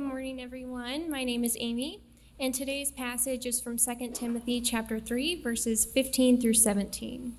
good 0.00 0.06
morning, 0.06 0.40
everyone. 0.40 1.10
My 1.10 1.24
name 1.24 1.44
is 1.44 1.58
Amy, 1.60 2.00
and 2.38 2.54
today's 2.54 2.90
passage 2.90 3.44
is 3.44 3.60
from 3.60 3.76
2 3.76 4.12
Timothy 4.14 4.62
chapter 4.62 4.98
3, 4.98 5.42
verses 5.42 5.84
15 5.84 6.40
through 6.40 6.54
17. 6.54 7.36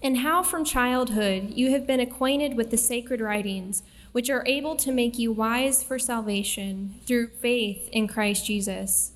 And 0.00 0.18
how 0.18 0.42
from 0.42 0.64
childhood 0.64 1.50
you 1.50 1.72
have 1.72 1.86
been 1.86 2.00
acquainted 2.00 2.56
with 2.56 2.70
the 2.70 2.78
sacred 2.78 3.20
writings, 3.20 3.82
which 4.12 4.30
are 4.30 4.46
able 4.46 4.76
to 4.76 4.92
make 4.92 5.18
you 5.18 5.30
wise 5.30 5.82
for 5.82 5.98
salvation 5.98 6.94
through 7.04 7.28
faith 7.28 7.90
in 7.92 8.08
Christ 8.08 8.46
Jesus. 8.46 9.12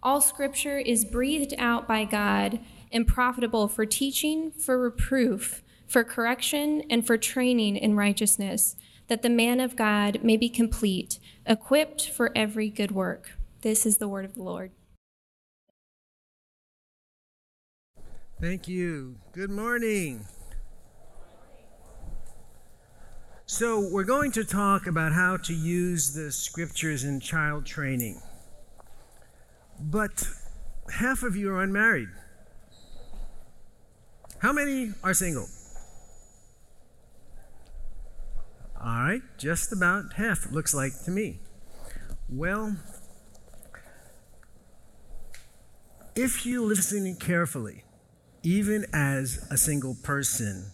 All 0.00 0.20
scripture 0.20 0.78
is 0.78 1.04
breathed 1.04 1.54
out 1.58 1.88
by 1.88 2.04
God 2.04 2.60
and 2.92 3.04
profitable 3.04 3.66
for 3.66 3.84
teaching, 3.84 4.52
for 4.52 4.78
reproof, 4.78 5.64
for 5.88 6.04
correction, 6.04 6.84
and 6.88 7.04
for 7.04 7.18
training 7.18 7.76
in 7.76 7.96
righteousness 7.96 8.76
that 9.08 9.22
the 9.22 9.30
man 9.30 9.60
of 9.60 9.76
God 9.76 10.22
may 10.22 10.36
be 10.36 10.48
complete, 10.48 11.18
equipped 11.46 12.08
for 12.08 12.30
every 12.34 12.68
good 12.68 12.92
work. 12.92 13.32
This 13.62 13.86
is 13.86 13.98
the 13.98 14.08
word 14.08 14.24
of 14.24 14.34
the 14.34 14.42
Lord. 14.42 14.72
Thank 18.40 18.66
you. 18.66 19.16
Good 19.32 19.50
morning. 19.50 20.26
So, 23.46 23.86
we're 23.92 24.04
going 24.04 24.32
to 24.32 24.44
talk 24.44 24.86
about 24.86 25.12
how 25.12 25.36
to 25.36 25.52
use 25.52 26.14
the 26.14 26.32
scriptures 26.32 27.04
in 27.04 27.20
child 27.20 27.66
training. 27.66 28.20
But 29.78 30.26
half 30.90 31.22
of 31.22 31.36
you 31.36 31.50
are 31.50 31.62
unmarried. 31.62 32.08
How 34.38 34.52
many 34.52 34.92
are 35.04 35.14
single? 35.14 35.48
All 38.84 39.04
right, 39.04 39.22
just 39.38 39.72
about 39.72 40.14
half, 40.14 40.50
looks 40.50 40.74
like 40.74 41.04
to 41.04 41.12
me. 41.12 41.38
Well, 42.28 42.76
if 46.16 46.44
you 46.44 46.64
listen 46.64 47.14
carefully, 47.14 47.84
even 48.42 48.86
as 48.92 49.46
a 49.52 49.56
single 49.56 49.96
person, 50.02 50.72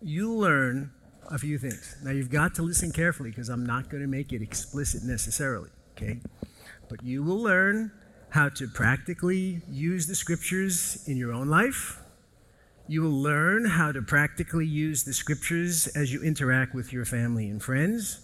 you 0.00 0.32
learn 0.32 0.92
a 1.30 1.36
few 1.36 1.58
things. 1.58 1.96
Now, 2.02 2.12
you've 2.12 2.30
got 2.30 2.54
to 2.54 2.62
listen 2.62 2.90
carefully 2.90 3.28
because 3.28 3.50
I'm 3.50 3.66
not 3.66 3.90
going 3.90 4.02
to 4.02 4.08
make 4.08 4.32
it 4.32 4.40
explicit 4.40 5.02
necessarily, 5.02 5.68
okay? 5.94 6.20
But 6.88 7.02
you 7.02 7.22
will 7.22 7.42
learn 7.42 7.92
how 8.30 8.48
to 8.48 8.66
practically 8.66 9.60
use 9.68 10.06
the 10.06 10.14
scriptures 10.14 11.06
in 11.06 11.18
your 11.18 11.34
own 11.34 11.48
life 11.48 12.00
you 12.88 13.02
will 13.02 13.10
learn 13.10 13.64
how 13.64 13.90
to 13.92 14.00
practically 14.00 14.66
use 14.66 15.02
the 15.02 15.12
scriptures 15.12 15.88
as 15.88 16.12
you 16.12 16.22
interact 16.22 16.74
with 16.74 16.92
your 16.92 17.04
family 17.04 17.48
and 17.48 17.62
friends. 17.62 18.20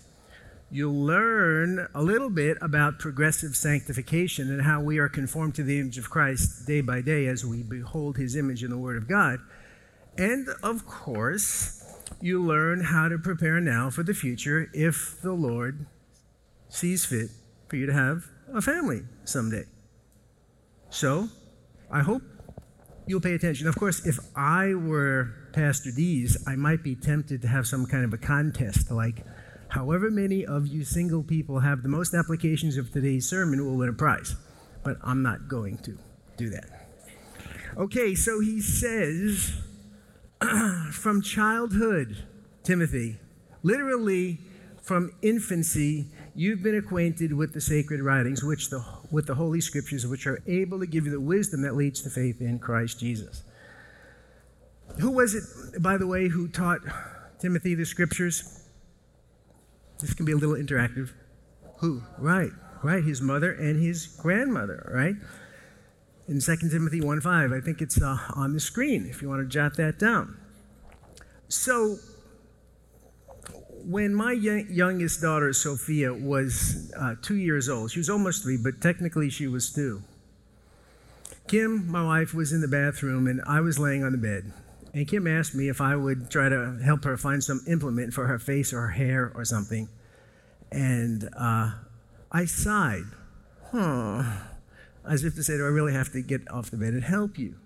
You'll 0.70 1.04
learn 1.04 1.88
a 1.94 2.02
little 2.02 2.30
bit 2.30 2.56
about 2.62 2.98
progressive 2.98 3.56
sanctification 3.56 4.50
and 4.50 4.62
how 4.62 4.80
we 4.80 4.98
are 4.98 5.08
conformed 5.08 5.54
to 5.56 5.62
the 5.62 5.78
image 5.78 5.98
of 5.98 6.08
Christ 6.08 6.66
day 6.66 6.80
by 6.80 7.00
day 7.02 7.26
as 7.26 7.44
we 7.44 7.62
behold 7.62 8.16
his 8.16 8.36
image 8.36 8.62
in 8.62 8.70
the 8.70 8.78
Word 8.78 8.96
of 8.96 9.08
God. 9.08 9.40
And 10.16 10.48
of 10.62 10.86
course, 10.86 11.84
you 12.20 12.42
learn 12.42 12.84
how 12.84 13.08
to 13.08 13.18
prepare 13.18 13.60
now 13.60 13.90
for 13.90 14.02
the 14.02 14.14
future 14.14 14.70
if 14.72 15.20
the 15.20 15.32
Lord 15.32 15.86
sees 16.68 17.04
fit 17.04 17.30
for 17.68 17.76
you 17.76 17.86
to 17.86 17.92
have 17.92 18.26
a 18.54 18.62
family 18.62 19.02
someday. 19.24 19.64
So, 20.88 21.28
I 21.90 22.00
hope 22.00 22.22
you'll 23.06 23.20
pay 23.20 23.34
attention. 23.34 23.66
Of 23.66 23.76
course, 23.76 24.06
if 24.06 24.18
I 24.36 24.74
were 24.74 25.30
Pastor 25.52 25.90
Dees, 25.90 26.42
I 26.46 26.56
might 26.56 26.82
be 26.82 26.94
tempted 26.94 27.42
to 27.42 27.48
have 27.48 27.66
some 27.66 27.86
kind 27.86 28.04
of 28.04 28.12
a 28.12 28.18
contest, 28.18 28.90
like 28.90 29.24
however 29.68 30.10
many 30.10 30.44
of 30.44 30.66
you 30.66 30.84
single 30.84 31.22
people 31.22 31.60
have 31.60 31.82
the 31.82 31.88
most 31.88 32.14
applications 32.14 32.76
of 32.76 32.92
today's 32.92 33.28
sermon 33.28 33.64
will 33.64 33.76
win 33.76 33.88
a 33.88 33.92
prize. 33.92 34.36
But 34.84 34.96
I'm 35.02 35.22
not 35.22 35.48
going 35.48 35.78
to 35.78 35.98
do 36.36 36.50
that. 36.50 36.88
Okay, 37.76 38.14
so 38.14 38.40
he 38.40 38.60
says, 38.60 39.52
from 40.92 41.22
childhood, 41.22 42.26
Timothy, 42.62 43.18
literally 43.62 44.38
from 44.82 45.12
infancy, 45.22 46.08
you've 46.34 46.62
been 46.62 46.76
acquainted 46.76 47.32
with 47.32 47.54
the 47.54 47.60
sacred 47.60 48.00
writings, 48.00 48.42
which 48.42 48.68
the, 48.68 48.84
with 49.12 49.26
the 49.26 49.34
Holy 49.34 49.60
Scriptures, 49.60 50.06
which 50.06 50.26
are 50.26 50.42
able 50.46 50.80
to 50.80 50.86
give 50.86 51.04
you 51.04 51.12
the 51.12 51.20
wisdom 51.20 51.62
that 51.62 51.76
leads 51.76 52.00
to 52.02 52.10
faith 52.10 52.40
in 52.40 52.58
Christ 52.58 52.98
Jesus. 52.98 53.44
Who 55.00 55.10
was 55.10 55.34
it, 55.34 55.82
by 55.82 55.98
the 55.98 56.06
way, 56.06 56.28
who 56.28 56.48
taught 56.48 56.80
Timothy 57.38 57.74
the 57.74 57.84
Scriptures? 57.84 58.64
This 60.00 60.14
can 60.14 60.24
be 60.24 60.32
a 60.32 60.36
little 60.36 60.56
interactive. 60.56 61.10
Who? 61.78 62.02
Right, 62.18 62.50
right. 62.82 63.04
His 63.04 63.20
mother 63.20 63.52
and 63.52 63.80
his 63.80 64.06
grandmother, 64.06 64.90
right? 64.92 65.14
In 66.26 66.40
2 66.40 66.56
Timothy 66.70 67.00
1 67.00 67.20
5. 67.20 67.52
I 67.52 67.60
think 67.60 67.82
it's 67.82 68.00
uh, 68.00 68.18
on 68.34 68.54
the 68.54 68.60
screen 68.60 69.06
if 69.06 69.22
you 69.22 69.28
want 69.28 69.42
to 69.42 69.48
jot 69.48 69.76
that 69.76 69.98
down. 69.98 70.38
So, 71.48 71.98
when 73.84 74.14
my 74.14 74.32
youngest 74.32 75.20
daughter, 75.20 75.52
Sophia, 75.52 76.12
was 76.12 76.92
uh, 76.96 77.14
two 77.22 77.36
years 77.36 77.68
old, 77.68 77.90
she 77.90 77.98
was 77.98 78.10
almost 78.10 78.42
three, 78.42 78.58
but 78.62 78.80
technically 78.80 79.30
she 79.30 79.46
was 79.46 79.72
two. 79.72 80.02
Kim, 81.48 81.90
my 81.90 82.04
wife, 82.04 82.34
was 82.34 82.52
in 82.52 82.60
the 82.60 82.68
bathroom 82.68 83.26
and 83.26 83.40
I 83.46 83.60
was 83.60 83.78
laying 83.78 84.04
on 84.04 84.12
the 84.12 84.18
bed. 84.18 84.52
And 84.94 85.08
Kim 85.08 85.26
asked 85.26 85.54
me 85.54 85.68
if 85.68 85.80
I 85.80 85.96
would 85.96 86.30
try 86.30 86.48
to 86.48 86.78
help 86.84 87.04
her 87.04 87.16
find 87.16 87.42
some 87.42 87.60
implement 87.66 88.12
for 88.12 88.26
her 88.26 88.38
face 88.38 88.72
or 88.72 88.82
her 88.82 88.90
hair 88.90 89.32
or 89.34 89.44
something. 89.44 89.88
And 90.70 91.28
uh, 91.36 91.72
I 92.30 92.44
sighed, 92.44 93.04
huh, 93.70 94.24
as 95.08 95.24
if 95.24 95.34
to 95.34 95.42
say, 95.42 95.56
Do 95.56 95.64
I 95.64 95.68
really 95.68 95.92
have 95.92 96.12
to 96.12 96.22
get 96.22 96.50
off 96.50 96.70
the 96.70 96.76
bed 96.76 96.92
and 96.94 97.04
help 97.04 97.38
you? 97.38 97.56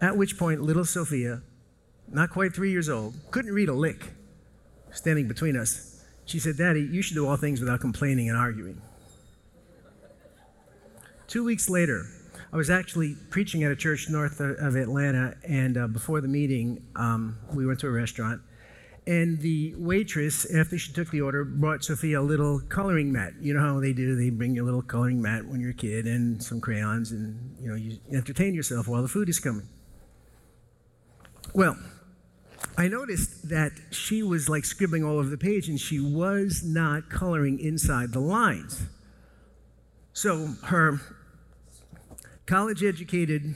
At 0.00 0.16
which 0.16 0.38
point, 0.38 0.60
little 0.60 0.84
Sophia, 0.84 1.42
not 2.10 2.30
quite 2.30 2.54
three 2.54 2.70
years 2.70 2.88
old, 2.88 3.14
couldn't 3.30 3.54
read 3.54 3.68
a 3.68 3.74
lick 3.74 4.15
standing 4.96 5.28
between 5.28 5.56
us, 5.56 6.04
she 6.24 6.38
said, 6.38 6.56
Daddy, 6.56 6.80
you 6.80 7.02
should 7.02 7.14
do 7.14 7.26
all 7.28 7.36
things 7.36 7.60
without 7.60 7.80
complaining 7.80 8.28
and 8.28 8.36
arguing. 8.36 8.80
Two 11.28 11.44
weeks 11.44 11.68
later, 11.68 12.06
I 12.52 12.56
was 12.56 12.70
actually 12.70 13.16
preaching 13.30 13.64
at 13.64 13.70
a 13.70 13.76
church 13.76 14.08
north 14.08 14.40
of 14.40 14.76
Atlanta, 14.76 15.36
and 15.46 15.76
uh, 15.76 15.86
before 15.88 16.20
the 16.20 16.28
meeting, 16.28 16.84
um, 16.94 17.38
we 17.52 17.66
went 17.66 17.80
to 17.80 17.88
a 17.88 17.90
restaurant. 17.90 18.40
And 19.08 19.38
the 19.38 19.74
waitress, 19.76 20.52
after 20.52 20.76
she 20.78 20.92
took 20.92 21.10
the 21.10 21.20
order, 21.20 21.44
brought 21.44 21.84
Sophia 21.84 22.20
a 22.20 22.22
little 22.22 22.60
coloring 22.60 23.12
mat. 23.12 23.34
You 23.40 23.54
know 23.54 23.60
how 23.60 23.78
they 23.78 23.92
do? 23.92 24.16
They 24.16 24.30
bring 24.30 24.56
you 24.56 24.64
a 24.64 24.66
little 24.66 24.82
coloring 24.82 25.22
mat 25.22 25.46
when 25.46 25.60
you're 25.60 25.70
a 25.70 25.74
kid 25.74 26.06
and 26.06 26.42
some 26.42 26.60
crayons, 26.60 27.12
and 27.12 27.56
you 27.60 27.68
know 27.68 27.76
you 27.76 27.98
entertain 28.12 28.52
yourself 28.52 28.88
while 28.88 29.02
the 29.02 29.08
food 29.08 29.28
is 29.28 29.38
coming. 29.38 29.68
Well, 31.54 31.76
I 32.78 32.88
noticed 32.88 33.48
that 33.48 33.72
she 33.90 34.22
was 34.22 34.48
like 34.48 34.64
scribbling 34.64 35.04
all 35.04 35.18
over 35.18 35.28
the 35.28 35.38
page 35.38 35.68
and 35.68 35.80
she 35.80 35.98
was 35.98 36.62
not 36.64 37.08
coloring 37.08 37.58
inside 37.58 38.12
the 38.12 38.20
lines. 38.20 38.82
So 40.12 40.54
her 40.64 41.00
college 42.46 42.82
educated 42.82 43.54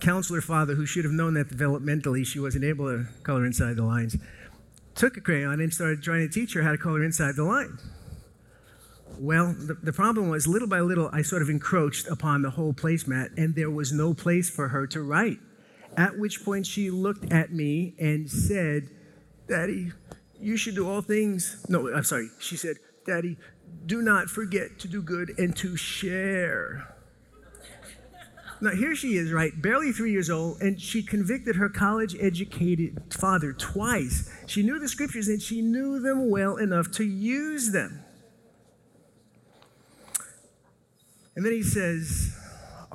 counselor 0.00 0.40
father, 0.40 0.74
who 0.74 0.86
should 0.86 1.04
have 1.04 1.12
known 1.12 1.34
that 1.34 1.48
developmentally 1.48 2.26
she 2.26 2.38
wasn't 2.38 2.64
able 2.64 2.86
to 2.86 3.06
color 3.22 3.44
inside 3.44 3.76
the 3.76 3.84
lines, 3.84 4.16
took 4.94 5.16
a 5.16 5.20
crayon 5.20 5.60
and 5.60 5.72
started 5.72 6.02
trying 6.02 6.26
to 6.26 6.32
teach 6.32 6.54
her 6.54 6.62
how 6.62 6.72
to 6.72 6.78
color 6.78 7.04
inside 7.04 7.36
the 7.36 7.44
lines. 7.44 7.80
Well, 9.18 9.54
the, 9.58 9.74
the 9.74 9.92
problem 9.92 10.28
was 10.28 10.46
little 10.46 10.68
by 10.68 10.80
little, 10.80 11.08
I 11.12 11.22
sort 11.22 11.42
of 11.42 11.48
encroached 11.48 12.06
upon 12.08 12.42
the 12.42 12.50
whole 12.50 12.72
placemat, 12.72 13.36
and 13.36 13.54
there 13.54 13.70
was 13.70 13.92
no 13.92 14.12
place 14.12 14.50
for 14.50 14.68
her 14.68 14.86
to 14.88 15.02
write. 15.02 15.38
At 15.96 16.18
which 16.18 16.44
point 16.44 16.66
she 16.66 16.90
looked 16.90 17.32
at 17.32 17.52
me 17.52 17.94
and 17.98 18.30
said, 18.30 18.88
Daddy, 19.48 19.92
you 20.38 20.56
should 20.56 20.74
do 20.74 20.88
all 20.88 21.00
things. 21.00 21.64
No, 21.68 21.92
I'm 21.92 22.04
sorry. 22.04 22.28
She 22.38 22.56
said, 22.56 22.76
Daddy, 23.06 23.38
do 23.86 24.02
not 24.02 24.28
forget 24.28 24.78
to 24.80 24.88
do 24.88 25.00
good 25.00 25.38
and 25.38 25.56
to 25.56 25.76
share. 25.76 26.92
Now, 28.60 28.70
here 28.70 28.94
she 28.94 29.16
is, 29.16 29.32
right? 29.32 29.52
Barely 29.60 29.92
three 29.92 30.12
years 30.12 30.30
old, 30.30 30.62
and 30.62 30.80
she 30.80 31.02
convicted 31.02 31.56
her 31.56 31.68
college 31.68 32.16
educated 32.18 33.02
father 33.10 33.52
twice. 33.52 34.30
She 34.46 34.62
knew 34.62 34.78
the 34.78 34.88
scriptures 34.88 35.28
and 35.28 35.42
she 35.42 35.60
knew 35.60 36.00
them 36.00 36.30
well 36.30 36.56
enough 36.56 36.90
to 36.92 37.04
use 37.04 37.72
them. 37.72 38.02
And 41.34 41.44
then 41.44 41.52
he 41.52 41.62
says, 41.62 42.34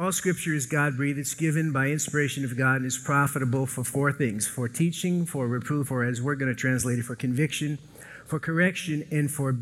all 0.01 0.11
scripture 0.11 0.53
is 0.55 0.65
God 0.65 0.97
breathed. 0.97 1.19
It's 1.19 1.35
given 1.35 1.71
by 1.71 1.87
inspiration 1.87 2.43
of 2.43 2.57
God 2.57 2.77
and 2.77 2.87
is 2.87 2.97
profitable 2.97 3.67
for 3.67 3.83
four 3.83 4.11
things 4.11 4.47
for 4.47 4.67
teaching, 4.67 5.27
for 5.27 5.47
reproof, 5.47 5.91
or 5.91 6.03
as 6.03 6.19
we're 6.19 6.33
going 6.33 6.51
to 6.51 6.59
translate 6.59 6.97
it, 6.97 7.03
for 7.03 7.15
conviction, 7.15 7.77
for 8.25 8.39
correction, 8.39 9.07
and 9.11 9.29
for 9.29 9.57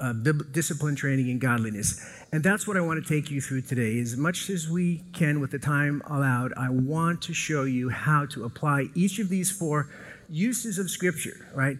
uh, 0.00 0.14
discipline 0.52 0.96
training 0.96 1.28
in 1.28 1.38
godliness. 1.38 2.00
And 2.32 2.42
that's 2.42 2.66
what 2.66 2.78
I 2.78 2.80
want 2.80 3.04
to 3.04 3.06
take 3.06 3.30
you 3.30 3.42
through 3.42 3.60
today. 3.62 3.98
As 4.00 4.16
much 4.16 4.48
as 4.48 4.70
we 4.70 5.02
can 5.12 5.38
with 5.38 5.50
the 5.50 5.58
time 5.58 6.00
allowed, 6.06 6.54
I 6.56 6.70
want 6.70 7.20
to 7.22 7.34
show 7.34 7.64
you 7.64 7.90
how 7.90 8.24
to 8.26 8.44
apply 8.44 8.86
each 8.94 9.18
of 9.18 9.28
these 9.28 9.50
four 9.50 9.90
uses 10.30 10.78
of 10.78 10.88
scripture, 10.88 11.46
right? 11.54 11.76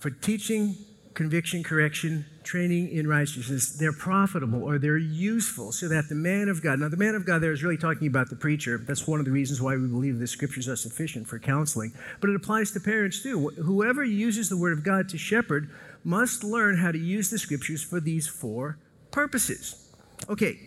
For 0.00 0.10
teaching, 0.10 0.74
conviction, 1.14 1.62
correction, 1.62 2.26
training 2.48 2.88
in 2.88 3.06
righteousness, 3.06 3.76
they're 3.76 3.92
profitable 3.92 4.64
or 4.64 4.78
they're 4.78 4.96
useful 4.96 5.70
so 5.70 5.86
that 5.86 6.08
the 6.08 6.14
man 6.14 6.48
of 6.48 6.62
God, 6.62 6.78
now 6.78 6.88
the 6.88 6.96
man 6.96 7.14
of 7.14 7.26
God 7.26 7.42
there 7.42 7.52
is 7.52 7.62
really 7.62 7.76
talking 7.76 8.08
about 8.08 8.30
the 8.30 8.36
preacher. 8.36 8.78
That's 8.78 9.06
one 9.06 9.20
of 9.20 9.26
the 9.26 9.30
reasons 9.30 9.60
why 9.60 9.76
we 9.76 9.86
believe 9.86 10.18
the 10.18 10.26
scriptures 10.26 10.66
are 10.66 10.76
sufficient 10.76 11.28
for 11.28 11.38
counseling. 11.38 11.92
But 12.22 12.30
it 12.30 12.36
applies 12.36 12.70
to 12.70 12.80
parents 12.80 13.22
too. 13.22 13.50
Whoever 13.50 14.02
uses 14.02 14.48
the 14.48 14.56
word 14.56 14.72
of 14.72 14.82
God 14.82 15.10
to 15.10 15.18
shepherd 15.18 15.68
must 16.04 16.42
learn 16.42 16.78
how 16.78 16.90
to 16.90 16.98
use 16.98 17.28
the 17.28 17.38
scriptures 17.38 17.84
for 17.84 18.00
these 18.00 18.26
four 18.26 18.78
purposes. 19.10 19.92
Okay, 20.30 20.58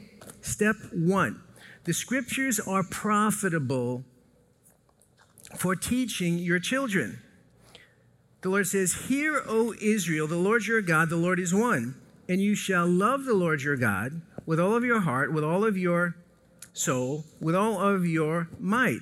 step 0.42 0.76
one 0.94 1.42
the 1.86 1.94
scriptures 1.94 2.60
are 2.60 2.84
profitable 2.84 4.04
for 5.56 5.76
teaching 5.76 6.38
your 6.38 6.60
children. 6.60 7.20
The 8.42 8.50
Lord 8.50 8.68
says, 8.68 8.94
Hear, 9.08 9.44
O 9.48 9.74
Israel, 9.80 10.28
the 10.28 10.36
Lord 10.36 10.66
your 10.66 10.82
God, 10.82 11.10
the 11.10 11.16
Lord 11.16 11.40
is 11.40 11.54
one. 11.54 11.96
And 12.28 12.42
you 12.42 12.56
shall 12.56 12.88
love 12.88 13.26
the 13.26 13.34
Lord 13.34 13.62
your 13.62 13.76
God 13.76 14.22
with 14.46 14.60
all 14.60 14.76
of 14.76 14.84
your 14.84 15.02
heart, 15.02 15.32
with 15.32 15.44
all 15.44 15.64
of 15.64 15.78
your 15.78 16.16
soul, 16.74 17.26
with 17.40 17.56
all 17.56 17.80
of 17.80 18.06
your 18.06 18.48
might. 18.60 19.02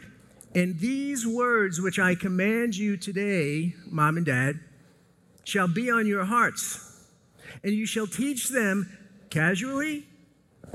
And 0.56 0.80
these 0.80 1.26
words 1.26 1.80
which 1.80 2.00
I 2.00 2.16
command 2.16 2.76
you 2.76 2.98
today, 2.98 3.76
mom 3.90 4.18
and 4.18 4.26
dad, 4.26 4.60
shall 5.44 5.68
be 5.68 5.90
on 5.90 6.08
your 6.08 6.26
hearts. 6.26 7.06
And 7.64 7.74
you 7.74 7.86
shall 7.86 8.08
teach 8.08 8.50
them 8.50 8.98
casually 9.30 10.06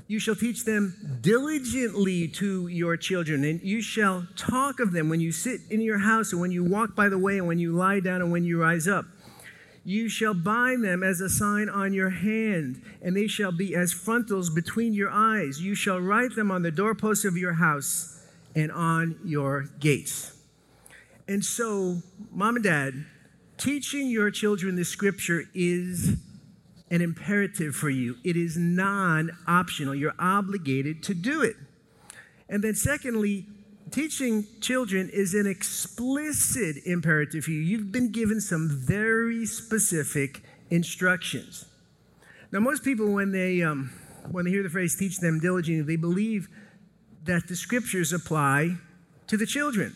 you 0.06 0.18
shall 0.18 0.36
teach 0.36 0.64
them 0.64 1.18
diligently 1.22 2.28
to 2.28 2.68
your 2.68 2.96
children, 2.96 3.44
and 3.44 3.62
you 3.62 3.80
shall 3.80 4.26
talk 4.36 4.78
of 4.78 4.92
them 4.92 5.08
when 5.08 5.20
you 5.20 5.32
sit 5.32 5.60
in 5.70 5.80
your 5.80 5.98
house, 5.98 6.32
and 6.32 6.40
when 6.40 6.50
you 6.50 6.62
walk 6.62 6.94
by 6.94 7.08
the 7.08 7.18
way, 7.18 7.38
and 7.38 7.46
when 7.46 7.58
you 7.58 7.72
lie 7.72 8.00
down, 8.00 8.20
and 8.20 8.30
when 8.30 8.44
you 8.44 8.60
rise 8.60 8.86
up. 8.86 9.06
You 9.86 10.08
shall 10.08 10.34
bind 10.34 10.82
them 10.82 11.02
as 11.02 11.20
a 11.20 11.28
sign 11.28 11.68
on 11.68 11.92
your 11.92 12.10
hand, 12.10 12.82
and 13.02 13.16
they 13.16 13.26
shall 13.26 13.52
be 13.52 13.74
as 13.74 13.92
frontlets 13.92 14.48
between 14.48 14.94
your 14.94 15.10
eyes. 15.10 15.60
You 15.60 15.74
shall 15.74 16.00
write 16.00 16.34
them 16.34 16.50
on 16.50 16.62
the 16.62 16.70
doorposts 16.70 17.24
of 17.24 17.36
your 17.36 17.54
house 17.54 18.26
and 18.54 18.72
on 18.72 19.18
your 19.24 19.68
gates. 19.80 20.36
And 21.28 21.44
so, 21.44 21.98
mom 22.30 22.56
and 22.56 22.64
dad, 22.64 23.06
teaching 23.56 24.08
your 24.08 24.30
children 24.30 24.76
the 24.76 24.84
scripture 24.84 25.44
is 25.54 26.16
an 26.90 27.00
imperative 27.00 27.74
for 27.74 27.90
you. 27.90 28.16
It 28.24 28.36
is 28.36 28.56
non 28.56 29.30
optional. 29.46 29.94
You're 29.94 30.14
obligated 30.18 31.02
to 31.04 31.14
do 31.14 31.42
it. 31.42 31.56
And 32.48 32.62
then, 32.62 32.74
secondly, 32.74 33.46
teaching 33.90 34.46
children 34.60 35.08
is 35.12 35.34
an 35.34 35.46
explicit 35.46 36.76
imperative 36.84 37.44
for 37.44 37.50
you. 37.50 37.60
You've 37.60 37.92
been 37.92 38.12
given 38.12 38.40
some 38.40 38.68
very 38.68 39.46
specific 39.46 40.42
instructions. 40.70 41.64
Now, 42.52 42.60
most 42.60 42.84
people, 42.84 43.12
when 43.12 43.32
they, 43.32 43.62
um, 43.62 43.90
when 44.30 44.44
they 44.44 44.50
hear 44.50 44.62
the 44.62 44.70
phrase 44.70 44.96
teach 44.96 45.18
them 45.18 45.40
diligently, 45.40 45.82
they 45.82 46.00
believe 46.00 46.48
that 47.24 47.48
the 47.48 47.56
scriptures 47.56 48.12
apply 48.12 48.76
to 49.26 49.36
the 49.36 49.46
children. 49.46 49.94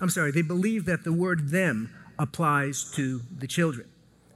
I'm 0.00 0.10
sorry, 0.10 0.30
they 0.30 0.42
believe 0.42 0.84
that 0.84 1.04
the 1.04 1.12
word 1.12 1.48
them 1.48 1.92
applies 2.18 2.90
to 2.92 3.20
the 3.36 3.46
children. 3.46 3.88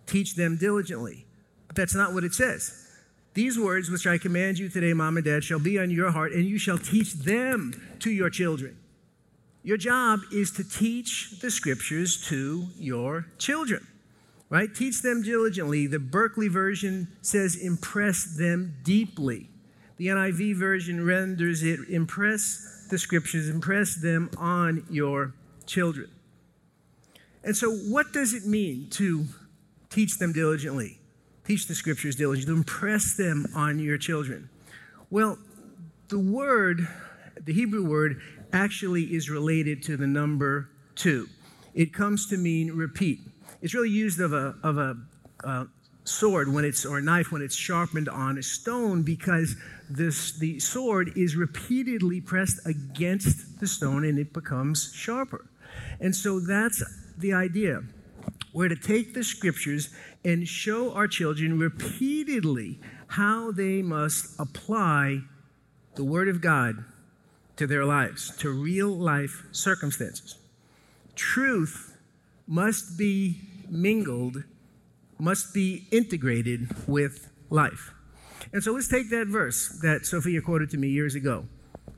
Teach 0.06 0.34
them 0.34 0.56
diligently. 0.56 1.25
That's 1.74 1.94
not 1.94 2.12
what 2.12 2.24
it 2.24 2.34
says. 2.34 2.78
These 3.34 3.58
words 3.58 3.90
which 3.90 4.06
I 4.06 4.19
command 4.19 4.58
you 4.58 4.69
today, 4.69 4.92
mom 4.92 5.16
and 5.16 5.24
dad, 5.24 5.42
shall 5.42 5.58
be 5.58 5.78
on 5.78 5.90
your 5.90 6.10
heart, 6.10 6.32
and 6.32 6.44
you 6.44 6.58
shall 6.58 6.78
teach 6.78 7.14
them 7.14 7.96
to 8.00 8.10
your 8.10 8.28
children. 8.28 8.76
Your 9.62 9.76
job 9.76 10.20
is 10.32 10.50
to 10.52 10.64
teach 10.64 11.38
the 11.40 11.50
scriptures 11.50 12.26
to 12.28 12.66
your 12.76 13.26
children, 13.38 13.86
right? 14.50 14.74
Teach 14.74 15.02
them 15.02 15.22
diligently. 15.22 15.86
The 15.86 16.00
Berkeley 16.00 16.48
version 16.48 17.08
says, 17.22 17.56
impress 17.56 18.24
them 18.24 18.74
deeply. 18.82 19.48
The 19.96 20.08
NIV 20.08 20.56
version 20.56 21.06
renders 21.06 21.62
it, 21.62 21.80
impress 21.88 22.86
the 22.90 22.98
scriptures, 22.98 23.48
impress 23.48 23.94
them 23.94 24.30
on 24.36 24.84
your 24.90 25.32
children. 25.64 26.10
And 27.44 27.56
so, 27.56 27.72
what 27.72 28.12
does 28.12 28.34
it 28.34 28.44
mean 28.44 28.88
to 28.90 29.26
teach 29.90 30.19
them 30.19 30.32
diligently? 30.32 30.98
Teach 31.44 31.66
the 31.66 31.74
scriptures 31.74 32.16
diligently, 32.16 32.54
impress 32.54 33.16
them 33.16 33.46
on 33.54 33.78
your 33.78 33.98
children. 33.98 34.48
Well, 35.10 35.38
the 36.08 36.18
word, 36.18 36.86
the 37.44 37.52
Hebrew 37.52 37.88
word, 37.88 38.20
actually 38.52 39.14
is 39.14 39.28
related 39.28 39.82
to 39.84 39.96
the 39.96 40.06
number 40.06 40.68
two. 40.94 41.28
It 41.74 41.92
comes 41.92 42.28
to 42.28 42.36
mean 42.36 42.72
repeat. 42.72 43.20
It's 43.60 43.74
really 43.74 43.90
used 43.90 44.20
of 44.20 44.32
a, 44.32 44.54
of 44.62 44.78
a 44.78 44.96
uh, 45.42 45.64
sword 46.04 46.52
when 46.52 46.64
it's 46.64 46.84
or 46.84 46.98
a 46.98 47.02
knife 47.02 47.30
when 47.30 47.42
it's 47.42 47.54
sharpened 47.54 48.08
on 48.08 48.38
a 48.38 48.42
stone 48.42 49.02
because 49.02 49.56
this 49.88 50.38
the 50.38 50.58
sword 50.58 51.12
is 51.16 51.36
repeatedly 51.36 52.20
pressed 52.20 52.66
against 52.66 53.60
the 53.60 53.66
stone 53.66 54.04
and 54.04 54.18
it 54.18 54.32
becomes 54.32 54.92
sharper. 54.94 55.48
And 56.00 56.14
so 56.14 56.40
that's 56.40 56.82
the 57.16 57.32
idea. 57.32 57.82
We're 58.52 58.68
to 58.68 58.76
take 58.76 59.14
the 59.14 59.24
scriptures 59.24 59.90
and 60.24 60.46
show 60.46 60.92
our 60.92 61.08
children 61.08 61.58
repeatedly 61.58 62.78
how 63.08 63.50
they 63.50 63.82
must 63.82 64.38
apply 64.38 65.20
the 65.94 66.04
Word 66.04 66.28
of 66.28 66.40
God 66.40 66.84
to 67.56 67.66
their 67.66 67.84
lives, 67.84 68.34
to 68.38 68.50
real 68.50 68.88
life 68.88 69.44
circumstances. 69.52 70.36
Truth 71.14 71.96
must 72.46 72.96
be 72.96 73.40
mingled, 73.69 74.44
must 75.19 75.52
be 75.52 75.86
integrated 75.90 76.69
with 76.88 77.28
life. 77.50 77.92
And 78.52 78.62
so 78.62 78.72
let's 78.72 78.88
take 78.88 79.10
that 79.10 79.26
verse 79.26 79.78
that 79.82 80.06
Sophia 80.06 80.40
quoted 80.40 80.70
to 80.70 80.78
me 80.78 80.88
years 80.88 81.14
ago. 81.14 81.46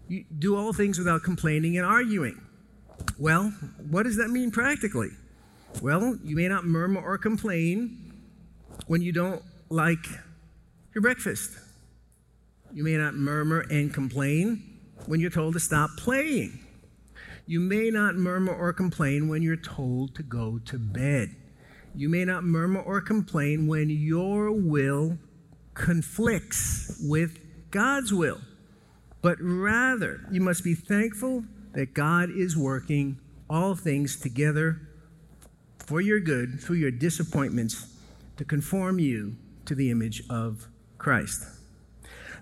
You 0.09 0.25
do 0.39 0.57
all 0.57 0.73
things 0.73 0.99
without 0.99 1.23
complaining 1.23 1.79
and 1.79 1.87
arguing. 1.87 2.41
Well, 3.19 3.53
what 3.91 4.03
does 4.03 4.17
that 4.17 4.29
mean 4.29 4.51
practically? 4.51 5.11
Well, 5.83 6.19
you 6.23 6.37
may 6.37 6.49
not 6.49 6.65
murmur 6.65 7.01
or 7.01 7.19
complain 7.19 8.04
when 8.87 9.03
you 9.03 9.13
don't 9.13 9.43
like 9.69 10.07
your 10.95 11.03
breakfast. 11.03 11.59
You 12.73 12.85
may 12.85 12.97
not 12.97 13.15
murmur 13.15 13.61
and 13.71 13.93
complain 13.93 14.81
when 15.07 15.21
you're 15.21 15.31
told 15.31 15.55
to 15.55 15.61
stop 15.61 15.91
playing. 15.97 16.59
You 17.47 17.61
may 17.61 17.91
not 17.91 18.15
murmur 18.15 18.55
or 18.55 18.73
complain 18.73 19.29
when 19.29 19.43
you're 19.43 19.57
told 19.57 20.15
to 20.17 20.23
go 20.23 20.59
to 20.67 20.79
bed. 20.79 21.37
You 21.95 22.09
may 22.09 22.25
not 22.25 22.43
murmur 22.43 22.81
or 22.81 23.01
complain 23.01 23.67
when 23.67 23.91
your 23.91 24.51
will 24.51 25.19
conflicts 25.75 27.01
with 27.05 27.39
God's 27.71 28.13
will. 28.13 28.41
But 29.23 29.39
rather, 29.41 30.27
you 30.31 30.41
must 30.41 30.65
be 30.65 30.75
thankful 30.75 31.45
that 31.73 31.95
God 31.95 32.31
is 32.31 32.57
working 32.57 33.19
all 33.49 33.75
things 33.75 34.17
together 34.17 34.81
for 35.79 36.01
your 36.01 36.21
good 36.21 36.61
through 36.61 36.77
your 36.77 36.91
disappointments 36.91 37.94
to 38.37 38.45
conform 38.45 38.99
you 38.99 39.37
to 39.67 39.75
the 39.75 39.91
image 39.91 40.23
of 40.29 40.69
Christ. 40.99 41.45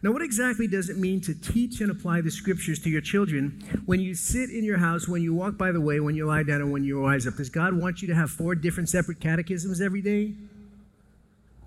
Now, 0.03 0.11
what 0.11 0.23
exactly 0.23 0.67
does 0.67 0.89
it 0.89 0.99
mean 0.99 1.21
to 1.23 1.35
teach 1.35 1.81
and 1.81 1.89
apply 1.89 2.23
the 2.23 2.31
scriptures 2.31 2.81
to 2.81 2.91
your 2.91 3.01
children 3.01 3.63
when 3.87 4.01
you 4.01 4.17
sit 4.17 4.51
in 4.51 4.65
your 4.65 4.79
house, 4.79 5.07
when 5.07 5.23
you 5.23 5.33
walk 5.33 5.57
by 5.57 5.71
the 5.71 5.81
way, 5.81 6.01
when 6.01 6.17
you 6.17 6.27
lie 6.27 6.43
down, 6.43 6.61
and 6.61 6.73
when 6.73 6.83
you 6.83 7.01
rise 7.01 7.25
up? 7.27 7.37
Does 7.37 7.51
God 7.51 7.75
want 7.75 8.03
you 8.03 8.09
to 8.09 8.15
have 8.15 8.29
four 8.29 8.57
different 8.57 8.89
separate 8.89 9.21
catechisms 9.21 9.81
every 9.81 10.03
day? 10.03 10.35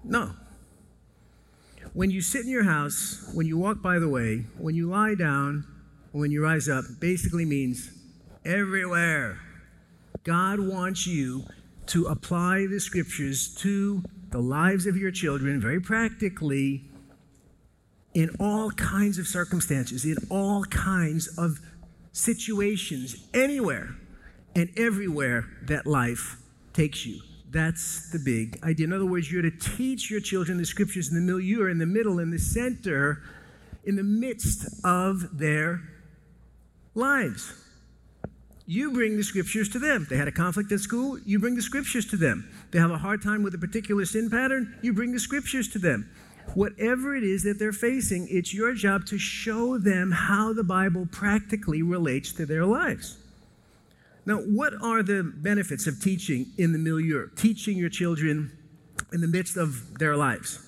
No. 0.03 0.34
When 1.94 2.12
you 2.12 2.20
sit 2.20 2.44
in 2.44 2.50
your 2.50 2.65
house, 2.65 3.32
when 3.34 3.48
you 3.48 3.58
walk 3.58 3.82
by 3.82 4.00
the 4.00 4.10
way, 4.10 4.44
when 4.58 4.75
you 4.75 4.89
lie 4.89 5.15
down, 5.15 5.65
when 6.12 6.29
you 6.29 6.44
rise 6.44 6.67
up, 6.67 6.84
basically 7.00 7.46
means 7.46 7.89
everywhere. 8.44 9.39
God 10.25 10.60
wants 10.60 11.08
you 11.08 11.46
to 11.88 12.08
apply 12.08 12.67
the 12.70 12.79
scriptures 12.79 13.55
to 13.60 14.03
the 14.32 14.39
lives 14.39 14.86
of 14.86 14.98
your 14.98 15.12
children 15.12 15.60
very 15.62 15.79
practically 15.79 16.84
in 18.13 18.29
all 18.39 18.72
kinds 18.72 19.20
of 19.20 19.27
circumstances, 19.27 20.05
in 20.05 20.17
all 20.29 20.63
kinds 20.65 21.27
of 21.38 21.60
situations, 22.13 23.27
anywhere 23.34 23.96
and 24.55 24.70
everywhere 24.77 25.46
that 25.63 25.86
life 25.86 26.38
takes 26.74 27.05
you. 27.05 27.20
That's 27.51 28.10
the 28.12 28.20
big 28.20 28.60
idea. 28.63 28.88
In 28.88 28.94
other 28.94 29.05
words, 29.05 29.32
you're 29.32 29.41
to 29.41 29.51
teach 29.51 30.10
your 30.10 30.22
children 30.22 30.58
the 30.58 30.65
scriptures 30.65 31.10
in 31.10 31.15
the 31.15 31.22
milieu, 31.22 31.70
in 31.70 31.77
the 31.77 31.86
middle, 31.86 32.20
in 32.20 32.32
the 32.32 32.39
center, 32.39 33.22
in 33.84 33.96
the 33.96 34.03
midst 34.03 34.67
of 34.84 35.38
their 35.38 35.82
lives. 36.96 37.53
You 38.67 38.91
bring 38.91 39.15
the 39.15 39.24
scriptures 39.24 39.69
to 39.69 39.79
them. 39.79 40.07
They 40.10 40.17
had 40.17 40.27
a 40.27 40.31
conflict 40.31 40.72
at 40.72 40.79
school, 40.79 41.19
you 41.19 41.39
bring 41.39 41.55
the 41.55 41.62
scriptures 41.62 42.05
to 42.07 42.17
them. 42.17 42.50
They 42.72 42.79
have 42.79 42.91
a 42.91 42.98
hard 42.98 43.22
time 43.22 43.43
with 43.43 43.53
a 43.53 43.60
particular 43.60 44.05
sin 44.05 44.29
pattern, 44.29 44.75
you 44.81 44.93
bring 44.93 45.12
the 45.12 45.19
scriptures 45.19 45.67
to 45.69 45.79
them. 45.79 46.10
Whatever 46.53 47.15
it 47.15 47.24
is 47.24 47.43
that 47.43 47.60
they're 47.60 47.72
facing, 47.72 48.27
it's 48.29 48.53
your 48.53 48.74
job 48.74 49.05
to 49.07 49.17
show 49.17 49.77
them 49.77 50.12
how 50.12 50.53
the 50.53 50.63
Bible 50.63 51.07
practically 51.12 51.81
relates 51.81 52.31
to 52.34 52.45
their 52.45 52.65
lives. 52.65 53.17
Now, 54.25 54.38
what 54.38 54.74
are 54.81 55.03
the 55.03 55.24
benefits 55.24 55.86
of 55.86 56.01
teaching 56.01 56.48
in 56.57 56.72
the 56.72 56.79
milieu? 56.79 57.29
Teaching 57.36 57.77
your 57.77 57.89
children 57.89 58.51
in 59.13 59.22
the 59.22 59.27
midst 59.27 59.57
of 59.57 60.00
their 60.00 60.15
lives. 60.15 60.60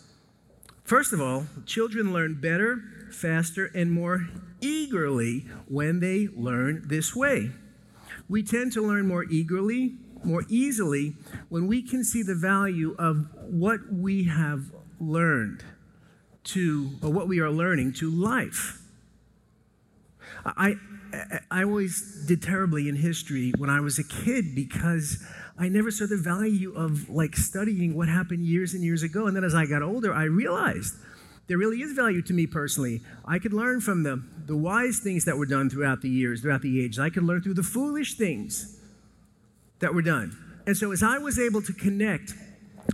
First 0.83 1.13
of 1.13 1.21
all, 1.21 1.47
children 1.65 2.13
learn 2.13 2.39
better, 2.39 2.81
faster, 3.11 3.71
and 3.73 3.91
more 3.91 4.27
eagerly 4.61 5.47
when 5.67 5.99
they 5.99 6.27
learn 6.35 6.83
this 6.87 7.15
way. 7.15 7.51
We 8.29 8.43
tend 8.43 8.73
to 8.73 8.81
learn 8.81 9.07
more 9.07 9.23
eagerly, 9.23 9.95
more 10.23 10.43
easily, 10.49 11.15
when 11.49 11.67
we 11.67 11.81
can 11.81 12.03
see 12.03 12.23
the 12.23 12.35
value 12.35 12.95
of 12.99 13.27
what 13.49 13.79
we 13.91 14.25
have 14.25 14.71
learned 14.99 15.63
to, 16.45 16.91
or 17.01 17.11
what 17.11 17.27
we 17.27 17.39
are 17.39 17.49
learning 17.51 17.93
to 17.93 18.09
life. 18.09 18.81
I, 20.45 20.75
I 21.51 21.63
always 21.63 22.25
did 22.27 22.41
terribly 22.41 22.89
in 22.89 22.95
history 22.95 23.53
when 23.57 23.69
I 23.69 23.79
was 23.79 23.99
a 23.99 24.03
kid 24.03 24.55
because 24.55 25.25
I 25.57 25.69
never 25.69 25.91
saw 25.91 26.05
the 26.05 26.17
value 26.17 26.73
of 26.75 27.09
like 27.09 27.35
studying 27.35 27.95
what 27.95 28.07
happened 28.07 28.45
years 28.45 28.73
and 28.73 28.83
years 28.83 29.03
ago. 29.03 29.27
And 29.27 29.35
then 29.35 29.43
as 29.43 29.55
I 29.55 29.65
got 29.65 29.81
older, 29.81 30.13
I 30.13 30.25
realized 30.25 30.95
there 31.47 31.57
really 31.57 31.81
is 31.81 31.93
value 31.93 32.21
to 32.23 32.33
me 32.33 32.45
personally. 32.45 33.01
I 33.25 33.39
could 33.39 33.53
learn 33.53 33.79
from 33.79 34.03
the, 34.03 34.21
the 34.45 34.55
wise 34.55 34.99
things 34.99 35.25
that 35.25 35.37
were 35.37 35.45
done 35.45 35.69
throughout 35.69 36.01
the 36.01 36.09
years, 36.09 36.41
throughout 36.41 36.61
the 36.61 36.83
ages. 36.83 36.99
I 36.99 37.09
could 37.09 37.23
learn 37.23 37.41
through 37.41 37.53
the 37.55 37.63
foolish 37.63 38.15
things 38.15 38.77
that 39.79 39.93
were 39.93 40.01
done. 40.01 40.35
And 40.65 40.75
so 40.75 40.91
as 40.91 41.01
I 41.01 41.17
was 41.17 41.39
able 41.39 41.61
to 41.61 41.73
connect 41.73 42.33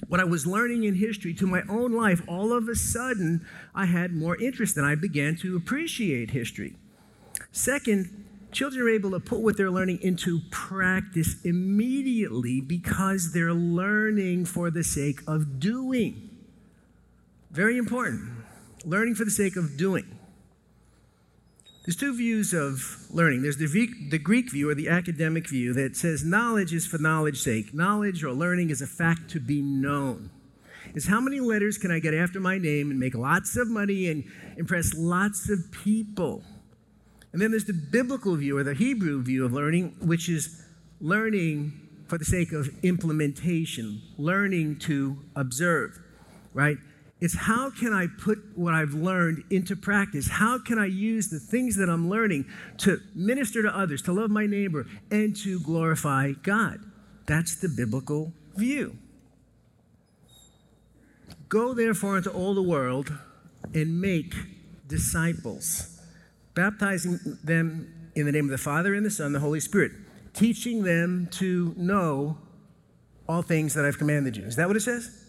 what 0.07 0.19
I 0.19 0.23
was 0.23 0.45
learning 0.45 0.83
in 0.83 0.95
history 0.95 1.33
to 1.35 1.47
my 1.47 1.63
own 1.67 1.91
life, 1.93 2.21
all 2.27 2.53
of 2.53 2.67
a 2.67 2.75
sudden 2.75 3.45
I 3.73 3.85
had 3.85 4.13
more 4.13 4.39
interest 4.39 4.77
and 4.77 4.85
I 4.85 4.95
began 4.95 5.35
to 5.37 5.55
appreciate 5.55 6.31
history. 6.31 6.75
Second, 7.51 8.25
children 8.51 8.85
are 8.85 8.89
able 8.89 9.11
to 9.11 9.19
put 9.19 9.39
what 9.39 9.57
they're 9.57 9.71
learning 9.71 9.99
into 10.03 10.41
practice 10.51 11.41
immediately 11.43 12.61
because 12.61 13.33
they're 13.33 13.53
learning 13.53 14.45
for 14.45 14.69
the 14.69 14.83
sake 14.83 15.21
of 15.27 15.59
doing. 15.59 16.29
Very 17.49 17.77
important. 17.77 18.42
Learning 18.85 19.15
for 19.15 19.25
the 19.25 19.31
sake 19.31 19.55
of 19.55 19.77
doing. 19.77 20.19
There's 21.85 21.95
two 21.97 22.15
views 22.15 22.53
of 22.53 23.07
learning. 23.09 23.41
There's 23.41 23.57
the, 23.57 23.67
the 24.09 24.17
Greek 24.17 24.51
view 24.51 24.69
or 24.69 24.75
the 24.75 24.87
academic 24.87 25.49
view 25.49 25.73
that 25.73 25.97
says 25.97 26.23
knowledge 26.23 26.73
is 26.73 26.87
for 26.87 26.97
knowledge's 26.97 27.43
sake. 27.43 27.73
Knowledge 27.73 28.23
or 28.23 28.31
learning 28.31 28.69
is 28.69 28.81
a 28.81 28.87
fact 28.87 29.29
to 29.31 29.39
be 29.39 29.61
known. 29.61 30.29
It's 30.95 31.07
how 31.07 31.19
many 31.19 31.39
letters 31.39 31.77
can 31.77 31.91
I 31.91 31.99
get 31.99 32.13
after 32.13 32.39
my 32.39 32.57
name 32.57 32.89
and 32.89 32.99
make 32.99 33.15
lots 33.15 33.57
of 33.57 33.67
money 33.67 34.07
and 34.07 34.23
impress 34.57 34.93
lots 34.93 35.49
of 35.49 35.71
people. 35.71 36.43
And 37.33 37.41
then 37.41 37.51
there's 37.51 37.65
the 37.65 37.73
biblical 37.73 38.35
view 38.35 38.57
or 38.57 38.63
the 38.63 38.75
Hebrew 38.75 39.21
view 39.21 39.43
of 39.43 39.51
learning, 39.51 39.95
which 39.99 40.29
is 40.29 40.63
learning 41.01 41.73
for 42.07 42.17
the 42.17 42.25
sake 42.25 42.53
of 42.53 42.69
implementation, 42.83 44.01
learning 44.17 44.77
to 44.79 45.17
observe, 45.35 45.99
right? 46.53 46.77
It's 47.23 47.37
how 47.37 47.69
can 47.69 47.93
I 47.93 48.07
put 48.07 48.39
what 48.53 48.73
I've 48.73 48.95
learned 48.95 49.45
into 49.49 49.77
practice? 49.77 50.27
How 50.27 50.59
can 50.59 50.77
I 50.77 50.87
use 50.87 51.29
the 51.29 51.39
things 51.39 51.77
that 51.77 51.89
I'm 51.89 52.09
learning 52.09 52.43
to 52.79 52.99
minister 53.15 53.63
to 53.63 53.69
others, 53.69 54.01
to 54.01 54.11
love 54.11 54.29
my 54.29 54.45
neighbor, 54.45 54.85
and 55.09 55.33
to 55.37 55.61
glorify 55.61 56.33
God? 56.43 56.81
That's 57.25 57.55
the 57.55 57.69
biblical 57.69 58.33
view. 58.57 58.97
Go 61.47 61.73
therefore 61.73 62.17
into 62.17 62.29
all 62.29 62.53
the 62.53 62.61
world 62.61 63.17
and 63.73 64.01
make 64.01 64.35
disciples 64.89 66.01
baptizing 66.55 67.21
them 67.41 68.11
in 68.15 68.25
the 68.25 68.33
name 68.33 68.45
of 68.45 68.51
the 68.51 68.57
Father 68.57 68.93
and 68.93 69.05
the 69.05 69.09
Son, 69.09 69.27
and 69.27 69.35
the 69.35 69.39
Holy 69.39 69.61
Spirit, 69.61 69.93
teaching 70.33 70.83
them 70.83 71.29
to 71.31 71.73
know 71.77 72.37
all 73.29 73.43
things 73.43 73.75
that 73.75 73.85
I've 73.85 73.97
commanded 73.97 74.35
you. 74.35 74.43
Is 74.43 74.57
that 74.57 74.67
what 74.67 74.75
it 74.75 74.81
says? 74.81 75.22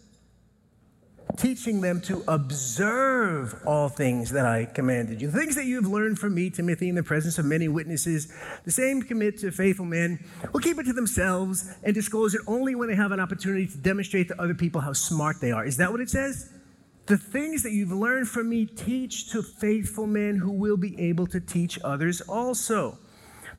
Teaching 1.37 1.81
them 1.81 2.01
to 2.03 2.23
observe 2.29 3.61
all 3.67 3.89
things 3.89 4.31
that 4.31 4.47
I 4.47 4.67
commanded 4.67 5.21
you. 5.21 5.29
The 5.29 5.39
things 5.39 5.57
that 5.57 5.65
you 5.65 5.77
have 5.77 5.91
learned 5.91 6.19
from 6.19 6.35
me, 6.35 6.49
Timothy, 6.49 6.89
in 6.89 6.95
the 6.95 7.03
presence 7.03 7.39
of 7.39 7.45
many 7.45 7.67
witnesses, 7.67 8.33
the 8.65 8.71
same 8.71 9.03
commit 9.03 9.39
to 9.39 9.51
faithful 9.51 9.85
men 9.85 10.25
who 10.53 10.61
keep 10.61 10.79
it 10.79 10.85
to 10.85 10.93
themselves 10.93 11.75
and 11.83 11.93
disclose 11.93 12.35
it 12.35 12.43
only 12.47 12.77
when 12.77 12.89
they 12.89 12.95
have 12.95 13.11
an 13.11 13.19
opportunity 13.19 13.67
to 13.67 13.77
demonstrate 13.79 14.29
to 14.29 14.41
other 14.41 14.55
people 14.55 14.81
how 14.81 14.93
smart 14.93 15.41
they 15.41 15.51
are. 15.51 15.65
Is 15.65 15.77
that 15.79 15.91
what 15.91 16.01
it 16.01 16.09
says? 16.09 16.53
The 17.07 17.19
things 17.19 17.63
that 17.65 17.73
you've 17.73 17.93
learned 17.93 18.29
from 18.29 18.49
me, 18.49 18.65
teach 18.65 19.31
to 19.33 19.43
faithful 19.43 20.07
men 20.07 20.37
who 20.37 20.53
will 20.53 20.77
be 20.77 20.99
able 21.01 21.27
to 21.29 21.41
teach 21.41 21.79
others 21.83 22.21
also. 22.21 22.99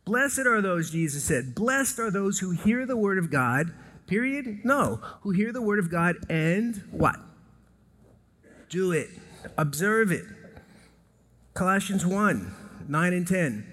Blessed 0.06 0.46
are 0.48 0.62
those, 0.62 0.92
Jesus 0.92 1.24
said, 1.24 1.54
blessed 1.56 2.00
are 2.00 2.12
those 2.12 2.40
who 2.40 2.52
hear 2.52 2.86
the 2.86 2.96
word 2.96 3.18
of 3.18 3.30
God, 3.30 3.74
period? 4.08 4.62
No, 4.64 5.02
who 5.22 5.32
hear 5.32 5.52
the 5.52 5.62
word 5.62 5.80
of 5.80 5.92
God 5.92 6.16
and 6.30 6.82
what? 6.92 7.18
Do 8.70 8.92
it, 8.92 9.10
observe 9.58 10.12
it. 10.12 10.26
Colossians 11.54 12.06
1 12.06 12.54
9 12.88 13.14
and 13.14 13.28
10. 13.28 13.66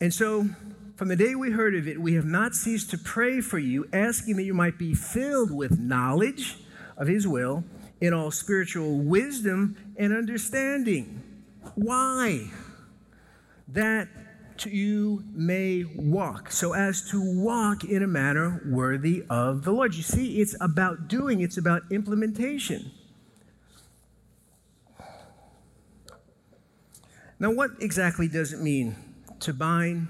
And 0.00 0.12
so, 0.12 0.48
from 0.96 1.08
the 1.08 1.16
day 1.16 1.34
we 1.34 1.50
heard 1.50 1.74
of 1.74 1.86
it, 1.86 2.00
we 2.00 2.14
have 2.14 2.24
not 2.24 2.54
ceased 2.54 2.90
to 2.90 2.98
pray 2.98 3.40
for 3.40 3.58
you, 3.58 3.86
asking 3.92 4.36
that 4.36 4.44
you 4.44 4.54
might 4.54 4.78
be 4.78 4.94
filled 4.94 5.50
with 5.50 5.78
knowledge 5.78 6.56
of 6.96 7.06
his 7.06 7.26
will 7.26 7.64
in 8.00 8.12
all 8.12 8.30
spiritual 8.30 8.98
wisdom 8.98 9.76
and 9.96 10.12
understanding. 10.12 11.22
Why? 11.74 12.50
That 13.68 14.08
you 14.64 15.24
may 15.32 15.84
walk, 15.96 16.50
so 16.50 16.72
as 16.72 17.02
to 17.10 17.20
walk 17.20 17.84
in 17.84 18.02
a 18.02 18.06
manner 18.06 18.62
worthy 18.66 19.24
of 19.28 19.64
the 19.64 19.72
Lord. 19.72 19.94
You 19.94 20.02
see, 20.02 20.40
it's 20.40 20.56
about 20.60 21.08
doing, 21.08 21.40
it's 21.40 21.58
about 21.58 21.82
implementation. 21.90 22.90
Now, 27.42 27.50
what 27.50 27.72
exactly 27.80 28.28
does 28.28 28.54
it 28.54 28.60
mean 28.60 28.96
to 29.40 29.52
bind 29.52 30.08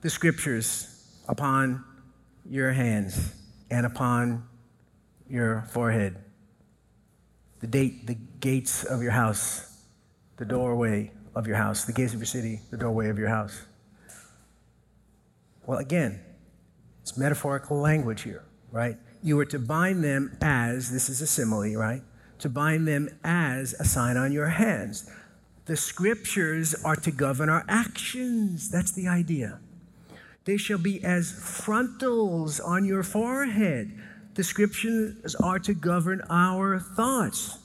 the 0.00 0.08
scriptures 0.08 1.04
upon 1.28 1.84
your 2.48 2.72
hands 2.72 3.34
and 3.70 3.84
upon 3.84 4.48
your 5.28 5.68
forehead? 5.72 6.16
the, 7.60 7.66
date, 7.66 8.06
the 8.06 8.16
gates 8.40 8.84
of 8.84 9.02
your 9.02 9.12
house, 9.12 9.82
the 10.36 10.44
doorway 10.44 11.10
of 11.34 11.46
your 11.46 11.56
house, 11.56 11.84
the 11.84 11.92
gates 11.92 12.14
of 12.14 12.20
your 12.20 12.26
city, 12.26 12.60
the 12.70 12.76
doorway 12.76 13.08
of 13.08 13.18
your 13.18 13.28
house. 13.28 13.62
Well, 15.66 15.78
again, 15.78 16.20
it's 17.02 17.16
metaphorical 17.16 17.78
language 17.78 18.22
here, 18.22 18.44
right? 18.70 18.96
You 19.22 19.36
were 19.36 19.44
to 19.46 19.58
bind 19.58 20.04
them 20.04 20.36
as, 20.40 20.90
this 20.90 21.08
is 21.08 21.20
a 21.20 21.26
simile, 21.26 21.74
right? 21.74 22.02
To 22.40 22.48
bind 22.48 22.86
them 22.86 23.08
as 23.24 23.74
a 23.74 23.84
sign 23.84 24.16
on 24.16 24.32
your 24.32 24.48
hands. 24.48 25.10
The 25.68 25.76
scriptures 25.76 26.74
are 26.84 26.96
to 26.96 27.12
govern 27.12 27.48
our 27.48 27.64
actions. 27.68 28.68
That's 28.68 28.90
the 28.90 29.06
idea. 29.06 29.60
They 30.44 30.56
shall 30.56 30.78
be 30.78 31.04
as 31.04 31.30
frontlets 31.30 32.58
on 32.58 32.84
your 32.84 33.04
forehead 33.04 33.92
the 34.38 34.44
scriptures 34.44 35.34
are 35.42 35.58
to 35.58 35.74
govern 35.74 36.22
our 36.30 36.78
thoughts. 36.78 37.58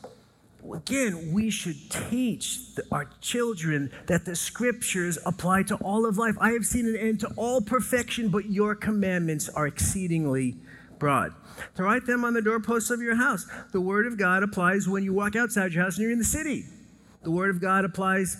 Again, 0.73 1.31
we 1.31 1.51
should 1.51 1.75
teach 2.09 2.61
our 2.91 3.07
children 3.21 3.91
that 4.07 4.25
the 4.25 4.35
scriptures 4.35 5.19
apply 5.23 5.63
to 5.63 5.75
all 5.75 6.07
of 6.07 6.17
life. 6.17 6.35
I 6.41 6.53
have 6.53 6.65
seen 6.65 6.87
an 6.87 6.95
end 6.95 7.19
to 7.19 7.31
all 7.35 7.61
perfection, 7.61 8.29
but 8.29 8.47
your 8.47 8.73
commandments 8.73 9.49
are 9.49 9.67
exceedingly 9.67 10.55
broad. 10.97 11.35
To 11.75 11.83
write 11.83 12.07
them 12.07 12.25
on 12.25 12.33
the 12.33 12.41
doorposts 12.41 12.89
of 12.89 13.03
your 13.03 13.17
house. 13.17 13.45
The 13.71 13.79
word 13.79 14.07
of 14.07 14.17
God 14.17 14.41
applies 14.41 14.89
when 14.89 15.03
you 15.03 15.13
walk 15.13 15.35
outside 15.35 15.73
your 15.73 15.83
house 15.83 15.97
and 15.97 16.01
you're 16.01 16.11
in 16.11 16.17
the 16.17 16.23
city. 16.23 16.65
The 17.23 17.31
word 17.31 17.49
of 17.49 17.61
God 17.61 17.85
applies 17.85 18.37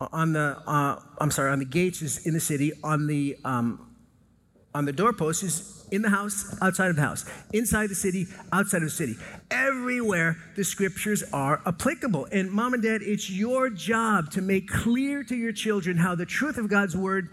on 0.00 0.32
the, 0.32 0.56
uh, 0.66 1.00
I'm 1.18 1.30
sorry, 1.30 1.50
on 1.50 1.58
the 1.58 1.66
gates 1.66 2.00
is 2.00 2.26
in 2.26 2.32
the 2.32 2.40
city, 2.40 2.72
on 2.82 3.06
the, 3.06 3.36
um, 3.44 3.94
on 4.74 4.86
the 4.86 4.92
doorposts 4.92 5.42
is 5.42 5.86
in 5.90 6.00
the 6.02 6.08
house, 6.08 6.56
outside 6.62 6.88
of 6.88 6.96
the 6.96 7.02
house, 7.02 7.28
inside 7.52 7.90
the 7.90 7.94
city, 7.94 8.26
outside 8.52 8.78
of 8.78 8.84
the 8.84 8.90
city. 8.90 9.16
Everywhere 9.50 10.36
the 10.56 10.64
scriptures 10.64 11.22
are 11.32 11.60
applicable. 11.66 12.26
And 12.32 12.50
mom 12.50 12.74
and 12.74 12.82
dad, 12.82 13.02
it's 13.02 13.28
your 13.28 13.68
job 13.68 14.30
to 14.32 14.40
make 14.40 14.68
clear 14.68 15.22
to 15.24 15.36
your 15.36 15.52
children 15.52 15.96
how 15.96 16.14
the 16.14 16.26
truth 16.26 16.56
of 16.56 16.68
God's 16.68 16.96
word 16.96 17.32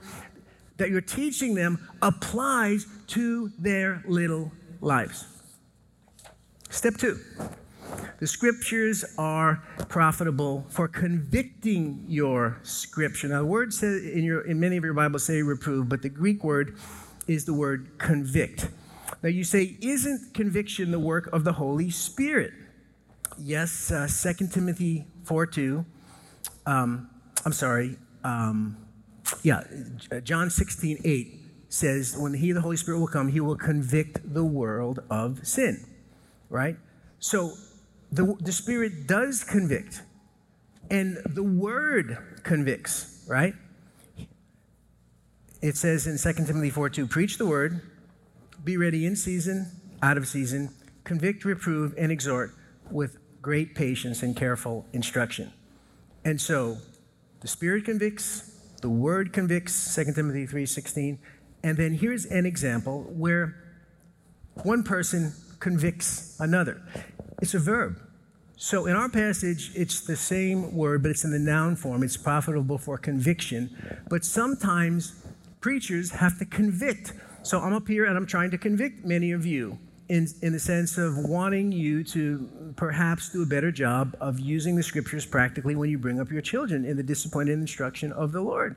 that 0.77 0.89
you're 0.89 1.01
teaching 1.01 1.55
them 1.55 1.87
applies 2.01 2.85
to 3.07 3.51
their 3.57 4.03
little 4.05 4.51
lives. 4.81 5.25
Step 6.69 6.95
two. 6.97 7.19
The 8.19 8.27
scriptures 8.27 9.05
are 9.17 9.63
profitable 9.89 10.65
for 10.69 10.87
convicting 10.87 12.03
your 12.07 12.59
scripture. 12.63 13.27
Now, 13.27 13.41
the 13.41 13.45
word 13.45 13.73
says 13.73 14.03
in, 14.03 14.23
your, 14.23 14.41
in 14.41 14.59
many 14.59 14.75
of 14.77 14.83
your 14.83 14.95
Bibles 14.95 15.23
say 15.23 15.41
reprove, 15.43 15.87
but 15.87 16.01
the 16.01 16.09
Greek 16.09 16.43
word 16.43 16.77
is 17.27 17.45
the 17.45 17.53
word 17.53 17.97
convict. 17.99 18.69
Now 19.21 19.29
you 19.29 19.43
say, 19.43 19.77
isn't 19.81 20.33
conviction 20.33 20.91
the 20.91 20.99
work 20.99 21.27
of 21.33 21.43
the 21.43 21.53
Holy 21.53 21.89
Spirit? 21.89 22.53
Yes, 23.39 23.91
uh, 23.91 24.07
2 24.07 24.47
Timothy 24.47 25.05
4 25.23 25.45
2. 25.45 25.85
Um, 26.65 27.09
I'm 27.45 27.53
sorry. 27.53 27.97
Um, 28.23 28.77
yeah, 29.43 29.63
John 30.23 30.49
16 30.49 30.99
8 31.03 31.39
says, 31.69 32.15
when 32.17 32.33
he, 32.33 32.51
the 32.51 32.61
Holy 32.61 32.77
Spirit, 32.77 32.99
will 32.99 33.07
come, 33.07 33.27
he 33.27 33.39
will 33.39 33.57
convict 33.57 34.33
the 34.33 34.43
world 34.43 35.01
of 35.09 35.45
sin, 35.45 35.85
right? 36.49 36.77
So 37.19 37.53
the, 38.11 38.35
the 38.39 38.51
Spirit 38.51 39.07
does 39.07 39.43
convict, 39.43 40.01
and 40.89 41.17
the 41.25 41.43
Word 41.43 42.17
convicts, 42.43 43.25
right? 43.27 43.53
It 45.61 45.75
says 45.75 46.07
in 46.07 46.17
2 46.17 46.45
Timothy 46.45 46.69
4 46.69 46.89
2, 46.89 47.07
preach 47.07 47.37
the 47.37 47.45
Word, 47.45 47.81
be 48.63 48.77
ready 48.77 49.05
in 49.05 49.15
season, 49.15 49.71
out 50.01 50.17
of 50.17 50.27
season, 50.27 50.69
convict, 51.03 51.45
reprove, 51.45 51.93
and 51.97 52.11
exhort 52.11 52.53
with 52.91 53.17
great 53.41 53.75
patience 53.75 54.23
and 54.23 54.35
careful 54.35 54.85
instruction. 54.93 55.51
And 56.23 56.39
so 56.39 56.77
the 57.41 57.47
Spirit 57.47 57.85
convicts, 57.85 58.51
the 58.81 58.89
Word 58.89 59.33
convicts, 59.33 59.95
2 59.95 60.13
Timothy 60.13 60.45
3:16. 60.45 61.17
And 61.63 61.77
then 61.77 61.93
here's 61.93 62.25
an 62.25 62.45
example 62.45 63.03
where 63.03 63.55
one 64.63 64.83
person 64.83 65.33
convicts 65.59 66.37
another. 66.39 66.81
It's 67.41 67.53
a 67.53 67.59
verb. 67.59 67.99
So 68.55 68.87
in 68.87 68.95
our 68.95 69.09
passage, 69.09 69.71
it's 69.75 70.01
the 70.01 70.15
same 70.15 70.75
word, 70.75 71.03
but 71.03 71.11
it's 71.11 71.23
in 71.23 71.31
the 71.31 71.39
noun 71.39 71.75
form. 71.75 72.01
It's 72.01 72.17
profitable 72.17 72.79
for 72.79 72.97
conviction. 72.97 74.01
But 74.09 74.25
sometimes 74.25 75.23
preachers 75.61 76.11
have 76.11 76.39
to 76.39 76.45
convict. 76.45 77.13
So 77.43 77.59
I'm 77.59 77.73
up 77.73 77.87
here 77.87 78.05
and 78.05 78.17
I'm 78.17 78.25
trying 78.25 78.49
to 78.51 78.57
convict 78.57 79.05
many 79.05 79.31
of 79.31 79.45
you 79.45 79.77
in, 80.09 80.27
in 80.41 80.53
the 80.53 80.59
sense 80.59 80.97
of 80.97 81.17
wanting 81.17 81.71
you 81.71 82.03
to 82.05 82.73
perhaps 82.75 83.29
do 83.29 83.43
a 83.43 83.45
better 83.45 83.71
job 83.71 84.15
of 84.19 84.39
using 84.39 84.75
the 84.75 84.83
scriptures 84.83 85.25
practically 85.25 85.75
when 85.75 85.89
you 85.89 85.99
bring 85.99 86.19
up 86.19 86.31
your 86.31 86.41
children 86.41 86.85
in 86.85 86.97
the 86.97 87.03
discipline 87.03 87.49
and 87.49 87.61
instruction 87.61 88.11
of 88.11 88.31
the 88.31 88.41
Lord. 88.41 88.75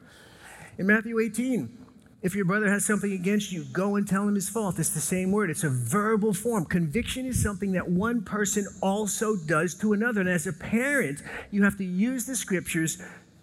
In 0.79 0.87
Matthew 0.87 1.19
18, 1.21 1.80
if 2.23 2.35
your 2.35 2.45
brother 2.45 2.71
has 2.71 2.85
something 2.85 3.13
against 3.13 3.51
you, 3.51 3.65
go 3.73 3.97
and 3.97 4.07
tell 4.07 4.29
him 4.29 4.35
his 4.35 4.49
fault. 4.49 4.79
It's 4.79 4.91
the 4.91 5.01
same 5.01 5.33
word, 5.33 5.51
it's 5.51 5.65
a 5.65 5.71
verbal 5.71 6.35
form. 6.35 6.67
Conviction 6.67 7.27
is 7.27 7.43
something 7.43 7.73
that 7.73 7.89
one 7.89 8.23
person 8.23 8.67
also 8.83 9.37
does 9.37 9.75
to 9.77 9.93
another. 9.95 10.21
And 10.21 10.29
as 10.29 10.47
a 10.47 10.53
parent, 10.53 11.23
you 11.51 11.65
have 11.65 11.79
to 11.79 11.85
use 11.85 12.27
the 12.27 12.37
scriptures 12.37 12.99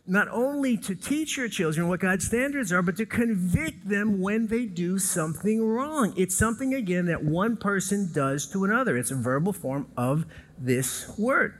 not 0.09 0.27
only 0.29 0.77
to 0.77 0.95
teach 0.95 1.35
your 1.35 1.49
children 1.49 1.89
what 1.89 1.99
God's 1.99 2.25
standards 2.25 2.71
are, 2.71 2.81
but 2.81 2.95
to 2.97 3.05
convict 3.05 3.89
them 3.89 4.21
when 4.21 4.47
they 4.47 4.65
do 4.65 4.97
something 4.99 5.61
wrong. 5.61 6.13
It's 6.15 6.35
something, 6.35 6.73
again, 6.73 7.07
that 7.07 7.23
one 7.23 7.57
person 7.57 8.09
does 8.13 8.45
to 8.51 8.63
another. 8.63 8.95
It's 8.95 9.11
a 9.11 9.15
verbal 9.15 9.51
form 9.51 9.87
of 9.97 10.25
this 10.57 11.11
word. 11.17 11.59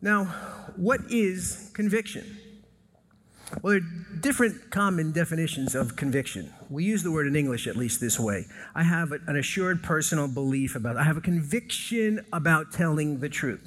Now, 0.00 0.26
what 0.76 1.00
is 1.10 1.72
conviction? 1.74 2.38
Well, 3.62 3.72
there 3.72 3.80
are 3.80 4.20
different 4.20 4.70
common 4.70 5.12
definitions 5.12 5.74
of 5.74 5.96
conviction. 5.96 6.52
We 6.68 6.84
use 6.84 7.02
the 7.02 7.10
word 7.10 7.26
in 7.26 7.34
English 7.34 7.66
at 7.66 7.76
least 7.76 8.00
this 8.00 8.20
way. 8.20 8.46
I 8.74 8.82
have 8.82 9.12
an 9.12 9.36
assured 9.36 9.82
personal 9.82 10.28
belief 10.28 10.76
about, 10.76 10.96
I 10.96 11.04
have 11.04 11.16
a 11.16 11.22
conviction 11.22 12.24
about 12.32 12.72
telling 12.72 13.20
the 13.20 13.28
truth. 13.28 13.66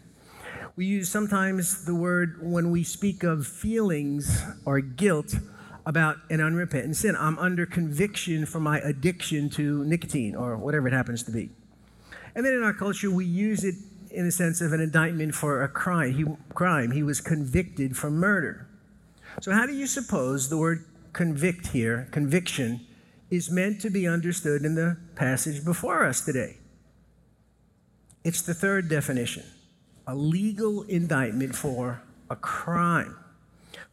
We 0.76 0.86
use 0.86 1.10
sometimes 1.10 1.86
the 1.86 1.96
word 1.96 2.38
when 2.42 2.72
we 2.72 2.84
speak 2.84 3.24
of 3.24 3.48
feelings 3.48 4.44
or 4.66 4.80
guilt 4.82 5.36
about 5.86 6.18
an 6.30 6.42
unrepentant 6.42 6.96
sin. 6.96 7.16
I'm 7.16 7.40
under 7.40 7.66
conviction 7.66 8.46
for 8.46 8.60
my 8.60 8.80
addiction 8.80 9.50
to 9.52 9.84
nicotine 9.84 10.36
or 10.36 10.58
whatever 10.58 10.88
it 10.88 10.94
happens 10.94 11.24
to 11.24 11.32
be. 11.32 11.50
And 12.36 12.46
then 12.46 12.54
in 12.54 12.64
our 12.64 12.74
culture, 12.74 13.10
we 13.10 13.26
use 13.26 13.64
it 13.64 13.76
in 14.12 14.26
the 14.26 14.32
sense 14.32 14.62
of 14.62 14.74
an 14.74 14.80
indictment 14.80 15.34
for 15.34 15.64
a 15.64 15.68
crime. 15.68 16.14
He, 16.14 16.26
crime. 16.54 16.92
he 16.92 17.04
was 17.04 17.20
convicted 17.20 17.98
for 17.98 18.12
murder. 18.12 18.68
So, 19.40 19.52
how 19.52 19.66
do 19.66 19.74
you 19.74 19.88
suppose 19.88 20.50
the 20.50 20.58
word 20.58 20.86
convict 21.14 21.68
here, 21.68 22.08
conviction, 22.12 22.82
is 23.30 23.50
meant 23.50 23.80
to 23.82 23.90
be 23.90 24.08
understood 24.08 24.64
in 24.64 24.76
the 24.76 24.98
passage 25.16 25.64
before 25.64 26.06
us 26.06 26.22
today? 26.22 26.58
It's 28.24 28.42
the 28.42 28.54
third 28.54 28.90
definition 28.90 29.44
a 30.08 30.16
legal 30.16 30.84
indictment 30.84 31.56
for 31.56 32.02
a 32.30 32.36
crime. 32.36 33.16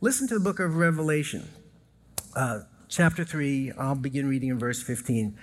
Listen 0.01 0.27
to 0.29 0.35
the 0.35 0.41
book 0.41 0.59
of 0.59 0.77
Revelation, 0.77 1.49
uh, 2.35 2.61
chapter 2.89 3.25
3. 3.25 3.73
I'll 3.79 3.95
begin 3.95 4.29
reading 4.29 4.49
in 4.49 4.59
verse 4.59 4.83
15. 4.83 5.39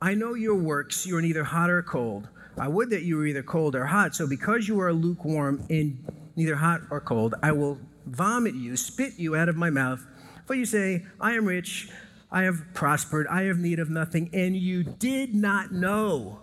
I 0.00 0.14
know 0.14 0.34
your 0.34 0.54
works, 0.54 1.06
you 1.06 1.16
are 1.16 1.22
neither 1.22 1.44
hot 1.44 1.70
or 1.70 1.82
cold. 1.82 2.28
I 2.58 2.68
would 2.68 2.90
that 2.90 3.02
you 3.02 3.16
were 3.16 3.26
either 3.26 3.42
cold 3.42 3.74
or 3.74 3.86
hot. 3.86 4.14
So, 4.14 4.26
because 4.26 4.68
you 4.68 4.80
are 4.80 4.92
lukewarm 4.92 5.64
and 5.70 6.04
neither 6.36 6.56
hot 6.56 6.82
or 6.90 7.00
cold, 7.00 7.34
I 7.42 7.52
will 7.52 7.78
vomit 8.06 8.54
you, 8.54 8.76
spit 8.76 9.14
you 9.18 9.36
out 9.36 9.48
of 9.48 9.56
my 9.56 9.70
mouth. 9.70 10.06
For 10.46 10.54
you 10.54 10.64
say, 10.64 11.04
I 11.20 11.32
am 11.32 11.46
rich, 11.46 11.88
I 12.30 12.42
have 12.42 12.62
prospered, 12.74 13.26
I 13.28 13.42
have 13.42 13.58
need 13.58 13.78
of 13.78 13.90
nothing, 13.90 14.30
and 14.32 14.56
you 14.56 14.82
did 14.82 15.34
not 15.34 15.72
know 15.72 16.42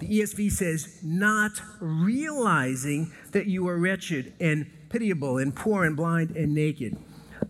the 0.00 0.20
ESV 0.20 0.50
says, 0.50 0.98
not 1.02 1.60
realizing 1.78 3.12
that 3.32 3.46
you 3.46 3.68
are 3.68 3.76
wretched 3.76 4.32
and 4.40 4.66
pitiable 4.88 5.36
and 5.36 5.54
poor 5.54 5.84
and 5.84 5.94
blind 5.94 6.36
and 6.36 6.54
naked. 6.54 6.96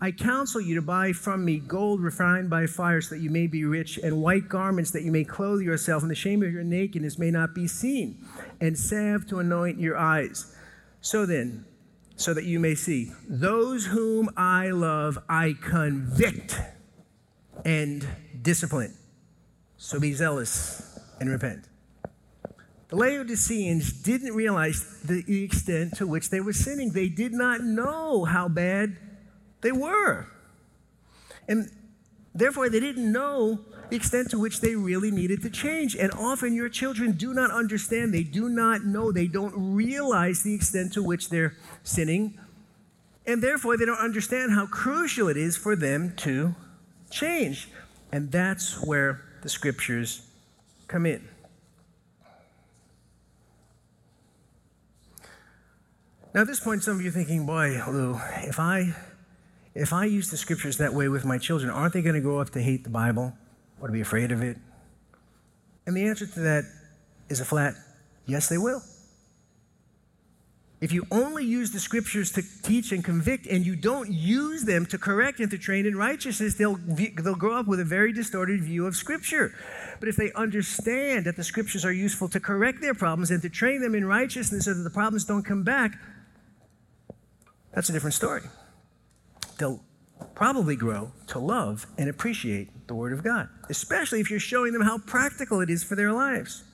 I 0.00 0.10
counsel 0.10 0.60
you 0.60 0.74
to 0.74 0.82
buy 0.82 1.12
from 1.12 1.44
me 1.44 1.58
gold 1.58 2.00
refined 2.00 2.50
by 2.50 2.66
fire 2.66 3.00
so 3.00 3.14
that 3.14 3.20
you 3.20 3.30
may 3.30 3.46
be 3.46 3.64
rich, 3.64 3.98
and 3.98 4.20
white 4.20 4.48
garments 4.48 4.90
that 4.92 5.02
you 5.02 5.12
may 5.12 5.24
clothe 5.24 5.60
yourself, 5.60 6.02
and 6.02 6.10
the 6.10 6.16
shame 6.16 6.42
of 6.42 6.52
your 6.52 6.64
nakedness 6.64 7.18
may 7.18 7.30
not 7.30 7.54
be 7.54 7.68
seen, 7.68 8.24
and 8.60 8.76
salve 8.76 9.26
to 9.28 9.38
anoint 9.38 9.78
your 9.78 9.96
eyes. 9.96 10.54
So 11.00 11.26
then, 11.26 11.64
so 12.20 12.34
that 12.34 12.44
you 12.44 12.60
may 12.60 12.74
see, 12.74 13.10
those 13.26 13.86
whom 13.86 14.28
I 14.36 14.72
love, 14.72 15.16
I 15.26 15.54
convict 15.58 16.60
and 17.64 18.06
discipline. 18.42 18.94
So 19.78 19.98
be 19.98 20.12
zealous 20.12 21.00
and 21.18 21.30
repent. 21.30 21.64
The 22.88 22.96
Laodiceans 22.96 24.02
didn't 24.02 24.34
realize 24.34 25.00
the 25.02 25.44
extent 25.44 25.96
to 25.96 26.06
which 26.06 26.28
they 26.28 26.40
were 26.40 26.52
sinning. 26.52 26.90
They 26.90 27.08
did 27.08 27.32
not 27.32 27.62
know 27.62 28.26
how 28.26 28.48
bad 28.48 28.98
they 29.62 29.72
were. 29.72 30.26
And 31.48 31.70
therefore, 32.34 32.68
they 32.68 32.80
didn't 32.80 33.10
know 33.10 33.60
the 33.90 33.96
extent 33.96 34.30
to 34.30 34.38
which 34.38 34.60
they 34.60 34.76
really 34.76 35.10
needed 35.10 35.42
to 35.42 35.50
change. 35.50 35.96
And 35.96 36.12
often 36.12 36.54
your 36.54 36.68
children 36.68 37.12
do 37.12 37.34
not 37.34 37.50
understand, 37.50 38.14
they 38.14 38.22
do 38.22 38.48
not 38.48 38.84
know, 38.84 39.10
they 39.10 39.26
don't 39.26 39.52
realize 39.56 40.42
the 40.42 40.54
extent 40.54 40.92
to 40.94 41.02
which 41.02 41.28
they're 41.28 41.56
sinning. 41.82 42.38
And 43.26 43.42
therefore, 43.42 43.76
they 43.76 43.84
don't 43.84 43.98
understand 43.98 44.52
how 44.52 44.66
crucial 44.66 45.28
it 45.28 45.36
is 45.36 45.56
for 45.56 45.76
them 45.76 46.14
to 46.18 46.54
change. 47.10 47.68
And 48.12 48.30
that's 48.30 48.82
where 48.82 49.22
the 49.42 49.48
scriptures 49.48 50.26
come 50.88 51.04
in. 51.04 51.28
Now, 56.32 56.42
at 56.42 56.46
this 56.46 56.60
point, 56.60 56.84
some 56.84 56.96
of 56.96 57.02
you 57.02 57.08
are 57.08 57.12
thinking, 57.12 57.44
boy, 57.44 57.82
Lou, 57.88 58.20
if 58.42 58.60
I, 58.60 58.94
if 59.74 59.92
I 59.92 60.04
use 60.04 60.30
the 60.30 60.36
scriptures 60.36 60.76
that 60.78 60.94
way 60.94 61.08
with 61.08 61.24
my 61.24 61.38
children, 61.38 61.70
aren't 61.70 61.92
they 61.92 62.02
going 62.02 62.14
to 62.14 62.20
grow 62.20 62.38
up 62.38 62.50
to 62.50 62.62
hate 62.62 62.84
the 62.84 62.90
Bible 62.90 63.34
or 63.80 63.88
to 63.88 63.92
be 63.92 64.00
afraid 64.00 64.32
of 64.32 64.42
it? 64.42 64.56
And 65.86 65.96
the 65.96 66.06
answer 66.06 66.26
to 66.26 66.40
that 66.40 66.64
is 67.28 67.40
a 67.40 67.44
flat 67.44 67.74
yes, 68.26 68.48
they 68.48 68.58
will. 68.58 68.82
If 70.80 70.92
you 70.92 71.06
only 71.10 71.44
use 71.44 71.72
the 71.72 71.80
scriptures 71.80 72.32
to 72.32 72.42
teach 72.62 72.90
and 72.90 73.04
convict 73.04 73.46
and 73.46 73.66
you 73.66 73.76
don't 73.76 74.10
use 74.10 74.64
them 74.64 74.86
to 74.86 74.96
correct 74.96 75.38
and 75.38 75.50
to 75.50 75.58
train 75.58 75.84
in 75.84 75.94
righteousness, 75.94 76.54
they'll, 76.54 76.76
they'll 76.76 77.34
grow 77.34 77.58
up 77.58 77.66
with 77.66 77.80
a 77.80 77.84
very 77.84 78.14
distorted 78.14 78.62
view 78.62 78.86
of 78.86 78.96
scripture. 78.96 79.54
But 79.98 80.08
if 80.08 80.16
they 80.16 80.32
understand 80.32 81.26
that 81.26 81.36
the 81.36 81.44
scriptures 81.44 81.84
are 81.84 81.92
useful 81.92 82.28
to 82.30 82.40
correct 82.40 82.80
their 82.80 82.94
problems 82.94 83.30
and 83.30 83.42
to 83.42 83.50
train 83.50 83.82
them 83.82 83.94
in 83.94 84.06
righteousness 84.06 84.64
so 84.64 84.72
that 84.72 84.82
the 84.82 84.90
problems 84.90 85.26
don't 85.26 85.42
come 85.42 85.64
back, 85.64 85.98
that's 87.74 87.90
a 87.90 87.92
different 87.92 88.14
story. 88.14 88.42
They'll 89.58 89.84
probably 90.34 90.76
grow 90.76 91.12
to 91.26 91.38
love 91.38 91.86
and 91.98 92.08
appreciate 92.08 92.70
the 92.90 92.94
Word 92.96 93.12
of 93.12 93.22
God, 93.22 93.48
especially 93.68 94.18
if 94.18 94.32
you're 94.32 94.40
showing 94.40 94.72
them 94.72 94.82
how 94.82 94.98
practical 94.98 95.60
it 95.60 95.70
is 95.70 95.84
for 95.84 95.94
their 95.94 96.12
lives. 96.12 96.64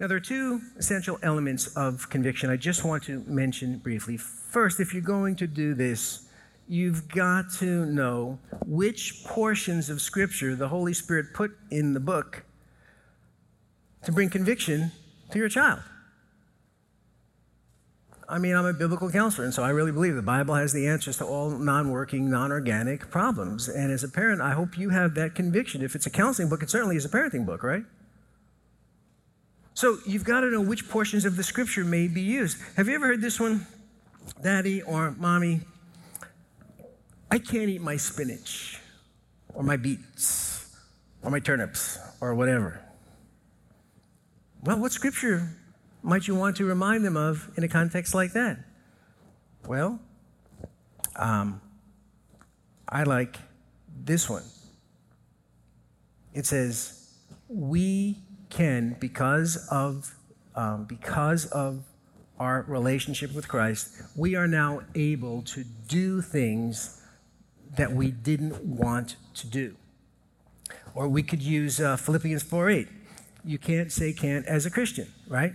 Now, 0.00 0.06
there 0.06 0.16
are 0.16 0.20
two 0.20 0.62
essential 0.78 1.18
elements 1.22 1.66
of 1.76 2.08
conviction 2.08 2.48
I 2.48 2.56
just 2.56 2.82
want 2.82 3.02
to 3.04 3.22
mention 3.26 3.76
briefly. 3.76 4.16
First, 4.16 4.80
if 4.80 4.94
you're 4.94 5.02
going 5.02 5.36
to 5.36 5.46
do 5.46 5.74
this, 5.74 6.30
you've 6.66 7.06
got 7.08 7.52
to 7.58 7.84
know 7.84 8.38
which 8.64 9.22
portions 9.26 9.90
of 9.90 10.00
Scripture 10.00 10.56
the 10.56 10.68
Holy 10.68 10.94
Spirit 10.94 11.34
put 11.34 11.50
in 11.70 11.92
the 11.92 12.00
book 12.00 12.42
to 14.04 14.12
bring 14.12 14.30
conviction 14.30 14.92
to 15.30 15.38
your 15.38 15.50
child. 15.50 15.80
I 18.30 18.38
mean, 18.38 18.54
I'm 18.54 18.64
a 18.64 18.72
biblical 18.72 19.10
counselor, 19.10 19.44
and 19.44 19.52
so 19.52 19.64
I 19.64 19.70
really 19.70 19.90
believe 19.90 20.14
the 20.14 20.22
Bible 20.22 20.54
has 20.54 20.72
the 20.72 20.86
answers 20.86 21.16
to 21.16 21.24
all 21.24 21.50
non 21.50 21.90
working, 21.90 22.30
non 22.30 22.52
organic 22.52 23.10
problems. 23.10 23.68
And 23.68 23.90
as 23.90 24.04
a 24.04 24.08
parent, 24.08 24.40
I 24.40 24.52
hope 24.52 24.78
you 24.78 24.90
have 24.90 25.16
that 25.16 25.34
conviction. 25.34 25.82
If 25.82 25.96
it's 25.96 26.06
a 26.06 26.10
counseling 26.10 26.48
book, 26.48 26.62
it 26.62 26.70
certainly 26.70 26.94
is 26.94 27.04
a 27.04 27.08
parenting 27.08 27.44
book, 27.44 27.64
right? 27.64 27.82
So 29.74 29.98
you've 30.06 30.22
got 30.22 30.40
to 30.40 30.50
know 30.50 30.60
which 30.60 30.88
portions 30.88 31.24
of 31.24 31.36
the 31.36 31.42
scripture 31.42 31.84
may 31.84 32.06
be 32.06 32.20
used. 32.20 32.58
Have 32.76 32.86
you 32.86 32.94
ever 32.94 33.08
heard 33.08 33.20
this 33.20 33.40
one? 33.40 33.66
Daddy 34.40 34.80
or 34.82 35.10
mommy, 35.18 35.62
I 37.32 37.38
can't 37.40 37.68
eat 37.68 37.80
my 37.80 37.96
spinach 37.96 38.78
or 39.54 39.64
my 39.64 39.76
beets 39.76 40.76
or 41.22 41.32
my 41.32 41.40
turnips 41.40 41.98
or 42.20 42.36
whatever. 42.36 42.80
Well, 44.62 44.78
what 44.78 44.92
scripture 44.92 45.48
might 46.02 46.26
you 46.26 46.34
want 46.34 46.56
to 46.56 46.64
remind 46.64 47.04
them 47.04 47.16
of 47.16 47.50
in 47.56 47.64
a 47.64 47.68
context 47.68 48.14
like 48.14 48.32
that? 48.32 48.58
Well, 49.66 50.00
um, 51.16 51.60
I 52.88 53.02
like 53.04 53.36
this 54.04 54.28
one. 54.28 54.44
It 56.32 56.46
says, 56.46 57.14
"We 57.48 58.18
can, 58.48 58.96
because 58.98 59.68
of 59.70 60.14
um, 60.54 60.84
because 60.84 61.46
of 61.46 61.84
our 62.38 62.64
relationship 62.66 63.34
with 63.34 63.48
Christ, 63.48 64.02
we 64.16 64.34
are 64.34 64.48
now 64.48 64.80
able 64.94 65.42
to 65.42 65.64
do 65.88 66.22
things 66.22 67.00
that 67.76 67.92
we 67.92 68.10
didn't 68.10 68.64
want 68.64 69.16
to 69.34 69.46
do." 69.46 69.76
Or 70.94 71.08
we 71.08 71.22
could 71.22 71.42
use 71.42 71.80
uh, 71.80 71.96
Philippians 71.96 72.42
4:8. 72.42 72.88
You 73.44 73.58
can't 73.58 73.92
say 73.92 74.12
can't 74.12 74.46
as 74.46 74.66
a 74.66 74.70
Christian, 74.70 75.08
right? 75.28 75.52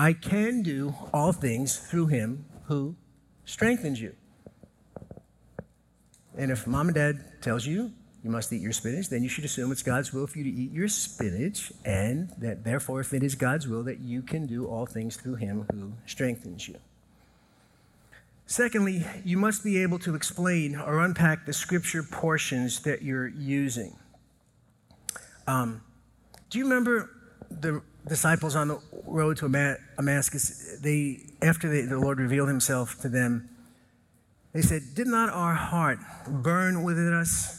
I 0.00 0.14
can 0.14 0.62
do 0.62 0.94
all 1.12 1.30
things 1.30 1.76
through 1.76 2.06
Him 2.06 2.46
who 2.68 2.96
strengthens 3.44 4.00
you. 4.00 4.14
And 6.38 6.50
if 6.50 6.66
mom 6.66 6.88
and 6.88 6.94
dad 6.94 7.42
tells 7.42 7.66
you 7.66 7.92
you 8.24 8.30
must 8.30 8.50
eat 8.50 8.62
your 8.62 8.72
spinach, 8.72 9.10
then 9.10 9.22
you 9.22 9.28
should 9.28 9.44
assume 9.44 9.70
it's 9.70 9.82
God's 9.82 10.10
will 10.10 10.26
for 10.26 10.38
you 10.38 10.44
to 10.44 10.50
eat 10.50 10.72
your 10.72 10.88
spinach, 10.88 11.70
and 11.84 12.32
that 12.38 12.64
therefore, 12.64 13.00
if 13.00 13.12
it 13.12 13.22
is 13.22 13.34
God's 13.34 13.68
will, 13.68 13.82
that 13.82 14.00
you 14.00 14.22
can 14.22 14.46
do 14.46 14.66
all 14.66 14.86
things 14.86 15.16
through 15.16 15.34
Him 15.34 15.66
who 15.70 15.92
strengthens 16.06 16.66
you. 16.66 16.76
Secondly, 18.46 19.04
you 19.22 19.36
must 19.36 19.62
be 19.62 19.82
able 19.82 19.98
to 19.98 20.14
explain 20.14 20.76
or 20.76 21.00
unpack 21.00 21.44
the 21.44 21.52
scripture 21.52 22.02
portions 22.02 22.80
that 22.84 23.02
you're 23.02 23.28
using. 23.28 23.98
Um, 25.46 25.82
do 26.48 26.56
you 26.56 26.64
remember 26.64 27.10
the 27.50 27.82
disciples 28.10 28.54
on 28.56 28.68
the 28.68 28.78
road 29.06 29.38
to 29.38 29.48
Damascus? 29.96 30.78
They, 30.82 31.20
after 31.40 31.70
they, 31.70 31.82
the 31.82 31.98
Lord 31.98 32.18
revealed 32.20 32.48
Himself 32.48 33.00
to 33.00 33.08
them, 33.08 33.48
they 34.52 34.60
said, 34.60 34.82
Did 34.94 35.06
not 35.06 35.30
our 35.30 35.54
heart 35.54 35.98
burn 36.26 36.82
within 36.82 37.14
us? 37.14 37.56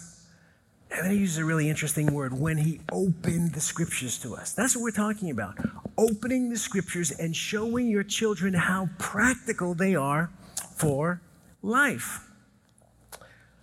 And 0.92 1.06
then 1.06 1.12
he 1.12 1.20
uses 1.20 1.38
a 1.38 1.46
really 1.46 1.70
interesting 1.70 2.14
word 2.14 2.38
when 2.38 2.58
he 2.58 2.82
opened 2.92 3.54
the 3.54 3.62
scriptures 3.62 4.20
to 4.20 4.36
us. 4.36 4.54
That's 4.54 4.76
what 4.76 4.84
we're 4.84 4.92
talking 4.92 5.32
about. 5.32 5.58
Opening 5.98 6.50
the 6.50 6.58
scriptures 6.58 7.12
and 7.12 7.34
showing 7.34 7.88
your 7.88 8.04
children 8.04 8.54
how 8.54 8.90
practical 9.00 9.74
they 9.74 9.96
are 9.96 10.30
for 10.76 11.22
life. 11.62 12.28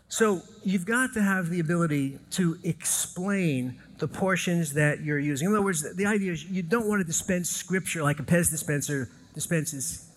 So 0.09 0.41
you've 0.65 0.87
got 0.87 1.13
to 1.15 1.23
have 1.23 1.51
the 1.51 1.61
ability 1.61 2.19
to 2.31 2.57
explain 2.65 3.79
the 3.99 4.09
portions 4.09 4.75
that 4.75 5.01
you're 5.03 5.19
using. 5.19 5.49
In 5.49 5.55
other 5.55 5.63
words, 5.63 5.95
the 5.95 6.07
idea 6.07 6.33
is 6.33 6.45
you 6.45 6.63
don't 6.63 6.89
want 6.89 7.01
to 7.01 7.05
dispense 7.05 7.51
scripture 7.51 8.03
like 8.03 8.21
a 8.21 8.23
Pez 8.23 8.51
dispenser 8.51 9.09
dispenses 9.35 10.09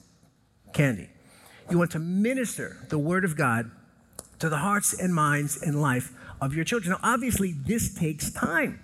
candy. 0.73 1.09
You 1.69 1.77
want 1.77 1.91
to 1.91 1.99
minister 1.99 2.77
the 2.89 2.97
Word 2.97 3.25
of 3.25 3.35
God 3.35 3.71
to 4.39 4.49
the 4.49 4.57
hearts 4.57 4.93
and 4.99 5.13
minds 5.13 5.61
and 5.61 5.81
life 5.81 6.11
of 6.41 6.53
your 6.53 6.65
children. 6.65 6.91
Now, 6.91 6.99
obviously, 7.03 7.53
this 7.53 7.93
takes 7.93 8.31
time. 8.31 8.79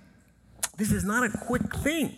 This 0.77 0.91
is 0.91 1.03
not 1.03 1.23
a 1.23 1.35
quick 1.35 1.75
thing. 1.77 2.15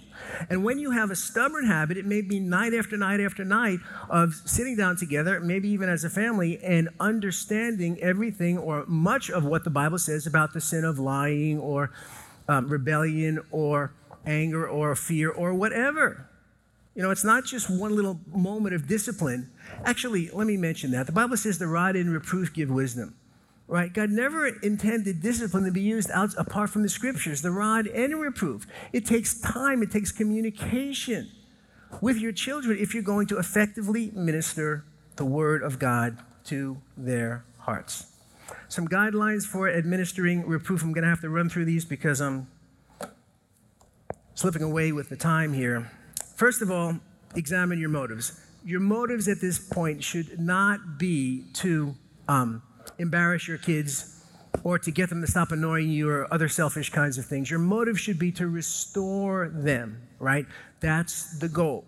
And 0.49 0.63
when 0.63 0.79
you 0.79 0.91
have 0.91 1.11
a 1.11 1.15
stubborn 1.15 1.65
habit, 1.65 1.97
it 1.97 2.05
may 2.05 2.21
be 2.21 2.39
night 2.39 2.73
after 2.73 2.97
night 2.97 3.21
after 3.21 3.45
night 3.45 3.79
of 4.09 4.33
sitting 4.45 4.75
down 4.75 4.97
together, 4.97 5.39
maybe 5.39 5.69
even 5.69 5.87
as 5.87 6.03
a 6.03 6.09
family, 6.09 6.59
and 6.61 6.89
understanding 6.99 7.97
everything 8.01 8.57
or 8.57 8.85
much 8.85 9.29
of 9.29 9.45
what 9.45 9.63
the 9.63 9.69
Bible 9.69 9.97
says 9.97 10.27
about 10.27 10.53
the 10.53 10.59
sin 10.61 10.83
of 10.83 10.99
lying 10.99 11.57
or 11.57 11.91
um, 12.49 12.67
rebellion 12.67 13.39
or 13.51 13.93
anger 14.25 14.67
or 14.67 14.95
fear 14.95 15.29
or 15.29 15.53
whatever. 15.53 16.27
You 16.95 17.03
know, 17.03 17.12
it's 17.12 17.23
not 17.23 17.45
just 17.45 17.69
one 17.69 17.95
little 17.95 18.19
moment 18.33 18.75
of 18.75 18.88
discipline. 18.88 19.51
Actually, 19.85 20.29
let 20.33 20.47
me 20.47 20.57
mention 20.57 20.91
that. 20.91 21.05
The 21.05 21.12
Bible 21.12 21.38
says 21.38 21.59
the 21.59 21.67
rod 21.67 21.95
and 21.95 22.12
reproof 22.12 22.53
give 22.53 22.69
wisdom, 22.69 23.15
right? 23.67 23.93
God 23.93 24.09
never 24.09 24.47
intended 24.47 25.21
discipline 25.21 25.63
to 25.65 25.71
be 25.71 25.81
used 25.81 26.09
out, 26.12 26.31
apart 26.38 26.71
from 26.71 26.81
the 26.81 26.89
scriptures, 26.89 27.41
the 27.41 27.51
rod 27.51 27.88
and 27.88 28.19
reproof. 28.19 28.65
It 28.91 29.05
takes 29.05 29.39
time, 29.39 29.83
it 29.83 29.91
takes 29.91 30.12
communication 30.12 31.29
with 32.01 32.17
your 32.17 32.31
children 32.31 32.77
if 32.79 32.93
you're 32.93 33.03
going 33.03 33.27
to 33.27 33.38
effectively 33.38 34.12
minister 34.13 34.83
the 35.15 35.25
word 35.25 35.62
of 35.63 35.79
God 35.79 36.17
to 36.45 36.81
their 36.97 37.45
hearts. 37.59 38.07
Some 38.69 38.88
guidelines 38.88 39.45
for 39.45 39.67
administering 39.67 40.47
reproof. 40.47 40.84
I'm 40.84 40.93
going 40.93 41.03
to 41.03 41.10
have 41.10 41.21
to 41.21 41.29
run 41.29 41.49
through 41.49 41.65
these 41.65 41.86
because 41.86 42.21
I'm 42.21 42.47
slipping 44.36 44.62
away 44.62 44.91
with 44.91 45.10
the 45.10 45.17
time 45.17 45.53
here. 45.53 45.89
First 46.36 46.62
of 46.62 46.69
all, 46.69 46.99
examine 47.36 47.79
your 47.79 47.89
motives. 47.89 48.39
Your 48.63 48.79
motives 48.79 49.27
at 49.27 49.41
this 49.41 49.58
point 49.58 50.03
should 50.03 50.39
not 50.39 50.99
be 50.99 51.45
to 51.53 51.95
um, 52.27 52.62
embarrass 52.99 53.47
your 53.47 53.58
kids 53.58 54.23
or 54.63 54.77
to 54.77 54.91
get 54.91 55.10
them 55.10 55.21
to 55.21 55.27
stop 55.27 55.51
annoying 55.51 55.89
you 55.89 56.08
or 56.08 56.32
other 56.32 56.47
selfish 56.47 56.91
kinds 56.91 57.17
of 57.17 57.25
things. 57.25 57.49
Your 57.49 57.60
motive 57.60 57.99
should 57.99 58.19
be 58.19 58.32
to 58.34 58.47
restore 58.47 59.49
them, 59.49 59.99
right? 60.19 60.45
That's 60.79 61.39
the 61.39 61.49
goal. 61.49 61.86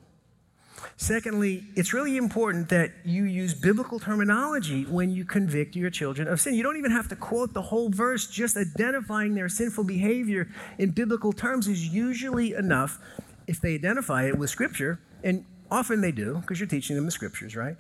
Secondly, 0.97 1.63
it's 1.75 1.93
really 1.93 2.17
important 2.17 2.69
that 2.69 2.91
you 3.03 3.23
use 3.23 3.53
biblical 3.53 3.99
terminology 3.99 4.83
when 4.85 5.11
you 5.11 5.25
convict 5.25 5.75
your 5.75 5.89
children 5.89 6.27
of 6.27 6.39
sin. 6.39 6.53
You 6.53 6.63
don't 6.63 6.77
even 6.77 6.91
have 6.91 7.07
to 7.09 7.15
quote 7.15 7.53
the 7.53 7.61
whole 7.61 7.89
verse, 7.89 8.27
just 8.27 8.57
identifying 8.57 9.35
their 9.35 9.49
sinful 9.49 9.83
behavior 9.83 10.47
in 10.77 10.91
biblical 10.91 11.33
terms 11.33 11.67
is 11.67 11.87
usually 11.87 12.53
enough 12.53 12.99
if 13.47 13.59
they 13.59 13.73
identify 13.75 14.27
it 14.27 14.37
with 14.37 14.49
Scripture, 14.49 14.99
and 15.23 15.45
often 15.69 16.01
they 16.01 16.11
do, 16.11 16.37
because 16.41 16.59
you're 16.59 16.67
teaching 16.67 16.95
them 16.95 17.05
the 17.05 17.11
Scriptures, 17.11 17.55
right? 17.55 17.75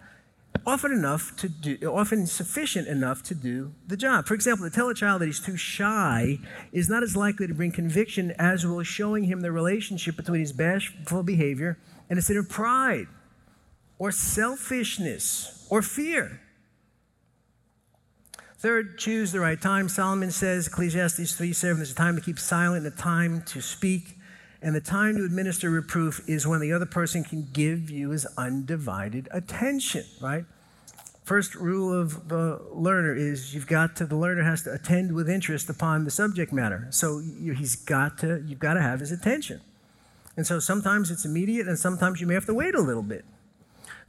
Often 0.65 0.91
enough 0.91 1.35
to 1.37 1.49
do, 1.49 1.77
often 1.87 2.27
sufficient 2.27 2.87
enough 2.87 3.23
to 3.23 3.35
do 3.35 3.73
the 3.87 3.97
job. 3.97 4.27
For 4.27 4.35
example, 4.35 4.69
to 4.69 4.75
tell 4.75 4.89
a 4.89 4.93
child 4.93 5.21
that 5.21 5.25
he's 5.25 5.39
too 5.39 5.57
shy 5.57 6.37
is 6.71 6.87
not 6.87 7.01
as 7.01 7.15
likely 7.15 7.47
to 7.47 7.53
bring 7.53 7.71
conviction 7.71 8.31
as 8.37 8.65
will 8.65 8.83
showing 8.83 9.23
him 9.23 9.41
the 9.41 9.51
relationship 9.51 10.15
between 10.15 10.39
his 10.39 10.51
bashful 10.51 11.23
behavior 11.23 11.79
and 12.09 12.19
a 12.19 12.21
sin 12.21 12.37
of 12.37 12.47
pride 12.47 13.07
or 13.97 14.11
selfishness 14.11 15.65
or 15.69 15.81
fear. 15.81 16.41
Third, 18.57 18.99
choose 18.99 19.31
the 19.31 19.39
right 19.39 19.59
time. 19.59 19.89
Solomon 19.89 20.29
says, 20.29 20.67
Ecclesiastes 20.67 21.35
3 21.35 21.53
7, 21.53 21.77
there's 21.77 21.91
a 21.91 21.95
time 21.95 22.15
to 22.15 22.21
keep 22.21 22.37
silent 22.37 22.85
and 22.85 22.93
a 22.93 22.95
time 22.95 23.41
to 23.47 23.61
speak. 23.61 24.17
And 24.61 24.75
the 24.75 24.81
time 24.81 25.17
to 25.17 25.25
administer 25.25 25.69
reproof 25.69 26.21
is 26.27 26.45
when 26.45 26.59
the 26.59 26.71
other 26.71 26.85
person 26.85 27.23
can 27.23 27.47
give 27.51 27.89
you 27.89 28.11
his 28.11 28.27
undivided 28.37 29.27
attention, 29.31 30.05
right? 30.21 30.45
First 31.23 31.55
rule 31.55 31.93
of 31.93 32.27
the 32.29 32.61
learner 32.71 33.15
is 33.15 33.55
you've 33.55 33.67
got 33.67 33.95
to, 33.95 34.05
the 34.05 34.15
learner 34.15 34.43
has 34.43 34.63
to 34.63 34.73
attend 34.73 35.13
with 35.13 35.29
interest 35.29 35.69
upon 35.69 36.03
the 36.03 36.11
subject 36.11 36.51
matter. 36.51 36.87
So 36.91 37.19
he's 37.19 37.75
got 37.75 38.17
to, 38.19 38.43
you've 38.45 38.59
got 38.59 38.75
to 38.75 38.81
have 38.81 38.99
his 38.99 39.11
attention. 39.11 39.61
And 40.37 40.45
so 40.45 40.59
sometimes 40.59 41.09
it's 41.09 41.25
immediate 41.25 41.67
and 41.67 41.77
sometimes 41.77 42.21
you 42.21 42.27
may 42.27 42.33
have 42.33 42.45
to 42.45 42.53
wait 42.53 42.75
a 42.75 42.81
little 42.81 43.03
bit. 43.03 43.25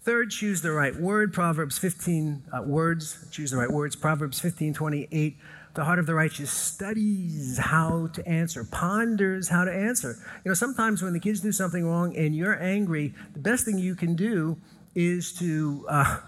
Third, 0.02 0.30
choose 0.30 0.62
the 0.62 0.72
right 0.72 0.96
word. 0.96 1.32
Proverbs 1.32 1.78
15 1.78 2.42
uh, 2.52 2.62
words. 2.62 3.24
Choose 3.30 3.52
the 3.52 3.56
right 3.56 3.70
words. 3.70 3.94
Proverbs 3.94 4.40
15, 4.40 4.74
28 4.74 5.36
the 5.74 5.84
heart 5.84 5.98
of 5.98 6.06
the 6.06 6.14
righteous 6.14 6.50
studies 6.50 7.58
how 7.58 8.08
to 8.08 8.26
answer, 8.28 8.64
ponders 8.64 9.48
how 9.48 9.64
to 9.64 9.72
answer. 9.72 10.16
You 10.44 10.50
know, 10.50 10.54
sometimes 10.54 11.02
when 11.02 11.12
the 11.12 11.20
kids 11.20 11.40
do 11.40 11.52
something 11.52 11.86
wrong 11.86 12.14
and 12.16 12.36
you're 12.36 12.60
angry, 12.62 13.14
the 13.32 13.38
best 13.40 13.64
thing 13.64 13.78
you 13.78 13.94
can 13.94 14.14
do 14.14 14.58
is 14.94 15.32
to 15.34 15.86
uh, 15.88 16.18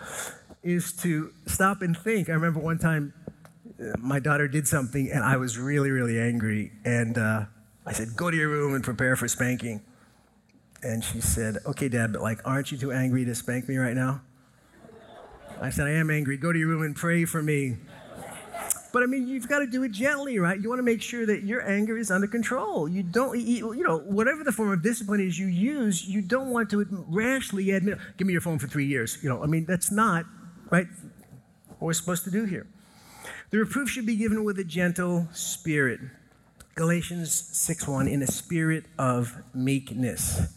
is 0.62 0.92
to 0.94 1.32
stop 1.46 1.82
and 1.82 1.96
think. 1.96 2.28
I 2.28 2.32
remember 2.32 2.60
one 2.60 2.78
time 2.78 3.12
uh, 3.78 3.92
my 3.98 4.18
daughter 4.18 4.48
did 4.48 4.66
something 4.66 5.10
and 5.10 5.22
I 5.22 5.36
was 5.36 5.58
really 5.58 5.90
really 5.90 6.18
angry, 6.18 6.72
and 6.84 7.18
uh, 7.18 7.44
I 7.84 7.92
said, 7.92 8.16
"Go 8.16 8.30
to 8.30 8.36
your 8.36 8.48
room 8.48 8.74
and 8.74 8.82
prepare 8.82 9.16
for 9.16 9.28
spanking." 9.28 9.82
And 10.82 11.04
she 11.04 11.20
said, 11.20 11.58
"Okay, 11.66 11.88
Dad, 11.88 12.12
but 12.12 12.22
like, 12.22 12.40
aren't 12.46 12.72
you 12.72 12.78
too 12.78 12.92
angry 12.92 13.26
to 13.26 13.34
spank 13.34 13.68
me 13.68 13.76
right 13.76 13.94
now?" 13.94 14.22
I 15.60 15.68
said, 15.68 15.86
"I 15.86 15.92
am 15.92 16.10
angry. 16.10 16.38
Go 16.38 16.50
to 16.50 16.58
your 16.58 16.68
room 16.68 16.82
and 16.82 16.96
pray 16.96 17.26
for 17.26 17.42
me." 17.42 17.76
But 18.94 19.02
I 19.02 19.06
mean, 19.06 19.26
you've 19.26 19.48
got 19.48 19.58
to 19.58 19.66
do 19.66 19.82
it 19.82 19.90
gently, 19.90 20.38
right? 20.38 20.60
You 20.60 20.68
want 20.68 20.78
to 20.78 20.84
make 20.84 21.02
sure 21.02 21.26
that 21.26 21.42
your 21.42 21.68
anger 21.68 21.98
is 21.98 22.12
under 22.12 22.28
control. 22.28 22.88
You 22.88 23.02
don't, 23.02 23.36
you 23.36 23.82
know, 23.82 23.98
whatever 23.98 24.44
the 24.44 24.52
form 24.52 24.70
of 24.70 24.84
discipline 24.84 25.18
is 25.18 25.36
you 25.36 25.48
use, 25.48 26.06
you 26.06 26.22
don't 26.22 26.50
want 26.50 26.70
to 26.70 26.86
rashly 27.08 27.72
admit, 27.72 27.98
give 28.18 28.28
me 28.28 28.32
your 28.32 28.40
phone 28.40 28.60
for 28.60 28.68
three 28.68 28.86
years. 28.86 29.18
You 29.20 29.30
know, 29.30 29.42
I 29.42 29.46
mean, 29.46 29.64
that's 29.64 29.90
not, 29.90 30.26
right, 30.70 30.86
what 31.70 31.80
we're 31.80 31.92
supposed 31.92 32.22
to 32.26 32.30
do 32.30 32.44
here. 32.44 32.68
The 33.50 33.58
reproof 33.58 33.90
should 33.90 34.06
be 34.06 34.14
given 34.14 34.44
with 34.44 34.60
a 34.60 34.64
gentle 34.64 35.26
spirit. 35.32 35.98
Galatians 36.76 37.32
6:1 37.32 38.08
in 38.08 38.22
a 38.22 38.28
spirit 38.28 38.84
of 38.96 39.42
meekness. 39.52 40.54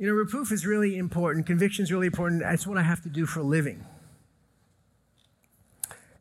You 0.00 0.08
know, 0.08 0.14
reproof 0.14 0.50
is 0.50 0.66
really 0.66 0.98
important. 0.98 1.46
Conviction 1.46 1.84
is 1.84 1.92
really 1.92 2.08
important. 2.08 2.40
That's 2.40 2.66
what 2.66 2.78
I 2.78 2.82
have 2.82 3.00
to 3.04 3.08
do 3.08 3.26
for 3.26 3.38
a 3.38 3.44
living. 3.44 3.86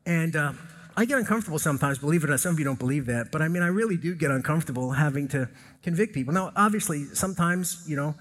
And 0.06 0.36
uh, 0.36 0.54
I 0.96 1.06
get 1.06 1.18
uncomfortable 1.18 1.60
sometimes, 1.60 1.98
believe 1.98 2.24
it 2.24 2.28
or 2.28 2.32
not. 2.32 2.40
Some 2.40 2.54
of 2.54 2.60
you 2.60 2.66
don't 2.66 2.80
believe 2.80 3.08
that, 3.08 3.32
but 3.32 3.42
I 3.42 3.48
mean, 3.48 3.64
I 3.64 3.68
really 3.68 3.98
do 3.98 4.14
get 4.14 4.30
uncomfortable 4.30 4.92
having 4.92 5.28
to 5.30 5.50
convict 5.82 6.14
people. 6.14 6.34
Now, 6.34 6.52
obviously, 6.56 7.06
sometimes, 7.06 7.84
you 7.88 7.96
know, 7.96 8.16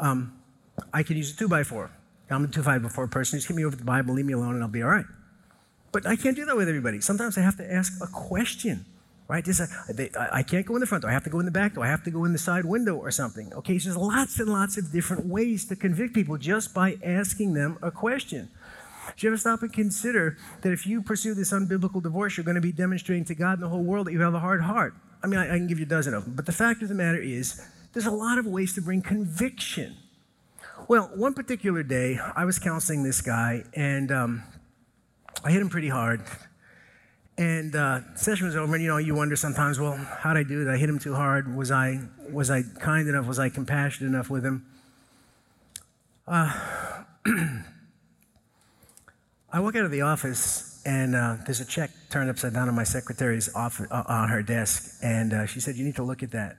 um, 0.00 0.32
I 0.92 1.02
can 1.02 1.16
use 1.16 1.32
a 1.32 1.36
two 1.36 1.48
by 1.48 1.62
four. 1.62 1.90
I'm 2.30 2.44
a 2.44 2.48
two 2.48 2.62
by 2.62 2.78
four 2.80 3.06
person. 3.06 3.38
Just 3.38 3.48
give 3.48 3.56
me 3.56 3.64
over 3.64 3.76
the 3.76 3.84
Bible, 3.84 4.14
leave 4.14 4.26
me 4.26 4.32
alone, 4.32 4.54
and 4.54 4.62
I'll 4.62 4.68
be 4.68 4.82
all 4.82 4.90
right. 4.90 5.06
But 5.92 6.06
I 6.06 6.16
can't 6.16 6.36
do 6.36 6.44
that 6.44 6.56
with 6.56 6.68
everybody. 6.68 7.00
Sometimes 7.00 7.38
I 7.38 7.42
have 7.42 7.56
to 7.56 7.72
ask 7.72 7.92
a 8.02 8.06
question, 8.06 8.84
right? 9.28 9.44
They, 9.44 10.10
I 10.18 10.42
can't 10.42 10.66
go 10.66 10.74
in 10.74 10.80
the 10.80 10.86
front 10.86 11.02
door. 11.02 11.10
I 11.10 11.14
have 11.14 11.24
to 11.24 11.30
go 11.30 11.38
in 11.38 11.46
the 11.46 11.50
back 11.50 11.74
door. 11.74 11.84
I 11.84 11.88
have 11.88 12.04
to 12.04 12.10
go 12.10 12.24
in 12.24 12.32
the 12.32 12.38
side 12.38 12.64
window 12.64 12.96
or 12.96 13.10
something. 13.10 13.52
Okay, 13.54 13.78
so 13.78 13.88
there's 13.88 13.96
lots 13.96 14.38
and 14.38 14.50
lots 14.50 14.76
of 14.76 14.92
different 14.92 15.26
ways 15.26 15.64
to 15.66 15.76
convict 15.76 16.14
people 16.14 16.36
just 16.36 16.74
by 16.74 16.98
asking 17.02 17.54
them 17.54 17.78
a 17.80 17.90
question. 17.90 18.50
Do 19.16 19.26
you 19.26 19.30
ever 19.30 19.36
stop 19.36 19.62
and 19.62 19.72
consider 19.72 20.36
that 20.62 20.72
if 20.72 20.86
you 20.86 21.02
pursue 21.02 21.34
this 21.34 21.52
unbiblical 21.52 22.02
divorce, 22.02 22.36
you're 22.36 22.44
going 22.44 22.54
to 22.56 22.60
be 22.60 22.72
demonstrating 22.72 23.24
to 23.26 23.34
God 23.34 23.54
and 23.54 23.62
the 23.62 23.68
whole 23.68 23.82
world 23.82 24.06
that 24.06 24.12
you 24.12 24.20
have 24.20 24.34
a 24.34 24.40
hard 24.40 24.62
heart? 24.62 24.94
I 25.22 25.26
mean, 25.26 25.40
I, 25.40 25.54
I 25.54 25.56
can 25.58 25.66
give 25.66 25.78
you 25.78 25.86
a 25.86 25.88
dozen 25.88 26.14
of 26.14 26.24
them. 26.24 26.34
But 26.34 26.46
the 26.46 26.52
fact 26.52 26.82
of 26.82 26.88
the 26.88 26.94
matter 26.94 27.18
is, 27.18 27.60
there's 27.92 28.06
a 28.06 28.10
lot 28.10 28.38
of 28.38 28.46
ways 28.46 28.74
to 28.74 28.82
bring 28.82 29.02
conviction. 29.02 29.96
Well, 30.86 31.10
one 31.14 31.34
particular 31.34 31.82
day, 31.82 32.18
I 32.36 32.44
was 32.44 32.58
counseling 32.58 33.02
this 33.02 33.20
guy, 33.20 33.64
and 33.74 34.12
um, 34.12 34.42
I 35.44 35.50
hit 35.50 35.60
him 35.60 35.68
pretty 35.68 35.88
hard. 35.88 36.22
And 37.36 37.74
uh, 37.76 38.00
session 38.14 38.46
was 38.46 38.56
over, 38.56 38.74
and 38.74 38.82
you 38.82 38.88
know, 38.88 38.96
you 38.96 39.14
wonder 39.14 39.36
sometimes, 39.36 39.78
well, 39.78 39.96
how 39.96 40.34
did 40.34 40.46
I 40.46 40.48
do 40.48 40.62
it? 40.66 40.72
I 40.72 40.76
hit 40.76 40.88
him 40.88 40.98
too 40.98 41.14
hard. 41.14 41.54
Was 41.54 41.70
I 41.70 42.00
was 42.32 42.50
I 42.50 42.62
kind 42.62 43.08
enough? 43.08 43.26
Was 43.26 43.38
I 43.38 43.48
compassionate 43.48 44.12
enough 44.12 44.28
with 44.28 44.44
him? 44.44 44.66
Uh, 46.26 46.52
I 49.50 49.60
walk 49.60 49.76
out 49.76 49.84
of 49.86 49.90
the 49.90 50.02
office, 50.02 50.82
and 50.84 51.14
uh, 51.14 51.36
there's 51.46 51.60
a 51.60 51.64
check 51.64 51.90
turned 52.10 52.28
upside 52.28 52.52
down 52.52 52.68
on 52.68 52.74
my 52.74 52.84
secretary's 52.84 53.54
office, 53.54 53.86
uh, 53.90 54.02
on 54.06 54.28
her 54.28 54.42
desk, 54.42 54.98
and 55.02 55.32
uh, 55.32 55.46
she 55.46 55.58
said, 55.58 55.76
"You 55.76 55.86
need 55.86 55.96
to 55.96 56.02
look 56.02 56.22
at 56.22 56.32
that." 56.32 56.58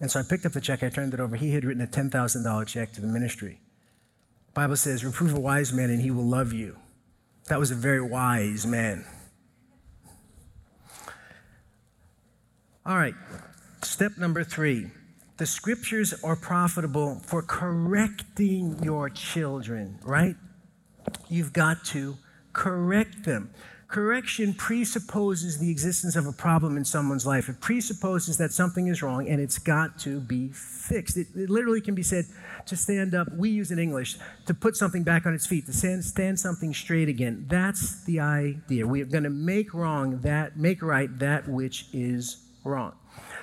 And 0.00 0.10
so 0.10 0.18
I 0.18 0.24
picked 0.24 0.44
up 0.44 0.52
the 0.52 0.60
check. 0.60 0.82
I 0.82 0.88
turned 0.88 1.14
it 1.14 1.20
over. 1.20 1.36
He 1.36 1.52
had 1.52 1.64
written 1.64 1.82
a 1.82 1.86
ten 1.86 2.10
thousand 2.10 2.42
dollar 2.42 2.64
check 2.64 2.92
to 2.94 3.00
the 3.00 3.06
ministry. 3.06 3.60
The 4.48 4.52
Bible 4.54 4.76
says, 4.76 5.04
"Reprove 5.04 5.34
a 5.34 5.40
wise 5.40 5.72
man, 5.72 5.88
and 5.88 6.02
he 6.02 6.10
will 6.10 6.26
love 6.26 6.52
you." 6.52 6.76
That 7.46 7.60
was 7.60 7.70
a 7.70 7.76
very 7.76 8.02
wise 8.02 8.66
man. 8.66 9.04
All 12.84 12.96
right, 12.96 13.14
step 13.82 14.18
number 14.18 14.42
three. 14.42 14.90
The 15.36 15.46
scriptures 15.46 16.12
are 16.24 16.34
profitable 16.34 17.20
for 17.24 17.42
correcting 17.42 18.82
your 18.82 19.10
children, 19.10 20.00
right? 20.02 20.34
You've 21.28 21.52
got 21.52 21.84
to 21.86 22.16
correct 22.52 23.24
them. 23.24 23.50
Correction 23.88 24.52
presupposes 24.52 25.58
the 25.58 25.70
existence 25.70 26.16
of 26.16 26.26
a 26.26 26.32
problem 26.32 26.76
in 26.76 26.84
someone's 26.84 27.24
life. 27.24 27.48
It 27.48 27.60
presupposes 27.60 28.36
that 28.38 28.50
something 28.50 28.88
is 28.88 29.00
wrong 29.00 29.28
and 29.28 29.40
it's 29.40 29.58
got 29.58 29.98
to 30.00 30.18
be 30.18 30.48
fixed. 30.48 31.16
It, 31.16 31.28
it 31.36 31.48
literally 31.48 31.80
can 31.80 31.94
be 31.94 32.02
said 32.02 32.24
to 32.66 32.76
stand 32.76 33.14
up, 33.14 33.32
we 33.32 33.48
use 33.48 33.70
in 33.70 33.78
English, 33.78 34.18
to 34.46 34.54
put 34.54 34.76
something 34.76 35.04
back 35.04 35.24
on 35.24 35.34
its 35.34 35.46
feet, 35.46 35.66
to 35.66 35.72
stand, 35.72 36.04
stand 36.04 36.40
something 36.40 36.74
straight 36.74 37.08
again. 37.08 37.46
That's 37.48 38.04
the 38.04 38.18
idea. 38.18 38.84
We 38.86 39.02
are 39.02 39.06
going 39.06 39.24
to 39.24 39.30
make 39.30 39.72
wrong 39.72 40.18
that, 40.22 40.56
make 40.56 40.82
right 40.82 41.16
that 41.20 41.48
which 41.48 41.86
is 41.92 42.44
wrong. 42.64 42.92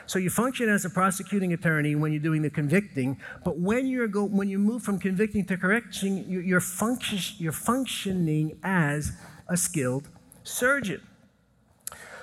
So 0.05 0.19
you 0.19 0.29
function 0.29 0.69
as 0.69 0.85
a 0.85 0.89
prosecuting 0.89 1.53
attorney 1.53 1.95
when 1.95 2.11
you're 2.11 2.21
doing 2.21 2.41
the 2.41 2.49
convicting, 2.49 3.17
but 3.43 3.57
when 3.57 3.87
you're 3.87 4.07
go, 4.07 4.25
when 4.25 4.49
you 4.49 4.59
move 4.59 4.83
from 4.83 4.99
convicting 4.99 5.45
to 5.45 5.57
correcting, 5.57 6.25
you're, 6.27 6.59
function, 6.59 7.35
you're 7.37 7.51
functioning 7.51 8.59
as 8.63 9.13
a 9.47 9.55
skilled 9.55 10.09
surgeon. 10.43 11.01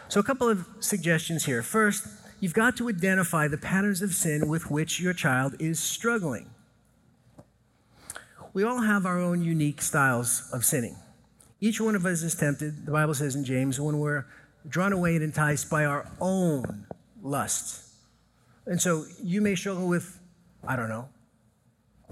So 0.08 0.20
a 0.20 0.22
couple 0.22 0.48
of 0.48 0.66
suggestions 0.80 1.44
here. 1.44 1.62
First, 1.62 2.06
you've 2.40 2.54
got 2.54 2.76
to 2.76 2.88
identify 2.88 3.48
the 3.48 3.58
patterns 3.58 4.02
of 4.02 4.12
sin 4.12 4.48
with 4.48 4.70
which 4.70 5.00
your 5.00 5.12
child 5.12 5.54
is 5.58 5.78
struggling. 5.80 6.50
We 8.52 8.64
all 8.64 8.80
have 8.80 9.06
our 9.06 9.18
own 9.18 9.42
unique 9.42 9.80
styles 9.80 10.50
of 10.52 10.64
sinning. 10.64 10.96
Each 11.60 11.80
one 11.80 11.94
of 11.94 12.04
us 12.04 12.22
is 12.22 12.34
tempted, 12.34 12.86
the 12.86 12.92
Bible 12.92 13.14
says 13.14 13.36
in 13.36 13.44
James, 13.44 13.80
when 13.80 13.98
we're 13.98 14.26
drawn 14.68 14.92
away 14.92 15.14
and 15.14 15.22
enticed 15.22 15.70
by 15.70 15.84
our 15.84 16.10
own 16.20 16.86
lusts. 17.22 17.94
And 18.66 18.80
so 18.80 19.04
you 19.22 19.40
may 19.40 19.54
struggle 19.54 19.88
with, 19.88 20.18
I 20.66 20.76
don't 20.76 20.88
know, 20.88 21.08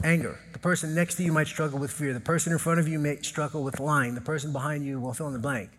anger. 0.03 0.39
The 0.53 0.59
person 0.59 0.95
next 0.95 1.17
to 1.17 1.25
you 1.25 1.33
might 1.33 1.47
struggle 1.47 1.79
with 1.79 1.91
fear. 1.91 2.13
The 2.13 2.21
person 2.21 2.53
in 2.53 2.59
front 2.59 2.81
of 2.81 2.89
you 2.89 2.99
may 2.99 3.17
struggle 3.23 3.63
with 3.63 3.81
lying. 3.81 4.15
The 4.15 4.21
person 4.21 4.53
behind 4.53 4.85
you 4.85 5.01
will 5.01 5.13
fill 5.13 5.29
in 5.29 5.33
the 5.33 5.39
blank. 5.39 5.71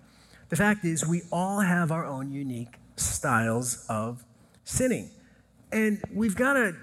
The 0.49 0.55
fact 0.55 0.83
is, 0.83 1.05
we 1.05 1.21
all 1.31 1.59
have 1.59 1.91
our 1.91 2.05
own 2.05 2.31
unique 2.31 2.75
styles 2.95 3.85
of 3.87 4.23
sinning. 4.63 5.11
And 5.71 6.01
we've 6.13 6.35
got 6.35 6.53
to, 6.53 6.75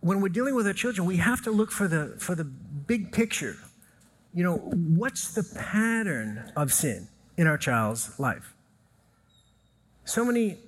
when 0.00 0.20
we're 0.20 0.30
dealing 0.30 0.54
with 0.54 0.66
our 0.66 0.72
children, 0.72 1.06
we 1.06 1.18
have 1.18 1.42
to 1.42 1.50
look 1.50 1.70
for 1.70 1.86
the, 1.86 2.14
for 2.18 2.34
the 2.34 2.44
big 2.44 3.12
picture. 3.12 3.56
You 4.32 4.44
know, 4.44 4.56
what's 4.56 5.34
the 5.34 5.44
pattern 5.58 6.50
of 6.56 6.72
sin 6.72 7.08
in 7.36 7.46
our 7.46 7.58
child's 7.58 8.18
life? 8.18 8.54
So 10.04 10.24
many 10.24 10.58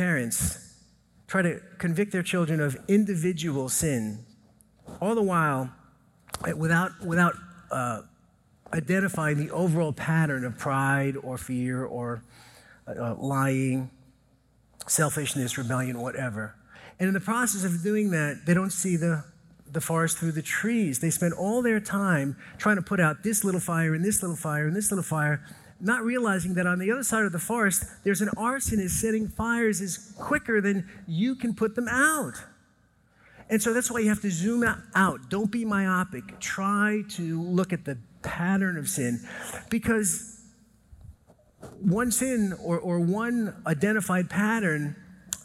parents 0.00 0.78
try 1.26 1.42
to 1.42 1.60
convict 1.76 2.10
their 2.10 2.22
children 2.22 2.58
of 2.58 2.74
individual 2.88 3.68
sin, 3.68 4.24
all 4.98 5.14
the 5.14 5.22
while 5.22 5.70
eh, 6.46 6.52
without, 6.52 6.90
without 7.04 7.34
uh, 7.70 8.00
identifying 8.72 9.36
the 9.36 9.50
overall 9.50 9.92
pattern 9.92 10.42
of 10.46 10.56
pride 10.56 11.16
or 11.22 11.36
fear 11.36 11.84
or 11.84 12.24
uh, 12.88 13.14
lying, 13.18 13.90
selfishness, 14.86 15.58
rebellion, 15.58 16.00
whatever. 16.00 16.54
And 16.98 17.06
in 17.06 17.12
the 17.12 17.20
process 17.20 17.64
of 17.64 17.82
doing 17.82 18.10
that, 18.12 18.46
they 18.46 18.54
don't 18.54 18.72
see 18.72 18.96
the, 18.96 19.22
the 19.70 19.82
forest 19.82 20.16
through 20.16 20.32
the 20.32 20.40
trees. 20.40 21.00
They 21.00 21.10
spend 21.10 21.34
all 21.34 21.60
their 21.60 21.78
time 21.78 22.38
trying 22.56 22.76
to 22.76 22.82
put 22.82 23.00
out 23.00 23.22
this 23.22 23.44
little 23.44 23.60
fire 23.60 23.92
and 23.92 24.02
this 24.02 24.22
little 24.22 24.34
fire 24.34 24.66
and 24.66 24.74
this 24.74 24.90
little 24.90 25.04
fire, 25.04 25.44
not 25.80 26.02
realizing 26.02 26.54
that 26.54 26.66
on 26.66 26.78
the 26.78 26.90
other 26.90 27.02
side 27.02 27.24
of 27.24 27.32
the 27.32 27.38
forest, 27.38 27.84
there's 28.04 28.20
an 28.20 28.28
arsonist 28.36 28.90
setting 28.90 29.28
fires 29.28 29.80
is 29.80 30.14
quicker 30.18 30.60
than 30.60 30.88
you 31.06 31.34
can 31.34 31.54
put 31.54 31.74
them 31.74 31.88
out. 31.88 32.34
And 33.48 33.60
so 33.60 33.72
that's 33.72 33.90
why 33.90 34.00
you 34.00 34.08
have 34.08 34.22
to 34.22 34.30
zoom 34.30 34.64
out. 34.94 35.28
Don't 35.28 35.50
be 35.50 35.64
myopic. 35.64 36.38
Try 36.38 37.02
to 37.10 37.42
look 37.42 37.72
at 37.72 37.84
the 37.84 37.98
pattern 38.22 38.76
of 38.76 38.88
sin 38.88 39.20
because 39.70 40.40
one 41.80 42.12
sin 42.12 42.54
or, 42.62 42.78
or 42.78 43.00
one 43.00 43.60
identified 43.66 44.30
pattern 44.30 44.94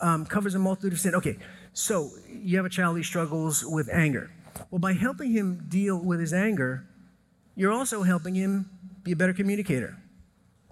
um, 0.01 0.25
covers 0.25 0.53
a 0.53 0.59
multitude 0.59 0.93
of 0.93 0.99
sin. 0.99 1.15
Okay, 1.15 1.37
so 1.73 2.11
you 2.29 2.57
have 2.57 2.65
a 2.65 2.69
child 2.69 2.95
who 2.95 3.03
struggles 3.03 3.65
with 3.65 3.89
anger. 3.91 4.31
Well, 4.69 4.79
by 4.79 4.93
helping 4.93 5.31
him 5.31 5.65
deal 5.67 5.97
with 5.97 6.19
his 6.19 6.33
anger, 6.33 6.85
you're 7.55 7.71
also 7.71 8.03
helping 8.03 8.35
him 8.35 8.69
be 9.03 9.13
a 9.13 9.15
better 9.15 9.33
communicator 9.33 9.97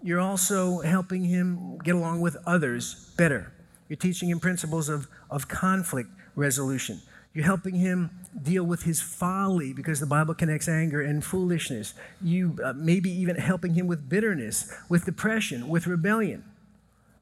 you're 0.03 0.19
also 0.19 0.81
helping 0.81 1.23
him 1.23 1.77
get 1.77 1.95
along 1.95 2.19
with 2.19 2.35
others 2.45 3.13
better. 3.17 3.53
You're 3.87 3.97
teaching 3.97 4.29
him 4.29 4.39
principles 4.39 4.89
of, 4.89 5.07
of 5.31 5.47
conflict 5.47 6.09
resolution. 6.35 7.01
You're 7.33 7.45
helping 7.45 7.75
him 7.75 8.11
deal 8.39 8.63
with 8.63 8.83
his 8.83 9.01
folly 9.01 9.73
because 9.73 9.99
the 9.99 10.05
Bible 10.05 10.35
connects 10.35 10.67
anger 10.67 11.01
and 11.01 11.23
foolishness. 11.23 11.93
You 12.21 12.57
uh, 12.63 12.73
maybe 12.73 13.09
even 13.09 13.37
helping 13.37 13.73
him 13.73 13.87
with 13.87 14.07
bitterness, 14.07 14.71
with 14.89 15.05
depression, 15.05 15.69
with 15.69 15.87
rebellion. 15.87 16.43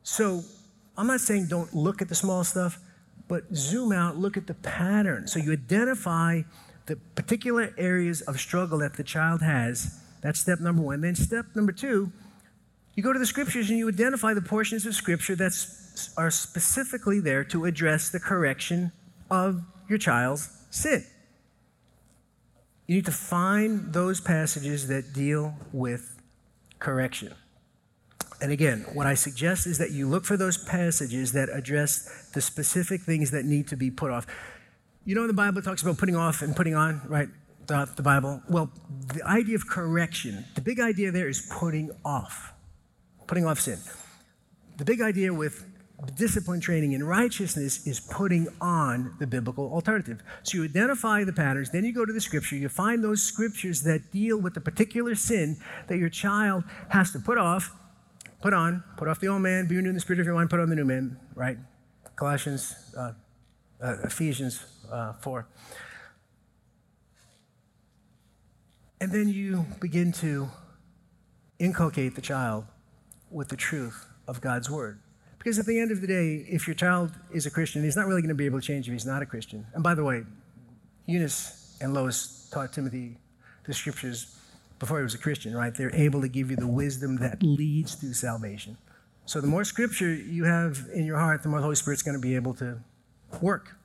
So 0.03 0.41
I'm 0.97 1.07
not 1.07 1.21
saying 1.21 1.47
don't 1.47 1.73
look 1.73 2.01
at 2.01 2.09
the 2.09 2.15
small 2.15 2.43
stuff, 2.43 2.79
but 3.27 3.43
zoom 3.55 3.93
out, 3.93 4.17
look 4.17 4.35
at 4.35 4.47
the 4.47 4.55
pattern. 4.55 5.27
So 5.27 5.39
you 5.39 5.53
identify 5.53 6.41
the 6.87 6.97
particular 7.15 7.73
areas 7.77 8.21
of 8.21 8.39
struggle 8.39 8.79
that 8.79 8.95
the 8.95 9.03
child 9.03 9.41
has. 9.41 9.99
That's 10.21 10.39
step 10.39 10.59
number 10.59 10.81
one. 10.81 11.01
Then 11.01 11.15
step 11.15 11.45
number 11.55 11.71
two 11.71 12.11
you 12.95 13.03
go 13.03 13.13
to 13.13 13.19
the 13.19 13.25
scriptures 13.25 13.69
and 13.69 13.79
you 13.79 13.87
identify 13.87 14.33
the 14.33 14.41
portions 14.41 14.85
of 14.85 14.93
scripture 14.93 15.35
that 15.35 15.53
are 16.17 16.31
specifically 16.31 17.19
there 17.19 17.43
to 17.45 17.65
address 17.65 18.09
the 18.09 18.19
correction 18.19 18.91
of 19.29 19.61
your 19.87 19.97
child's 19.97 20.49
sin. 20.69 21.05
You 22.87 22.95
need 22.95 23.05
to 23.05 23.11
find 23.11 23.93
those 23.93 24.19
passages 24.19 24.87
that 24.87 25.13
deal 25.13 25.55
with 25.71 26.21
correction. 26.79 27.33
And 28.41 28.51
again, 28.51 28.85
what 28.93 29.05
I 29.05 29.13
suggest 29.13 29.67
is 29.67 29.77
that 29.77 29.91
you 29.91 30.09
look 30.09 30.25
for 30.25 30.35
those 30.35 30.57
passages 30.57 31.31
that 31.33 31.47
address 31.49 32.29
the 32.33 32.41
specific 32.41 33.01
things 33.01 33.31
that 33.31 33.45
need 33.45 33.67
to 33.67 33.77
be 33.77 33.91
put 33.91 34.11
off. 34.11 34.25
You 35.05 35.15
know, 35.15 35.27
the 35.27 35.33
Bible 35.33 35.61
talks 35.61 35.81
about 35.81 35.97
putting 35.97 36.15
off 36.15 36.41
and 36.41 36.55
putting 36.55 36.75
on, 36.75 37.01
right? 37.07 37.29
The, 37.67 37.89
the 37.95 38.01
Bible. 38.01 38.41
Well, 38.49 38.71
the 39.13 39.25
idea 39.25 39.55
of 39.55 39.67
correction, 39.67 40.43
the 40.55 40.61
big 40.61 40.79
idea 40.79 41.11
there 41.11 41.29
is 41.29 41.47
putting 41.51 41.91
off 42.03 42.51
putting 43.31 43.45
off 43.45 43.61
sin. 43.61 43.79
The 44.75 44.83
big 44.83 44.99
idea 44.99 45.33
with 45.33 45.65
discipline 46.17 46.59
training 46.59 46.91
in 46.91 47.01
righteousness 47.01 47.87
is 47.87 47.97
putting 47.97 48.49
on 48.59 49.15
the 49.19 49.25
biblical 49.25 49.71
alternative. 49.71 50.21
So 50.43 50.57
you 50.57 50.65
identify 50.65 51.23
the 51.23 51.31
patterns, 51.31 51.69
then 51.69 51.85
you 51.85 51.93
go 51.93 52.03
to 52.03 52.11
the 52.11 52.19
scripture, 52.19 52.57
you 52.57 52.67
find 52.67 53.01
those 53.01 53.23
scriptures 53.23 53.83
that 53.83 54.11
deal 54.11 54.37
with 54.37 54.53
the 54.53 54.59
particular 54.59 55.15
sin 55.15 55.55
that 55.87 55.97
your 55.97 56.09
child 56.09 56.65
has 56.89 57.13
to 57.13 57.19
put 57.19 57.37
off, 57.37 57.73
put 58.41 58.53
on, 58.53 58.83
put 58.97 59.07
off 59.07 59.21
the 59.21 59.27
old 59.27 59.43
man, 59.43 59.65
be 59.65 59.77
renewed 59.77 59.91
in 59.91 59.95
the 59.95 60.01
spirit 60.01 60.19
of 60.19 60.25
your 60.25 60.35
mind, 60.35 60.49
put 60.49 60.59
on 60.59 60.67
the 60.67 60.75
new 60.75 60.83
man, 60.83 61.17
right? 61.33 61.57
Colossians, 62.17 62.93
uh, 62.97 63.13
uh, 63.81 63.95
Ephesians 64.03 64.61
uh, 64.91 65.13
4. 65.13 65.47
And 68.99 69.09
then 69.09 69.29
you 69.29 69.65
begin 69.79 70.11
to 70.19 70.49
inculcate 71.59 72.15
the 72.15 72.21
child 72.21 72.65
with 73.31 73.49
the 73.49 73.55
truth 73.55 74.07
of 74.27 74.41
God's 74.41 74.69
word. 74.69 74.99
Because 75.37 75.57
at 75.57 75.65
the 75.65 75.79
end 75.79 75.91
of 75.91 76.01
the 76.01 76.07
day, 76.07 76.45
if 76.47 76.67
your 76.67 76.75
child 76.75 77.11
is 77.33 77.45
a 77.45 77.49
Christian, 77.49 77.83
he's 77.83 77.95
not 77.95 78.05
really 78.05 78.21
going 78.21 78.29
to 78.29 78.35
be 78.35 78.45
able 78.45 78.61
to 78.61 78.65
change 78.65 78.87
if 78.87 78.93
he's 78.93 79.05
not 79.05 79.23
a 79.23 79.25
Christian. 79.25 79.65
And 79.73 79.83
by 79.83 79.95
the 79.95 80.03
way, 80.03 80.23
Eunice 81.07 81.77
and 81.81 81.93
Lois 81.93 82.47
taught 82.53 82.73
Timothy 82.73 83.17
the 83.65 83.73
scriptures 83.73 84.37
before 84.77 84.97
he 84.97 85.03
was 85.03 85.15
a 85.15 85.17
Christian, 85.17 85.55
right? 85.55 85.73
They're 85.73 85.95
able 85.95 86.21
to 86.21 86.27
give 86.27 86.51
you 86.51 86.57
the 86.57 86.67
wisdom 86.67 87.17
that 87.17 87.41
leads 87.41 87.95
to 87.95 88.13
salvation. 88.13 88.77
So 89.25 89.41
the 89.41 89.47
more 89.47 89.63
scripture 89.63 90.13
you 90.13 90.43
have 90.43 90.87
in 90.93 91.05
your 91.05 91.17
heart, 91.17 91.43
the 91.43 91.49
more 91.49 91.59
the 91.59 91.63
Holy 91.63 91.75
Spirit's 91.75 92.01
going 92.03 92.17
to 92.17 92.21
be 92.21 92.35
able 92.35 92.53
to 92.55 92.79
work. 93.41 93.75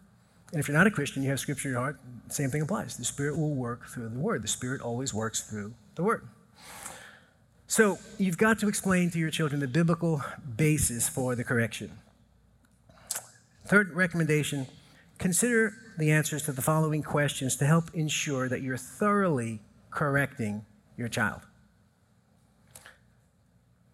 And 0.53 0.61
if 0.61 0.69
you're 0.69 0.77
not 0.77 0.87
a 0.87 0.91
Christian, 0.91 1.23
you 1.23 1.31
have 1.31 1.41
scripture 1.41 1.69
in 1.69 1.73
your 1.73 1.81
heart, 1.81 2.01
same 2.29 2.51
thing 2.51 2.63
applies. 2.63 2.97
The 2.97 3.05
Spirit 3.05 3.39
will 3.39 3.55
work 3.55 3.89
through 3.89 4.09
the 4.09 4.19
Word. 4.19 4.43
The 4.43 4.49
Spirit 4.49 4.81
always 4.81 5.13
works 5.15 5.43
through 5.43 5.75
the 5.95 6.03
Word. 6.03 6.27
So 7.69 7.99
you've 8.19 8.39
got 8.39 8.61
to 8.61 8.69
explain 8.69 9.11
to 9.11 9.19
your 9.19 9.31
children 9.31 9.61
the 9.61 9.67
biblical 9.67 10.23
basis 10.57 11.09
for 11.09 11.35
the 11.35 11.43
correction. 11.43 11.91
Third 13.67 13.93
recommendation 13.93 14.69
consider 15.19 15.75
the 15.99 16.13
answers 16.13 16.45
to 16.45 16.53
the 16.53 16.63
following 16.63 17.03
questions 17.03 17.57
to 17.57 17.67
help 17.67 17.93
ensure 17.93 18.49
that 18.49 18.63
you're 18.63 18.77
thoroughly 18.77 19.61
correcting 19.91 20.65
your 20.97 21.09
child. 21.09 21.41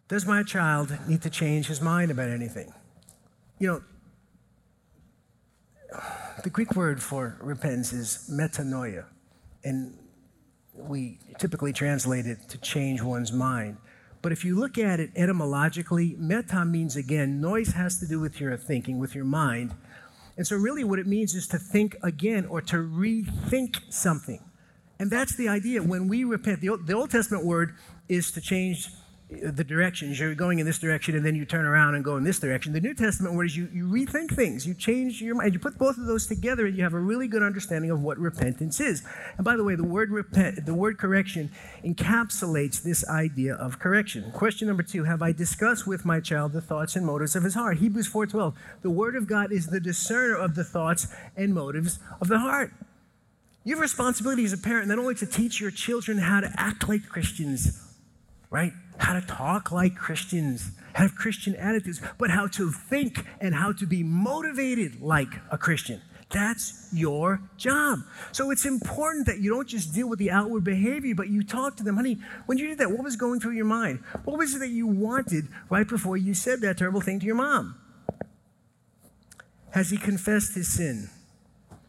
Does 0.08 0.26
my 0.26 0.42
child 0.42 0.98
need 1.08 1.22
to 1.22 1.30
change 1.30 1.68
his 1.68 1.80
mind 1.80 2.10
about 2.10 2.28
anything? 2.28 2.74
You 3.58 3.68
know, 3.68 3.82
the 6.42 6.50
Greek 6.50 6.76
word 6.76 7.02
for 7.02 7.38
repentance 7.40 7.94
is 7.94 8.28
metanoia, 8.30 9.04
and 9.64 9.96
we 10.74 11.18
typically 11.38 11.72
translate 11.72 12.26
it 12.26 12.48
to 12.48 12.58
change 12.58 13.02
one's 13.02 13.32
mind. 13.32 13.76
But 14.22 14.32
if 14.32 14.44
you 14.44 14.58
look 14.58 14.78
at 14.78 15.00
it 15.00 15.10
etymologically, 15.16 16.14
meta 16.18 16.64
means 16.64 16.96
again, 16.96 17.40
noise 17.40 17.72
has 17.72 17.98
to 17.98 18.06
do 18.06 18.20
with 18.20 18.40
your 18.40 18.56
thinking, 18.56 18.98
with 18.98 19.14
your 19.14 19.24
mind. 19.24 19.74
And 20.36 20.46
so, 20.46 20.56
really, 20.56 20.84
what 20.84 20.98
it 20.98 21.06
means 21.06 21.34
is 21.34 21.46
to 21.48 21.58
think 21.58 21.96
again 22.02 22.46
or 22.46 22.62
to 22.62 22.76
rethink 22.76 23.80
something. 23.92 24.42
And 24.98 25.10
that's 25.10 25.36
the 25.36 25.48
idea. 25.48 25.82
When 25.82 26.08
we 26.08 26.24
repent, 26.24 26.60
the 26.60 26.68
Old, 26.68 26.86
the 26.86 26.94
Old 26.94 27.10
Testament 27.10 27.44
word 27.44 27.74
is 28.08 28.30
to 28.32 28.40
change 28.40 28.88
the 29.40 29.64
directions. 29.64 30.18
You're 30.18 30.34
going 30.34 30.58
in 30.58 30.66
this 30.66 30.78
direction 30.78 31.16
and 31.16 31.24
then 31.24 31.34
you 31.34 31.44
turn 31.44 31.64
around 31.64 31.94
and 31.94 32.04
go 32.04 32.16
in 32.16 32.24
this 32.24 32.38
direction. 32.38 32.72
The 32.72 32.80
New 32.80 32.94
Testament 32.94 33.34
word 33.34 33.46
is 33.46 33.56
you, 33.56 33.68
you 33.72 33.86
rethink 33.86 34.34
things. 34.34 34.66
You 34.66 34.74
change 34.74 35.22
your 35.22 35.34
mind. 35.34 35.54
You 35.54 35.58
put 35.58 35.78
both 35.78 35.98
of 35.98 36.06
those 36.06 36.26
together 36.26 36.66
and 36.66 36.76
you 36.76 36.82
have 36.82 36.94
a 36.94 37.00
really 37.00 37.28
good 37.28 37.42
understanding 37.42 37.90
of 37.90 38.02
what 38.02 38.18
repentance 38.18 38.80
is. 38.80 39.02
And 39.36 39.44
by 39.44 39.56
the 39.56 39.64
way, 39.64 39.74
the 39.74 39.84
word 39.84 40.10
repent, 40.10 40.66
the 40.66 40.74
word 40.74 40.98
correction 40.98 41.50
encapsulates 41.84 42.82
this 42.82 43.08
idea 43.08 43.54
of 43.54 43.78
correction. 43.78 44.30
Question 44.32 44.68
number 44.68 44.82
two, 44.82 45.04
have 45.04 45.22
I 45.22 45.32
discussed 45.32 45.86
with 45.86 46.04
my 46.04 46.20
child 46.20 46.52
the 46.52 46.60
thoughts 46.60 46.96
and 46.96 47.06
motives 47.06 47.34
of 47.34 47.44
his 47.44 47.54
heart? 47.54 47.78
Hebrews 47.78 48.10
4.12, 48.12 48.54
the 48.82 48.90
word 48.90 49.16
of 49.16 49.26
God 49.26 49.52
is 49.52 49.68
the 49.68 49.80
discerner 49.80 50.36
of 50.36 50.54
the 50.54 50.64
thoughts 50.64 51.08
and 51.36 51.54
motives 51.54 51.98
of 52.20 52.28
the 52.28 52.38
heart. 52.38 52.72
You 53.64 53.74
have 53.74 53.80
a 53.80 53.82
responsibility 53.82 54.44
as 54.44 54.52
a 54.52 54.58
parent 54.58 54.88
not 54.88 54.98
only 54.98 55.14
to 55.16 55.26
teach 55.26 55.60
your 55.60 55.70
children 55.70 56.18
how 56.18 56.40
to 56.40 56.52
act 56.56 56.88
like 56.88 57.08
Christians, 57.08 57.80
right? 58.50 58.72
How 59.02 59.14
to 59.14 59.26
talk 59.26 59.72
like 59.72 59.96
Christians, 59.96 60.70
have 60.92 61.16
Christian 61.16 61.56
attitudes, 61.56 62.00
but 62.18 62.30
how 62.30 62.46
to 62.46 62.70
think 62.70 63.26
and 63.40 63.52
how 63.52 63.72
to 63.72 63.84
be 63.84 64.04
motivated 64.04 65.00
like 65.00 65.34
a 65.50 65.58
Christian. 65.58 66.00
That's 66.30 66.88
your 66.92 67.42
job. 67.56 67.98
So 68.30 68.52
it's 68.52 68.64
important 68.64 69.26
that 69.26 69.40
you 69.40 69.50
don't 69.50 69.68
just 69.68 69.92
deal 69.92 70.08
with 70.08 70.20
the 70.20 70.30
outward 70.30 70.62
behavior, 70.62 71.16
but 71.16 71.28
you 71.28 71.42
talk 71.42 71.76
to 71.78 71.82
them. 71.82 71.96
Honey, 71.96 72.18
when 72.46 72.58
you 72.58 72.68
did 72.68 72.78
that, 72.78 72.92
what 72.92 73.02
was 73.02 73.16
going 73.16 73.40
through 73.40 73.54
your 73.54 73.64
mind? 73.64 74.04
What 74.24 74.38
was 74.38 74.54
it 74.54 74.60
that 74.60 74.68
you 74.70 74.86
wanted 74.86 75.48
right 75.68 75.86
before 75.86 76.16
you 76.16 76.32
said 76.32 76.60
that 76.60 76.78
terrible 76.78 77.00
thing 77.00 77.18
to 77.18 77.26
your 77.26 77.34
mom? 77.34 77.74
Has 79.70 79.90
he 79.90 79.96
confessed 79.96 80.54
his 80.54 80.68
sin? 80.68 81.10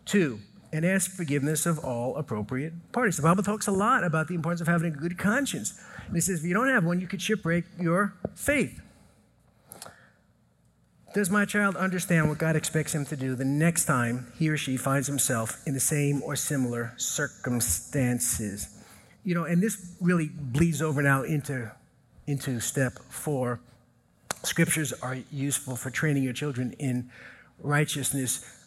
Two, 0.04 0.40
and 0.72 0.84
ask 0.84 1.12
forgiveness 1.12 1.68
of 1.68 1.78
all 1.78 2.18
appropriate 2.18 2.74
parties. 2.92 3.18
The 3.18 3.24
Bible 3.24 3.44
talks 3.44 3.68
a 3.68 3.72
lot 3.72 4.04
about 4.04 4.28
the 4.28 4.34
importance 4.34 4.62
of 4.62 4.68
having 4.68 4.92
a 4.92 4.96
good 4.96 5.20
conscience. 5.20 5.80
And 6.14 6.20
it 6.20 6.26
says 6.26 6.40
if 6.40 6.46
you 6.46 6.54
don't 6.54 6.70
have 6.70 6.86
one, 6.86 7.00
you 7.00 7.08
could 7.08 7.22
shipwreck 7.22 7.66
your 7.80 8.14
faith. 8.36 8.80
Does 11.14 11.30
my 11.30 11.46
child 11.46 11.76
understand 11.76 12.30
what 12.30 12.38
God 12.38 12.56
expects 12.56 12.94
him 12.94 13.06
to 13.06 13.16
do 13.16 13.36
the 13.36 13.46
next 13.46 13.86
time 13.86 14.32
he 14.38 14.50
or 14.50 14.58
she 14.58 14.78
finds 14.78 15.08
himself 15.08 15.62
in 15.68 15.74
the 15.74 15.80
same 15.80 16.24
or 16.24 16.36
similar 16.36 16.94
circumstances? 16.98 18.84
You 19.24 19.36
know, 19.36 19.44
and 19.44 19.62
this 19.62 19.96
really 20.02 20.30
bleeds 20.30 20.82
over 20.82 21.02
now 21.02 21.24
into, 21.24 21.72
into 22.26 22.60
step 22.60 22.94
four. 23.10 23.60
Scriptures 24.44 24.94
are 24.94 25.18
useful 25.32 25.76
for 25.76 25.90
training 25.90 26.24
your 26.24 26.34
children 26.34 26.74
in 26.80 27.10
righteousness 27.60 28.64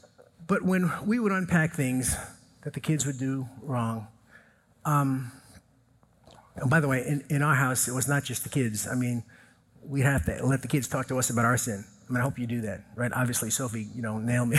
but 0.47 0.63
when 0.63 0.93
we 1.05 1.19
would 1.19 1.33
unpack 1.33 1.75
things 1.75 2.17
that 2.63 2.73
the 2.73 2.81
kids 2.81 3.05
would 3.05 3.19
do 3.19 3.49
wrong, 3.63 4.07
um, 4.85 5.33
and 6.57 6.71
by 6.71 6.81
the 6.81 6.89
way, 6.89 7.05
in, 7.07 7.25
in 7.29 7.43
our 7.43 7.55
house, 7.55 7.89
it 7.89 7.93
was 7.93 8.09
not 8.09 8.25
just 8.25 8.43
the 8.43 8.49
kids. 8.49 8.89
I 8.89 8.95
mean, 8.95 9.23
we'd 9.83 10.03
have 10.03 10.25
to 10.27 10.45
let 10.45 10.63
the 10.63 10.69
kids 10.69 10.89
talk 10.89 11.09
to 11.09 11.19
us 11.19 11.31
about 11.31 11.45
our 11.45 11.57
sin. 11.57 11.85
I 12.09 12.13
mean, 12.13 12.21
I 12.21 12.25
hope 12.25 12.39
you 12.39 12.47
do 12.47 12.63
that, 12.63 12.85
right? 12.95 13.13
Obviously, 13.13 13.51
Sophie, 13.51 13.89
you 13.95 14.03
know, 14.03 14.19
nailed 14.19 14.49
me 14.51 14.57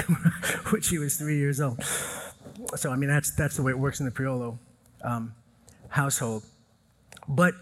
when 0.69 0.81
she 0.81 0.97
was 0.97 1.17
three 1.17 1.37
years 1.37 1.61
old. 1.61 1.83
So, 2.75 2.91
I 2.91 2.95
mean, 2.95 3.09
that's, 3.09 3.35
that's 3.35 3.55
the 3.55 3.63
way 3.63 3.71
it 3.71 3.79
works 3.79 3.99
in 3.99 4.05
the 4.05 4.11
Priolo 4.11 4.57
um, 5.03 5.33
household. 5.89 6.43
But 7.27 7.53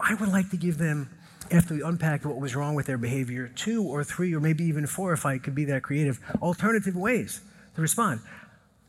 I 0.00 0.14
would 0.14 0.28
like 0.28 0.50
to 0.50 0.56
give 0.56 0.78
them 0.78 1.10
after 1.50 1.74
we 1.74 1.82
unpack 1.82 2.24
what 2.24 2.40
was 2.40 2.56
wrong 2.56 2.74
with 2.74 2.86
their 2.86 2.98
behavior, 2.98 3.48
two 3.54 3.84
or 3.84 4.02
three 4.02 4.34
or 4.34 4.40
maybe 4.40 4.64
even 4.64 4.86
four, 4.86 5.12
if 5.12 5.24
I 5.24 5.38
could 5.38 5.54
be 5.54 5.64
that 5.66 5.82
creative, 5.82 6.18
alternative 6.42 6.96
ways 6.96 7.40
to 7.76 7.80
respond. 7.80 8.20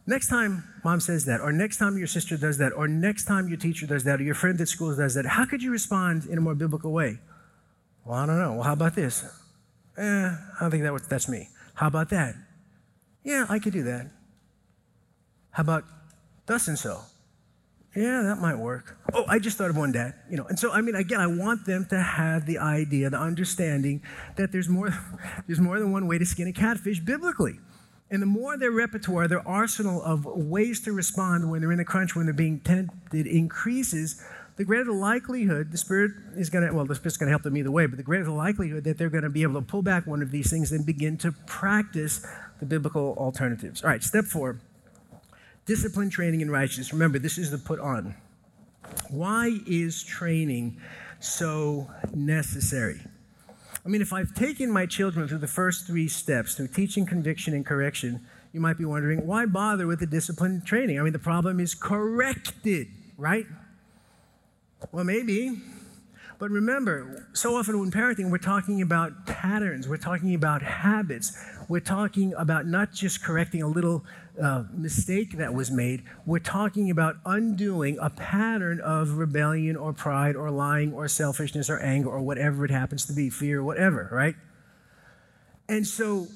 Next 0.08 0.30
time 0.30 0.64
mom 0.86 1.02
says 1.02 1.26
that, 1.26 1.42
or 1.42 1.52
next 1.52 1.78
time 1.78 1.98
your 1.98 2.08
sister 2.08 2.38
does 2.38 2.58
that, 2.60 2.72
or 2.72 2.88
next 2.88 3.26
time 3.26 3.50
your 3.50 3.58
teacher 3.58 3.86
does 3.86 4.06
that, 4.06 4.22
or 4.22 4.24
your 4.24 4.36
friend 4.36 4.60
at 4.62 4.70
school 4.70 4.96
does 4.96 5.14
that, 5.16 5.26
how 5.26 5.46
could 5.46 5.62
you 5.62 5.70
respond 5.70 6.26
in 6.26 6.38
a 6.38 6.42
more 6.42 6.56
biblical 6.56 6.94
way? 6.94 7.20
Well, 8.06 8.18
I 8.18 8.26
don't 8.26 8.40
know. 8.40 8.54
Well, 8.54 8.64
how 8.64 8.74
about 8.74 8.96
this? 8.96 9.26
Eh, 9.98 10.02
I 10.02 10.58
don't 10.62 10.72
think 10.72 10.84
that 10.84 11.10
that's 11.10 11.28
me. 11.28 11.50
How 11.74 11.88
about 11.88 12.10
that? 12.12 12.36
Yeah, 13.26 13.46
I 13.50 13.60
could 13.60 13.74
do 13.74 13.84
that. 13.84 14.10
How 15.52 15.62
about 15.62 15.84
thus 16.46 16.70
and 16.70 16.80
so? 16.80 17.02
yeah, 17.98 18.22
that 18.22 18.38
might 18.38 18.56
work. 18.56 18.96
Oh, 19.12 19.26
I 19.28 19.40
just 19.40 19.58
thought 19.58 19.72
of 19.72 19.76
one, 19.76 19.92
Dad. 19.92 20.14
You 20.30 20.38
know, 20.38 20.46
and 20.46 20.58
so 20.60 20.72
I 20.72 20.82
mean, 20.82 20.94
again, 20.94 21.20
I 21.20 21.26
want 21.26 21.66
them 21.66 21.86
to 21.90 22.00
have 22.00 22.46
the 22.46 22.60
idea, 22.60 23.10
the 23.10 23.20
understanding 23.20 24.04
that 24.36 24.52
there's 24.52 24.70
more, 24.70 24.94
there's 25.48 25.60
more 25.60 25.80
than 25.80 25.92
one 25.92 26.08
way 26.08 26.20
to 26.20 26.26
skin 26.26 26.48
a 26.48 26.54
catfish 26.54 27.00
biblically. 27.00 27.60
And 28.10 28.22
the 28.22 28.28
more 28.28 28.58
their 28.58 28.72
repertoire, 28.72 29.28
their 29.28 29.46
arsenal 29.48 30.02
of 30.02 30.26
ways 30.26 30.80
to 30.82 30.94
respond 30.94 31.50
when 31.52 31.62
they're 31.62 31.74
in 31.74 31.80
a 31.80 31.86
crunch, 31.86 32.16
when 32.16 32.26
they're 32.26 32.34
being 32.34 32.62
tempted 32.62 33.28
increases, 33.28 34.24
the 34.56 34.64
greater 34.64 34.86
the 34.86 34.94
likelihood 34.94 35.72
the 35.72 35.78
Spirit 35.78 36.12
is 36.36 36.50
going 36.50 36.66
to, 36.66 36.74
well, 36.74 36.86
the 36.86 36.96
Spirit's 36.96 37.18
going 37.18 37.28
to 37.28 37.32
help 37.32 37.44
them 37.44 37.58
either 37.58 37.70
way, 37.70 37.86
but 37.86 37.98
the 37.98 38.04
greater 38.04 38.24
the 38.24 38.32
likelihood 38.32 38.86
that 38.86 38.98
they're 38.98 39.10
going 39.10 39.24
to 39.24 39.30
be 39.30 39.44
able 39.44 39.56
to 39.56 39.66
pull 39.66 39.82
back 39.82 40.08
one 40.08 40.22
of 40.22 40.32
these 40.32 40.50
things 40.50 40.72
and 40.72 40.86
begin 40.86 41.18
to 41.18 41.32
practice 41.46 42.26
the 42.60 42.66
biblical 42.66 43.14
alternatives. 43.18 43.84
All 43.84 43.90
right, 43.90 44.04
step 44.04 44.26
four 44.26 44.60
Discipline, 45.68 46.10
training, 46.10 46.42
and 46.42 46.50
righteousness. 46.50 46.94
Remember, 46.94 47.20
this 47.20 47.38
is 47.38 47.52
the 47.52 47.58
put 47.58 47.82
on. 47.82 48.16
Why 49.10 49.60
is 49.68 50.02
training 50.02 50.80
so 51.20 51.92
necessary? 52.16 53.02
I 53.88 53.90
mean, 53.90 54.02
if 54.02 54.12
I've 54.12 54.34
taken 54.34 54.70
my 54.70 54.86
children 54.86 55.30
through 55.30 55.38
the 55.38 55.48
first 55.48 55.88
three 55.88 56.10
steps, 56.10 56.56
through 56.56 56.68
teaching, 56.68 57.06
conviction, 57.06 57.54
and 57.54 57.66
correction, 57.66 58.20
you 58.52 58.60
might 58.60 58.78
be 58.78 58.84
wondering, 58.84 59.26
why 59.26 59.46
bother 59.46 59.88
with 59.88 60.02
the 60.02 60.06
discipline 60.06 60.62
training? 60.66 61.00
I 61.00 61.04
mean, 61.04 61.14
the 61.14 61.20
problem 61.20 61.62
is 61.62 61.74
corrected, 61.74 62.88
right? 63.18 63.46
Well, 64.92 65.06
maybe. 65.06 65.62
But 66.38 66.52
remember, 66.52 67.30
so 67.32 67.56
often 67.56 67.80
when 67.80 67.90
parenting, 67.90 68.30
we're 68.30 68.40
talking 68.40 68.82
about 68.82 69.26
patterns, 69.26 69.88
we're 69.88 69.96
talking 69.96 70.36
about 70.36 70.62
habits, 70.62 71.42
we're 71.68 71.80
talking 71.80 72.34
about 72.38 72.66
not 72.66 72.94
just 72.94 73.24
correcting 73.24 73.62
a 73.62 73.68
little 73.68 74.06
uh, 74.42 74.64
mistake 74.74 75.38
that 75.38 75.54
was 75.54 75.70
made. 75.72 76.04
We're 76.26 76.40
talking 76.40 76.90
about 76.90 77.18
undoing 77.26 77.98
a 78.00 78.10
pattern 78.10 78.80
of 78.80 79.18
rebellion 79.18 79.76
or 79.76 79.94
pride 79.94 80.36
or 80.36 80.50
lying 80.52 80.94
or 80.94 81.08
selfishness 81.08 81.70
or 81.70 81.80
anger 81.80 82.10
or 82.10 82.22
whatever 82.22 82.64
it 82.64 82.72
happens 82.72 83.06
to 83.06 83.14
be, 83.14 83.30
fear, 83.30 83.64
whatever, 83.64 84.10
right? 84.12 84.36
And 85.68 85.86
so 85.86 86.28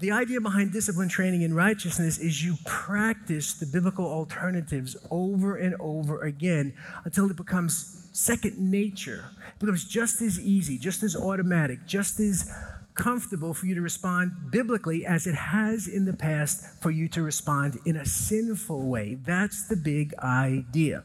the 0.00 0.12
idea 0.12 0.40
behind 0.40 0.72
discipline 0.72 1.08
training 1.08 1.42
in 1.42 1.52
righteousness 1.52 2.18
is 2.18 2.44
you 2.44 2.54
practice 2.64 3.54
the 3.54 3.66
biblical 3.66 4.06
alternatives 4.06 4.96
over 5.10 5.56
and 5.56 5.74
over 5.80 6.22
again 6.22 6.72
until 7.04 7.28
it 7.28 7.36
becomes 7.36 8.08
second 8.12 8.58
nature. 8.58 9.24
It 9.54 9.58
becomes 9.58 9.84
just 9.84 10.22
as 10.22 10.38
easy, 10.40 10.78
just 10.78 11.02
as 11.02 11.16
automatic, 11.16 11.84
just 11.86 12.20
as 12.20 12.50
comfortable 12.98 13.54
for 13.54 13.66
you 13.66 13.74
to 13.76 13.80
respond 13.80 14.32
biblically 14.50 15.06
as 15.06 15.26
it 15.26 15.34
has 15.34 15.86
in 15.86 16.04
the 16.04 16.12
past 16.12 16.82
for 16.82 16.90
you 16.90 17.08
to 17.08 17.22
respond 17.22 17.78
in 17.86 17.96
a 17.96 18.04
sinful 18.04 18.82
way. 18.82 19.14
That's 19.14 19.68
the 19.68 19.76
big 19.76 20.14
idea. 20.18 21.04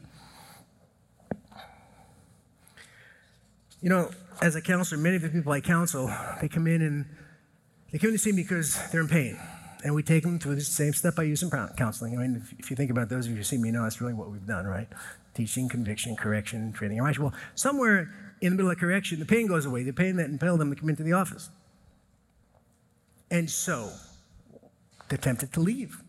You 3.80 3.90
know, 3.90 4.10
as 4.42 4.56
a 4.56 4.60
counselor, 4.60 5.00
many 5.00 5.16
of 5.16 5.22
the 5.22 5.28
people 5.28 5.52
I 5.52 5.60
counsel, 5.60 6.12
they 6.40 6.48
come 6.48 6.66
in 6.66 6.82
and 6.82 7.06
they 7.92 7.98
come 7.98 8.08
in 8.08 8.14
to 8.14 8.18
see 8.18 8.32
me 8.32 8.42
because 8.42 8.76
they're 8.90 9.02
in 9.02 9.08
pain. 9.08 9.38
And 9.84 9.94
we 9.94 10.02
take 10.02 10.24
them 10.24 10.38
through 10.38 10.56
the 10.56 10.62
same 10.62 10.94
step 10.94 11.18
I 11.18 11.24
use 11.24 11.42
in 11.42 11.50
counseling. 11.76 12.18
I 12.18 12.22
mean, 12.22 12.42
if, 12.42 12.58
if 12.58 12.70
you 12.70 12.76
think 12.76 12.90
about 12.90 13.08
those 13.08 13.26
of 13.26 13.32
you 13.32 13.36
who 13.36 13.44
see 13.44 13.58
me 13.58 13.70
know, 13.70 13.82
that's 13.82 14.00
really 14.00 14.14
what 14.14 14.30
we've 14.30 14.46
done, 14.46 14.66
right? 14.66 14.88
Teaching, 15.34 15.68
conviction, 15.68 16.16
correction, 16.16 16.72
training. 16.72 16.98
Well, 17.02 17.34
somewhere 17.54 18.10
in 18.40 18.50
the 18.50 18.56
middle 18.56 18.70
of 18.70 18.78
correction, 18.78 19.20
the 19.20 19.26
pain 19.26 19.46
goes 19.46 19.66
away, 19.66 19.82
the 19.84 19.92
pain 19.92 20.16
that 20.16 20.30
impelled 20.30 20.60
them 20.60 20.74
to 20.74 20.80
come 20.80 20.88
into 20.88 21.02
the 21.02 21.12
office. 21.12 21.50
And 23.30 23.50
so 23.50 23.90
they're 25.08 25.18
tempted 25.18 25.52
to 25.54 25.60
leave. 25.60 26.02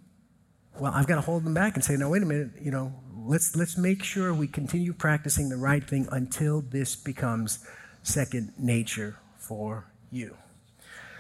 Well, 0.80 0.92
I've 0.94 1.08
got 1.08 1.16
to 1.16 1.22
hold 1.22 1.46
them 1.46 1.54
back 1.54 1.76
and 1.76 1.84
say, 1.84 1.96
no, 1.96 2.10
wait 2.10 2.22
a 2.22 2.26
minute, 2.26 2.52
you 2.62 2.72
know, 2.72 2.94
let's, 3.16 3.56
let's 3.56 3.78
make 3.78 4.04
sure 4.04 4.34
we 4.34 4.48
continue 4.48 4.94
practicing 4.94 5.50
the 5.50 5.58
right 5.58 5.84
thing 5.84 6.08
until 6.12 6.62
this 6.62 6.96
becomes 6.96 7.66
second 8.04 8.54
nature 8.58 9.18
for 9.38 9.90
you. 10.12 10.36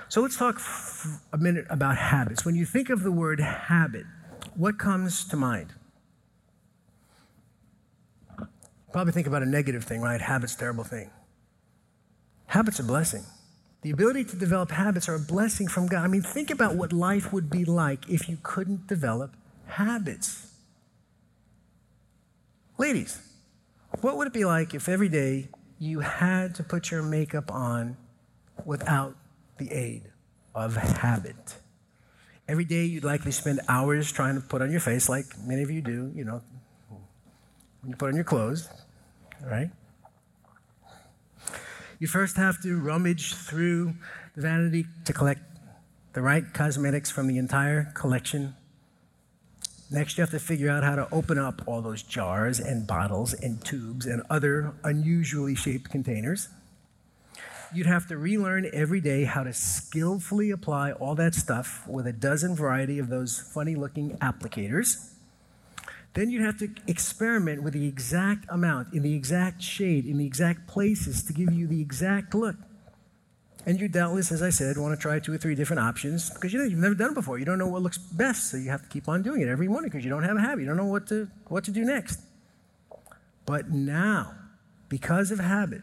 So 0.10 0.22
let's 0.22 0.38
talk 0.38 0.62
a 1.34 1.38
minute 1.38 1.66
about 1.70 1.98
habits. 1.98 2.46
When 2.46 2.56
you 2.56 2.66
think 2.66 2.90
of 2.90 3.04
the 3.04 3.12
word 3.12 3.40
habit, 3.40 4.06
what 4.56 4.78
comes 4.78 5.26
to 5.30 5.36
mind? 5.36 5.74
Probably 8.92 9.12
think 9.12 9.28
about 9.28 9.42
a 9.42 9.46
negative 9.46 9.84
thing, 9.84 10.02
right? 10.02 10.22
Habit's 10.22 10.56
terrible 10.56 10.84
thing. 10.84 11.10
Habits 12.46 12.80
a 12.80 12.84
blessing. 12.84 13.24
The 13.86 13.92
ability 13.92 14.24
to 14.24 14.36
develop 14.36 14.72
habits 14.72 15.08
are 15.08 15.14
a 15.14 15.20
blessing 15.20 15.68
from 15.68 15.86
God. 15.86 16.04
I 16.04 16.08
mean, 16.08 16.24
think 16.24 16.50
about 16.50 16.76
what 16.76 16.92
life 16.92 17.32
would 17.32 17.52
be 17.52 17.66
like 17.66 18.10
if 18.10 18.28
you 18.28 18.40
couldn't 18.42 18.88
develop 18.88 19.36
habits. 19.68 20.48
Ladies, 22.80 23.22
what 24.02 24.18
would 24.18 24.26
it 24.26 24.34
be 24.34 24.44
like 24.44 24.74
if 24.74 24.90
every 24.90 25.08
day 25.08 25.50
you 25.78 26.00
had 26.00 26.56
to 26.56 26.64
put 26.64 26.90
your 26.90 27.04
makeup 27.04 27.52
on 27.52 27.96
without 28.66 29.16
the 29.60 29.72
aid 29.72 30.10
of 30.56 30.76
habit? 30.76 31.58
Every 32.48 32.66
day 32.66 32.86
you'd 32.86 33.04
likely 33.04 33.32
spend 33.32 33.62
hours 33.68 34.12
trying 34.12 34.34
to 34.34 34.42
put 34.42 34.64
on 34.64 34.72
your 34.72 34.80
face, 34.80 35.08
like 35.08 35.28
many 35.46 35.62
of 35.62 35.70
you 35.70 35.84
do, 35.84 36.12
you 36.16 36.26
know, 36.26 36.42
when 37.82 37.92
you 37.92 37.96
put 37.96 38.10
on 38.10 38.16
your 38.16 38.24
clothes, 38.24 38.68
right? 39.46 39.70
You 42.00 42.08
first 42.08 42.38
have 42.38 42.62
to 42.64 42.80
rummage 42.80 43.34
through 43.34 43.94
the 44.36 44.42
vanity 44.42 44.86
to 45.06 45.14
collect 45.14 45.42
the 46.14 46.22
right 46.22 46.54
cosmetics 46.54 47.12
from 47.12 47.28
the 47.28 47.38
entire 47.38 47.92
collection 47.94 48.56
Next, 49.92 50.18
you 50.18 50.24
have 50.24 50.32
to 50.32 50.40
figure 50.40 50.70
out 50.70 50.84
how 50.84 50.96
to 50.96 51.08
open 51.12 51.38
up 51.38 51.62
all 51.68 51.82
those 51.82 52.02
jars 52.02 52.60
and 52.60 52.88
bottles 52.88 53.34
and 53.34 53.64
tubes 53.64 54.08
and 54.08 54.24
other 54.32 54.74
unusually 54.84 55.54
shaped 55.54 55.92
containers. 55.92 56.50
You'd 57.72 57.86
have 57.86 58.08
to 58.08 58.18
relearn 58.18 58.70
every 58.74 59.00
day 59.00 59.26
how 59.26 59.44
to 59.44 59.54
skillfully 59.54 60.50
apply 60.50 60.94
all 60.94 61.14
that 61.16 61.36
stuff 61.36 61.88
with 61.88 62.08
a 62.08 62.14
dozen 62.14 62.56
variety 62.56 62.98
of 62.98 63.10
those 63.10 63.40
funny 63.40 63.76
looking 63.76 64.18
applicators. 64.18 65.12
Then 66.16 66.30
you'd 66.30 66.44
have 66.44 66.58
to 66.60 66.70
experiment 66.88 67.62
with 67.62 67.74
the 67.74 67.88
exact 67.88 68.46
amount, 68.50 68.94
in 68.94 69.04
the 69.04 69.14
exact 69.14 69.62
shade, 69.62 70.06
in 70.06 70.18
the 70.18 70.26
exact 70.26 70.66
places 70.66 71.24
to 71.24 71.34
give 71.34 71.54
you 71.54 71.68
the 71.68 71.82
exact 71.82 72.34
look. 72.34 72.56
And 73.66 73.80
you 73.80 73.90
doubtless, 73.90 74.32
as 74.32 74.42
I 74.42 74.50
said, 74.50 74.78
want 74.78 74.98
to 74.98 75.02
try 75.02 75.20
two 75.20 75.34
or 75.34 75.38
three 75.38 75.56
different 75.56 75.82
options 75.82 76.30
because 76.30 76.54
you 76.54 76.60
know, 76.60 76.66
you've 76.66 76.80
never 76.80 76.96
done 76.96 77.12
it 77.12 77.16
before. 77.16 77.38
You 77.38 77.46
don't 77.46 77.58
know 77.58 77.68
what 77.68 77.82
looks 77.82 77.98
best, 77.98 78.50
so 78.50 78.58
you 78.58 78.70
have 78.70 78.84
to 78.84 78.90
keep 78.90 79.10
on 79.10 79.24
doing 79.24 79.42
it 79.42 79.50
every 79.50 79.68
morning 79.68 79.90
because 79.90 80.06
you 80.06 80.10
don't 80.10 80.24
have 80.24 80.38
a 80.38 80.40
habit. 80.40 80.62
You 80.62 80.68
don't 80.68 80.78
know 80.78 80.86
what 80.86 81.08
to, 81.08 81.30
what 81.48 81.64
to 81.66 81.72
do 81.72 81.84
next. 81.84 82.22
But 83.46 83.72
now, 83.72 84.36
because 84.88 85.32
of 85.32 85.40
habit, 85.40 85.82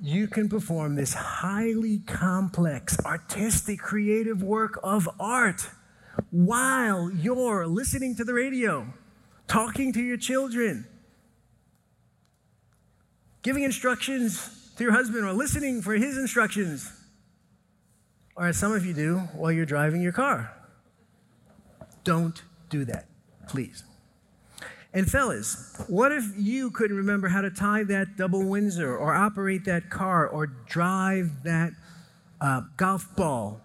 you 0.00 0.28
can 0.28 0.48
perform 0.48 0.94
this 0.94 1.14
highly 1.14 2.00
complex, 2.00 2.98
artistic, 3.04 3.80
creative 3.80 4.42
work 4.42 4.78
of 4.84 5.08
art 5.18 5.70
while 6.30 7.10
you're 7.10 7.66
listening 7.66 8.14
to 8.16 8.24
the 8.24 8.34
radio, 8.34 8.92
talking 9.48 9.92
to 9.92 10.02
your 10.02 10.16
children, 10.16 10.86
giving 13.42 13.62
instructions 13.62 14.72
to 14.76 14.84
your 14.84 14.92
husband 14.92 15.24
or 15.24 15.32
listening 15.32 15.82
for 15.82 15.94
his 15.94 16.18
instructions 16.18 16.92
or 18.36 18.46
as 18.46 18.56
some 18.56 18.72
of 18.72 18.84
you 18.84 18.92
do 18.92 19.18
while 19.34 19.50
you're 19.50 19.66
driving 19.66 20.02
your 20.02 20.12
car. 20.12 20.52
Don't 22.04 22.42
do 22.68 22.84
that, 22.84 23.06
please. 23.48 23.82
And 24.92 25.10
fellas, 25.10 25.82
what 25.88 26.12
if 26.12 26.24
you 26.36 26.70
couldn't 26.70 26.96
remember 26.96 27.28
how 27.28 27.40
to 27.40 27.50
tie 27.50 27.82
that 27.84 28.16
double 28.16 28.44
Windsor 28.44 28.96
or 28.96 29.14
operate 29.14 29.64
that 29.64 29.90
car 29.90 30.26
or 30.26 30.46
drive 30.46 31.42
that 31.42 31.72
uh, 32.40 32.62
golf 32.76 33.14
ball 33.16 33.60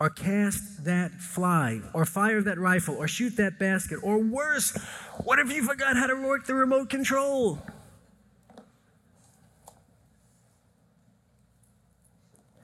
or 0.00 0.08
cast 0.08 0.84
that 0.84 1.12
fly 1.12 1.80
or 1.92 2.06
fire 2.06 2.40
that 2.40 2.58
rifle 2.58 2.96
or 2.96 3.06
shoot 3.06 3.36
that 3.36 3.58
basket? 3.58 4.00
Or 4.02 4.18
worse, 4.18 4.76
what 5.24 5.38
if 5.38 5.52
you 5.52 5.62
forgot 5.62 5.96
how 5.96 6.06
to 6.06 6.16
work 6.16 6.46
the 6.46 6.54
remote 6.54 6.88
control? 6.88 7.60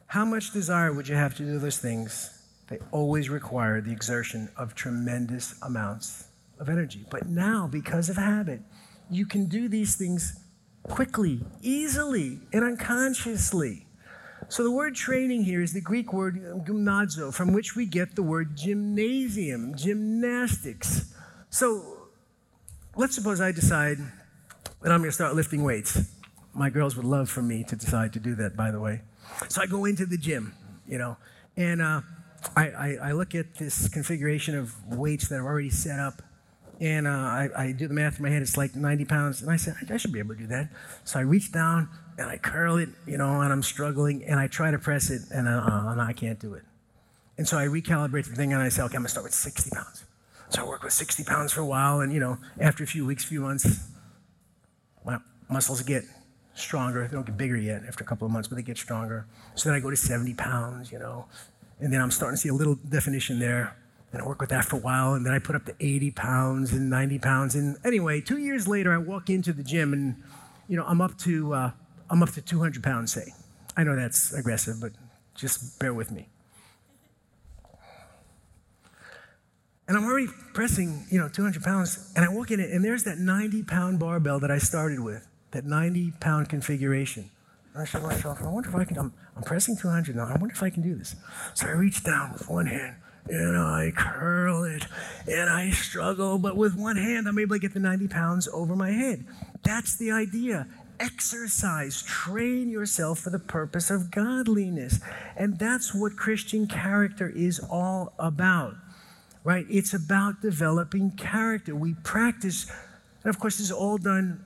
How 0.06 0.24
much 0.24 0.52
desire 0.52 0.92
would 0.94 1.08
you 1.08 1.14
have 1.14 1.36
to 1.36 1.44
do 1.44 1.58
those 1.58 1.78
things? 1.78 2.30
They 2.68 2.78
always 2.90 3.28
require 3.28 3.80
the 3.82 3.92
exertion 3.92 4.48
of 4.56 4.74
tremendous 4.74 5.54
amounts 5.62 6.28
of 6.58 6.70
energy. 6.70 7.04
But 7.10 7.28
now, 7.28 7.68
because 7.70 8.08
of 8.08 8.16
habit, 8.16 8.62
you 9.10 9.26
can 9.26 9.46
do 9.46 9.68
these 9.68 9.94
things 9.94 10.40
quickly, 10.84 11.44
easily, 11.60 12.40
and 12.52 12.64
unconsciously. 12.64 13.85
So 14.48 14.62
the 14.62 14.70
word 14.70 14.94
training 14.94 15.42
here 15.42 15.60
is 15.60 15.72
the 15.72 15.80
Greek 15.80 16.12
word 16.12 16.36
gymnazo, 16.64 17.34
from 17.34 17.52
which 17.52 17.74
we 17.74 17.84
get 17.84 18.14
the 18.14 18.22
word 18.22 18.56
gymnasium, 18.56 19.74
gymnastics. 19.76 21.12
So 21.50 22.08
let's 22.94 23.14
suppose 23.14 23.40
I 23.40 23.50
decide 23.50 23.98
that 24.82 24.92
I'm 24.92 25.00
going 25.00 25.10
to 25.10 25.12
start 25.12 25.34
lifting 25.34 25.64
weights. 25.64 26.12
My 26.54 26.70
girls 26.70 26.96
would 26.96 27.04
love 27.04 27.28
for 27.28 27.42
me 27.42 27.64
to 27.64 27.76
decide 27.76 28.12
to 28.12 28.20
do 28.20 28.36
that, 28.36 28.56
by 28.56 28.70
the 28.70 28.78
way. 28.78 29.02
So 29.48 29.62
I 29.62 29.66
go 29.66 29.84
into 29.84 30.06
the 30.06 30.16
gym, 30.16 30.54
you 30.86 30.98
know, 30.98 31.16
and 31.56 31.82
uh, 31.82 32.02
I, 32.54 32.68
I, 32.68 32.98
I, 33.02 33.12
look 33.12 33.34
at 33.34 33.56
this 33.56 33.88
configuration 33.88 34.56
of 34.56 34.74
weights 34.86 35.28
that 35.28 35.36
are 35.36 35.44
already 35.44 35.70
set 35.70 35.98
up, 35.98 36.22
and 36.80 37.06
uh, 37.06 37.10
I, 37.10 37.48
I, 37.56 37.72
do 37.72 37.88
the 37.88 37.94
math 37.94 38.18
in 38.18 38.22
my 38.22 38.30
head. 38.30 38.42
It's 38.42 38.56
like 38.56 38.76
90 38.76 39.04
pounds, 39.06 39.42
and 39.42 39.50
I 39.50 39.56
said 39.56 39.74
I, 39.90 39.96
should 39.96 40.12
be 40.12 40.20
able 40.20 40.34
to 40.34 40.40
do 40.42 40.46
that. 40.48 40.70
So 41.04 41.18
I 41.18 41.22
reach 41.22 41.50
down 41.50 41.88
and 42.18 42.28
I 42.28 42.38
curl 42.38 42.78
it, 42.78 42.88
you 43.06 43.18
know, 43.18 43.40
and 43.40 43.52
I'm 43.52 43.62
struggling, 43.62 44.24
and 44.24 44.40
I 44.40 44.46
try 44.46 44.70
to 44.70 44.78
press 44.78 45.10
it, 45.10 45.22
and, 45.30 45.48
uh, 45.48 45.84
and 45.86 46.00
I 46.00 46.12
can't 46.12 46.38
do 46.38 46.54
it. 46.54 46.62
And 47.38 47.46
so 47.46 47.58
I 47.58 47.66
recalibrate 47.66 48.28
the 48.28 48.34
thing, 48.34 48.52
and 48.52 48.62
I 48.62 48.68
say, 48.68 48.82
okay, 48.82 48.96
I'm 48.96 49.02
gonna 49.02 49.08
start 49.08 49.24
with 49.24 49.34
60 49.34 49.70
pounds. 49.70 50.04
So 50.48 50.62
I 50.62 50.68
work 50.68 50.82
with 50.82 50.92
60 50.92 51.24
pounds 51.24 51.52
for 51.52 51.60
a 51.60 51.66
while, 51.66 52.00
and 52.00 52.12
you 52.12 52.20
know, 52.20 52.38
after 52.58 52.84
a 52.84 52.86
few 52.86 53.04
weeks, 53.04 53.24
few 53.24 53.40
months, 53.40 53.88
my 55.04 55.18
muscles 55.48 55.82
get 55.82 56.04
stronger. 56.54 57.06
They 57.06 57.14
don't 57.14 57.26
get 57.26 57.36
bigger 57.36 57.56
yet 57.56 57.82
after 57.86 58.02
a 58.02 58.06
couple 58.06 58.26
of 58.26 58.32
months, 58.32 58.48
but 58.48 58.56
they 58.56 58.62
get 58.62 58.78
stronger. 58.78 59.26
So 59.54 59.68
then 59.68 59.76
I 59.76 59.80
go 59.80 59.90
to 59.90 59.96
70 59.96 60.34
pounds, 60.34 60.90
you 60.90 60.98
know, 60.98 61.26
and 61.80 61.92
then 61.92 62.00
I'm 62.00 62.10
starting 62.10 62.36
to 62.36 62.40
see 62.40 62.48
a 62.48 62.54
little 62.54 62.76
definition 62.76 63.38
there. 63.38 63.76
And 64.12 64.22
I 64.22 64.26
work 64.26 64.40
with 64.40 64.50
that 64.50 64.64
for 64.64 64.76
a 64.76 64.78
while, 64.78 65.14
and 65.14 65.26
then 65.26 65.34
I 65.34 65.38
put 65.38 65.56
up 65.56 65.66
to 65.66 65.74
80 65.78 66.12
pounds 66.12 66.72
and 66.72 66.88
90 66.88 67.18
pounds. 67.18 67.54
And 67.54 67.76
anyway, 67.84 68.20
two 68.20 68.38
years 68.38 68.66
later, 68.66 68.94
I 68.94 68.98
walk 68.98 69.28
into 69.28 69.52
the 69.52 69.64
gym, 69.64 69.92
and 69.92 70.22
you 70.68 70.76
know, 70.76 70.84
I'm 70.86 71.00
up 71.00 71.18
to 71.18 71.52
uh, 71.52 71.70
I'm 72.10 72.22
up 72.22 72.30
to 72.30 72.42
200 72.42 72.82
pounds. 72.82 73.12
Say, 73.12 73.32
I 73.76 73.84
know 73.84 73.96
that's 73.96 74.32
aggressive, 74.32 74.76
but 74.80 74.92
just 75.34 75.78
bear 75.78 75.92
with 75.92 76.10
me. 76.10 76.28
And 79.88 79.96
I'm 79.96 80.04
already 80.04 80.26
pressing, 80.52 81.06
you 81.10 81.18
know, 81.18 81.28
200 81.28 81.62
pounds, 81.62 82.12
and 82.16 82.24
I 82.24 82.28
walk 82.28 82.50
in 82.50 82.58
it, 82.58 82.70
and 82.70 82.84
there's 82.84 83.04
that 83.04 83.18
90 83.18 83.62
pound 83.62 84.00
barbell 84.00 84.40
that 84.40 84.50
I 84.50 84.58
started 84.58 84.98
with 84.98 85.26
that 85.52 85.64
90 85.64 86.12
pound 86.20 86.48
configuration. 86.48 87.30
And 87.72 87.82
I 87.82 87.84
said 87.86 88.00
to 88.00 88.06
myself, 88.06 88.42
I 88.42 88.48
wonder 88.48 88.68
if 88.68 88.74
I 88.74 88.84
can, 88.84 88.98
I'm, 88.98 89.12
I'm 89.36 89.42
pressing 89.42 89.76
200 89.76 90.16
now. 90.16 90.26
I 90.26 90.32
wonder 90.32 90.54
if 90.54 90.62
I 90.62 90.70
can 90.70 90.82
do 90.82 90.94
this. 90.94 91.14
So 91.54 91.66
I 91.66 91.70
reach 91.70 92.02
down 92.02 92.32
with 92.32 92.48
one 92.48 92.66
hand 92.66 92.96
and 93.28 93.56
I 93.56 93.92
curl 93.96 94.64
it 94.64 94.86
and 95.26 95.50
I 95.50 95.70
struggle, 95.70 96.38
but 96.38 96.56
with 96.56 96.76
one 96.76 96.96
hand, 96.96 97.28
I'm 97.28 97.38
able 97.38 97.56
to 97.56 97.60
get 97.60 97.74
the 97.74 97.80
90 97.80 98.08
pounds 98.08 98.48
over 98.52 98.76
my 98.76 98.90
head. 98.90 99.24
That's 99.62 99.96
the 99.96 100.10
idea. 100.10 100.66
Exercise, 101.00 102.02
train 102.02 102.68
yourself 102.68 103.20
for 103.20 103.30
the 103.30 103.38
purpose 103.38 103.90
of 103.90 104.10
godliness. 104.10 105.00
And 105.36 105.58
that's 105.58 105.94
what 105.94 106.16
Christian 106.16 106.66
character 106.66 107.28
is 107.28 107.58
all 107.58 108.14
about, 108.18 108.74
right? 109.44 109.66
It's 109.68 109.94
about 109.94 110.40
developing 110.42 111.12
character. 111.12 111.74
We 111.74 111.94
practice, 111.94 112.70
and 113.22 113.30
of 113.30 113.38
course, 113.38 113.58
this 113.58 113.66
is 113.66 113.72
all 113.72 113.98
done 113.98 114.44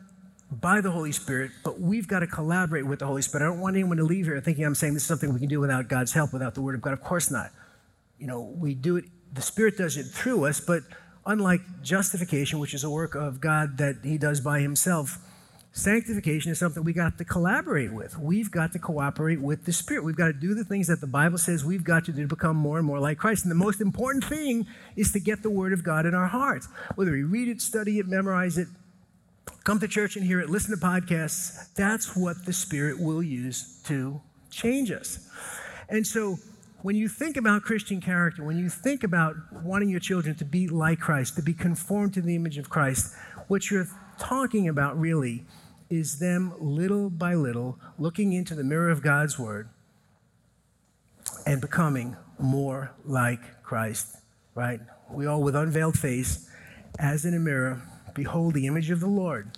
by 0.51 0.81
the 0.81 0.91
Holy 0.91 1.13
Spirit, 1.13 1.53
but 1.63 1.81
we've 1.81 2.09
got 2.09 2.21
to 2.21 2.27
collaborate 2.27 2.85
with 2.85 2.99
the 2.99 3.07
Holy 3.07 3.23
Spirit. 3.23 3.45
I 3.45 3.49
don't 3.49 3.61
want 3.61 3.77
anyone 3.77 3.99
to 3.99 4.05
leave 4.05 4.25
here 4.27 4.41
thinking 4.41 4.65
I'm 4.65 4.75
saying 4.75 4.95
this 4.95 5.05
is 5.05 5.09
something 5.09 5.33
we 5.33 5.39
can 5.39 5.49
do 5.49 5.61
without 5.61 5.89
God's 5.89 6.13
help, 6.13 6.33
without 6.33 6.55
the 6.55 6.61
Word 6.61 6.75
of 6.75 6.83
God. 6.83 6.93
Of 6.93 7.03
course 7.03 7.31
not. 7.31 7.51
You 8.19 8.27
know, 8.27 8.41
we 8.41 8.75
do 8.75 8.97
it, 8.97 9.05
the 9.33 9.43
Spirit 9.43 9.77
does 9.77 9.97
it 9.97 10.05
through 10.05 10.47
us, 10.47 10.61
but 10.61 10.83
unlike 11.25 11.61
justification, 11.83 12.59
which 12.59 12.75
is 12.75 12.83
a 12.83 12.91
work 12.91 13.15
of 13.15 13.41
God 13.41 13.79
that 13.79 13.99
He 14.03 14.19
does 14.19 14.41
by 14.41 14.61
Himself, 14.61 15.19
sanctification 15.73 16.53
is 16.53 16.59
something 16.59 16.83
we 16.83 16.93
got 16.93 17.19
to 17.19 17.25
collaborate 17.25 17.93
with. 17.93 18.19
We've 18.19 18.51
got 18.51 18.73
to 18.73 18.79
cooperate 18.79 19.41
with 19.41 19.65
the 19.65 19.73
Spirit. 19.73 20.05
We've 20.05 20.17
got 20.17 20.27
to 20.27 20.33
do 20.33 20.55
the 20.55 20.65
things 20.65 20.89
that 20.89 21.01
the 21.01 21.07
Bible 21.07 21.39
says 21.39 21.65
we've 21.65 21.85
got 21.85 22.05
to 22.07 22.13
do 22.13 22.23
to 22.23 22.29
become 22.29 22.57
more 22.57 22.79
and 22.79 22.87
more 22.87 22.99
like 22.99 23.19
Christ. 23.19 23.45
And 23.45 23.51
the 23.51 23.57
most 23.57 23.81
important 23.81 24.25
thing 24.25 24.67
is 24.97 25.13
to 25.13 25.21
get 25.21 25.43
the 25.43 25.51
Word 25.51 25.73
of 25.73 25.85
God 25.85 26.07
in 26.07 26.15
our 26.15 26.27
hearts. 26.27 26.69
Whether 26.97 27.13
we 27.13 27.23
read 27.23 27.49
it, 27.49 27.61
study 27.61 27.99
it, 27.99 28.09
memorize 28.09 28.59
it, 28.59 28.69
come 29.65 29.79
to 29.81 29.89
church 29.89 30.17
and 30.17 30.25
hear 30.25 30.41
it, 30.41 30.51
listen 30.51 30.77
to 30.77 30.85
podcasts, 30.85 31.73
that's 31.75 32.17
what 32.17 32.45
the 32.45 32.53
Spirit 32.53 33.01
will 33.01 33.23
use 33.23 33.81
to 33.85 34.21
change 34.51 34.91
us. 34.91 35.29
And 35.89 36.07
so, 36.07 36.39
when 36.83 36.97
you 36.97 37.09
think 37.09 37.37
about 37.37 37.61
Christian 37.63 38.01
character, 38.01 38.43
when 38.43 38.57
you 38.57 38.71
think 38.71 39.05
about 39.05 39.37
wanting 39.53 39.91
your 39.91 40.01
children 40.01 40.35
to 40.37 40.47
be 40.47 40.67
like 40.67 40.99
Christ, 40.99 41.37
to 41.37 41.43
be 41.43 41.53
conformed 41.53 42.15
to 42.15 42.23
the 42.23 42.35
image 42.35 42.57
of 42.57 42.71
Christ, 42.71 43.15
what 43.49 43.71
you're 43.71 43.87
talking 44.21 44.69
about 44.69 44.99
really 45.01 45.45
is 45.89 46.21
them 46.21 46.55
little 46.61 47.11
by 47.11 47.35
little 47.35 47.79
looking 47.99 48.33
into 48.33 48.55
the 48.55 48.63
mirror 48.63 48.91
of 48.91 49.03
God's 49.03 49.39
Word 49.39 49.69
and 51.47 51.61
becoming 51.61 52.17
more 52.39 52.93
like 53.05 53.63
Christ, 53.63 54.19
right? 54.55 54.81
We 55.11 55.27
all, 55.27 55.43
with 55.43 55.57
unveiled 55.57 55.99
face, 55.99 56.49
as 56.99 57.25
in 57.25 57.35
a 57.35 57.41
mirror, 57.41 57.83
behold 58.15 58.55
the 58.55 58.67
image 58.67 58.91
of 58.91 59.01
the 59.01 59.09
Lord 59.09 59.51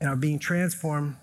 and 0.00 0.08
are 0.08 0.16
being 0.16 0.38
transformed 0.38 1.16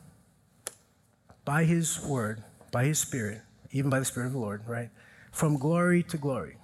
by 1.43 1.65
His 1.65 1.99
Word, 2.05 2.43
by 2.71 2.86
His 2.86 2.99
Spirit, 2.99 3.41
even 3.71 3.89
by 3.89 3.99
the 3.99 4.05
Spirit 4.05 4.28
of 4.28 4.34
the 4.34 4.39
Lord, 4.39 4.61
right? 4.67 4.89
From 5.32 5.57
glory 5.57 6.03
to 6.03 6.17
glory, 6.17 6.57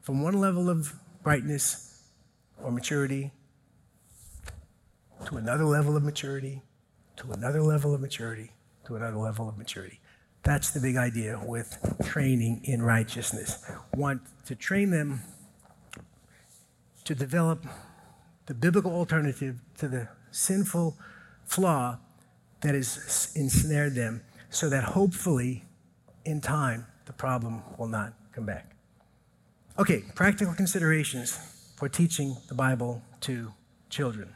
from 0.00 0.22
one 0.22 0.40
level 0.40 0.70
of 0.70 0.94
brightness 1.22 2.02
or 2.62 2.70
maturity 2.70 3.32
to 5.24 5.36
another 5.36 5.64
level 5.64 5.96
of 5.96 6.02
maturity, 6.02 6.62
to 7.16 7.32
another 7.32 7.62
level 7.62 7.94
of 7.94 8.00
maturity, 8.00 8.52
to 8.86 8.96
another 8.96 9.16
level 9.16 9.48
of 9.48 9.56
maturity. 9.56 10.00
That's 10.42 10.70
the 10.70 10.80
big 10.80 10.96
idea 10.96 11.40
with 11.44 11.78
training 12.04 12.60
in 12.64 12.82
righteousness. 12.82 13.64
Want 13.94 14.22
to 14.44 14.54
train 14.54 14.90
them 14.90 15.22
to 17.04 17.14
develop 17.14 17.64
the 18.46 18.54
biblical 18.54 18.92
alternative 18.92 19.60
to 19.78 19.88
the 19.88 20.08
sinful 20.30 20.96
flaw 21.44 21.98
that 22.60 22.74
has 22.74 23.32
ensnared 23.34 23.94
them 23.94 24.22
so 24.50 24.68
that 24.68 24.84
hopefully 24.84 25.64
in 26.24 26.40
time 26.40 26.86
the 27.06 27.12
problem 27.12 27.62
will 27.76 27.88
not 27.88 28.12
come 28.32 28.44
back. 28.44 28.76
Okay, 29.78 30.04
practical 30.14 30.54
considerations 30.54 31.38
for 31.76 31.88
teaching 31.88 32.36
the 32.48 32.54
Bible 32.54 33.02
to 33.20 33.52
children. 33.90 34.32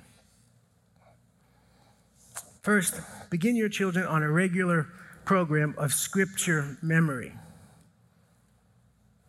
First, 2.63 3.01
begin 3.31 3.57
your 3.57 3.71
children 3.71 4.07
on 4.07 4.23
a 4.23 4.31
regular 4.31 4.89
program 5.25 5.75
of 5.79 5.95
scripture 5.95 6.77
memory. 6.83 7.33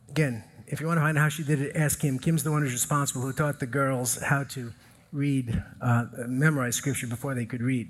Again, 0.10 0.44
if 0.68 0.82
you 0.82 0.88
want 0.88 0.98
to 0.98 1.02
find 1.02 1.18
out 1.18 1.22
how 1.22 1.30
she 1.30 1.44
did 1.44 1.62
it, 1.62 1.76
ask 1.76 2.00
Kim. 2.00 2.20
Kim's 2.20 2.44
the 2.44 2.52
one 2.52 2.62
who's 2.62 2.74
responsible 2.74 3.22
who 3.22 3.32
taught 3.32 3.60
the 3.60 3.66
girls 3.66 4.22
how 4.22 4.44
to 4.46 4.74
read, 5.14 5.64
uh, 5.82 6.06
memorize 6.28 6.76
scripture 6.76 7.08
before 7.08 7.34
they 7.34 7.46
could 7.46 7.62
read. 7.62 7.90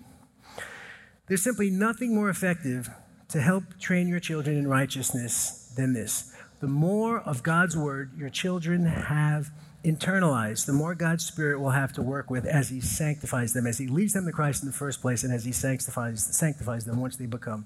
There's 1.27 1.43
simply 1.43 1.71
nothing 1.71 2.13
more 2.13 2.29
effective 2.29 2.89
to 3.29 3.41
help 3.41 3.79
train 3.79 4.07
your 4.07 4.19
children 4.19 4.57
in 4.57 4.67
righteousness 4.67 5.73
than 5.75 5.93
this. 5.93 6.35
The 6.59 6.67
more 6.67 7.19
of 7.19 7.41
God's 7.41 7.75
word 7.75 8.11
your 8.15 8.29
children 8.29 8.85
have 8.85 9.49
internalized, 9.83 10.65
the 10.65 10.73
more 10.73 10.93
God's 10.93 11.25
Spirit 11.25 11.59
will 11.59 11.71
have 11.71 11.93
to 11.93 12.01
work 12.01 12.29
with 12.29 12.45
as 12.45 12.69
He 12.69 12.81
sanctifies 12.81 13.53
them, 13.53 13.65
as 13.65 13.77
He 13.77 13.87
leads 13.87 14.13
them 14.13 14.25
to 14.25 14.31
Christ 14.31 14.63
in 14.63 14.67
the 14.67 14.73
first 14.73 15.01
place, 15.01 15.23
and 15.23 15.33
as 15.33 15.45
He 15.45 15.51
sanctifies, 15.51 16.23
sanctifies 16.23 16.85
them 16.85 16.99
once 16.99 17.17
they 17.17 17.25
become 17.25 17.65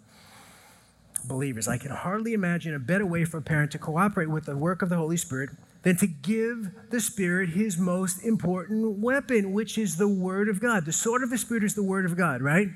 believers. 1.28 1.68
I 1.68 1.78
can 1.78 1.91
hardly 1.91 2.34
imagine 2.34 2.74
a 2.74 2.80
better 2.80 3.05
way 3.05 3.26
for 3.26 3.38
a 3.38 3.41
parent 3.41 3.72
to 3.72 3.80
cooperate 3.80 4.30
with 4.30 4.45
the 4.45 4.55
work 4.55 4.82
of 4.82 4.89
the 4.89 4.97
Holy 4.97 5.18
Spirit 5.18 5.49
than 5.84 5.97
to 5.97 6.07
give 6.07 6.72
the 6.89 7.01
Spirit 7.01 7.49
His 7.49 7.78
most 7.78 8.24
important 8.24 8.99
weapon, 8.99 9.51
which 9.51 9.78
is 9.78 9.97
the 9.97 10.07
Word 10.07 10.49
of 10.49 10.61
God. 10.61 10.86
The 10.86 10.93
sword 10.93 11.24
of 11.24 11.30
the 11.30 11.38
Spirit 11.38 11.63
is 11.63 11.76
the 11.76 11.84
Word 11.84 12.05
of 12.05 12.16
God, 12.16 12.41
right? 12.41 12.70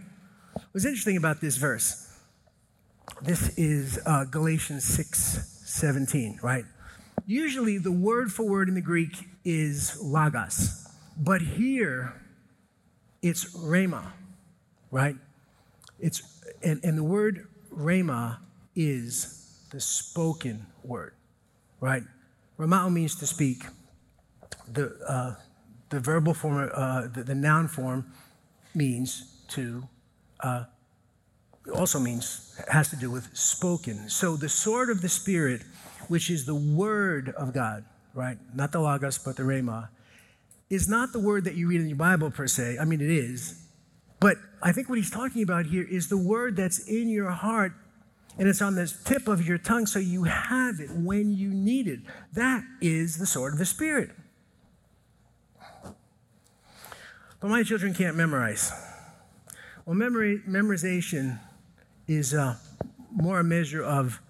What's 0.71 0.85
interesting 0.85 1.17
about 1.17 1.41
this 1.41 1.57
verse? 1.57 2.05
This 3.21 3.57
is 3.57 3.99
uh, 4.05 4.25
Galatians 4.25 4.83
6 4.83 5.55
17, 5.65 6.39
right? 6.41 6.65
Usually, 7.29 7.77
the 7.77 7.91
word 7.91 8.33
for 8.33 8.41
word 8.41 8.69
in 8.69 8.73
the 8.73 8.81
Greek 8.81 9.29
is 9.45 10.01
logos, 10.01 10.87
but 11.15 11.43
here 11.43 12.19
it's 13.21 13.55
rhema, 13.55 14.13
right? 14.89 15.15
It's 15.99 16.23
and, 16.63 16.83
and 16.83 16.97
the 16.97 17.03
word 17.03 17.47
rhema 17.71 18.39
is 18.75 19.59
the 19.69 19.79
spoken 19.79 20.65
word, 20.83 21.13
right? 21.79 22.01
Rhemao 22.57 22.91
means 22.91 23.13
to 23.17 23.27
speak. 23.27 23.63
The 24.67 24.97
uh, 25.07 25.35
the 25.89 25.99
verbal 25.99 26.33
form, 26.33 26.71
uh, 26.73 27.09
the, 27.13 27.21
the, 27.21 27.35
noun 27.35 27.67
form, 27.67 28.11
means 28.73 29.35
to. 29.49 29.87
Uh, 30.39 30.63
also 31.75 31.99
means 31.99 32.59
has 32.69 32.89
to 32.89 32.95
do 32.95 33.11
with 33.11 33.29
spoken. 33.37 34.09
So 34.09 34.35
the 34.35 34.49
sword 34.49 34.89
of 34.89 35.01
the 35.01 35.09
spirit 35.09 35.61
which 36.09 36.29
is 36.29 36.45
the 36.45 36.55
Word 36.55 37.29
of 37.37 37.53
God, 37.53 37.85
right? 38.13 38.37
Not 38.53 38.71
the 38.71 38.79
Logos, 38.79 39.17
but 39.17 39.37
the 39.37 39.43
Rhema, 39.43 39.89
is 40.69 40.87
not 40.87 41.13
the 41.13 41.19
word 41.19 41.45
that 41.45 41.55
you 41.55 41.67
read 41.67 41.81
in 41.81 41.87
your 41.87 41.97
Bible 41.97 42.29
per 42.29 42.47
se. 42.47 42.77
I 42.79 42.85
mean, 42.85 43.01
it 43.01 43.09
is. 43.09 43.65
But 44.19 44.37
I 44.61 44.71
think 44.71 44.89
what 44.89 44.97
he's 44.97 45.09
talking 45.09 45.41
about 45.41 45.65
here 45.65 45.83
is 45.83 46.09
the 46.09 46.17
word 46.17 46.55
that's 46.55 46.79
in 46.87 47.09
your 47.09 47.31
heart 47.31 47.73
and 48.37 48.47
it's 48.47 48.61
on 48.61 48.75
the 48.75 48.93
tip 49.05 49.27
of 49.27 49.45
your 49.45 49.57
tongue 49.57 49.85
so 49.85 49.99
you 49.99 50.23
have 50.23 50.79
it 50.79 50.91
when 50.91 51.33
you 51.35 51.49
need 51.49 51.87
it. 51.87 51.99
That 52.33 52.63
is 52.81 53.17
the 53.17 53.25
sword 53.25 53.53
of 53.53 53.59
the 53.59 53.65
Spirit. 53.65 54.11
But 57.41 57.49
my 57.49 57.63
children 57.63 57.93
can't 57.93 58.15
memorize. 58.15 58.71
Well, 59.85 59.95
memory, 59.95 60.41
memorization 60.47 61.39
is 62.07 62.33
uh, 62.33 62.55
more 63.11 63.39
a 63.39 63.43
measure 63.43 63.83
of 63.83 64.21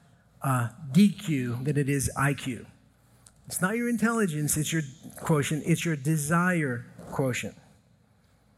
uh, 0.41 0.69
DQ 0.91 1.65
than 1.65 1.77
it 1.77 1.89
is 1.89 2.11
IQ. 2.17 2.65
It's 3.47 3.61
not 3.61 3.75
your 3.75 3.89
intelligence, 3.89 4.57
it's 4.57 4.71
your 4.71 4.83
quotient, 5.21 5.63
it's 5.65 5.83
your 5.83 5.95
desire 5.95 6.85
quotient. 7.11 7.55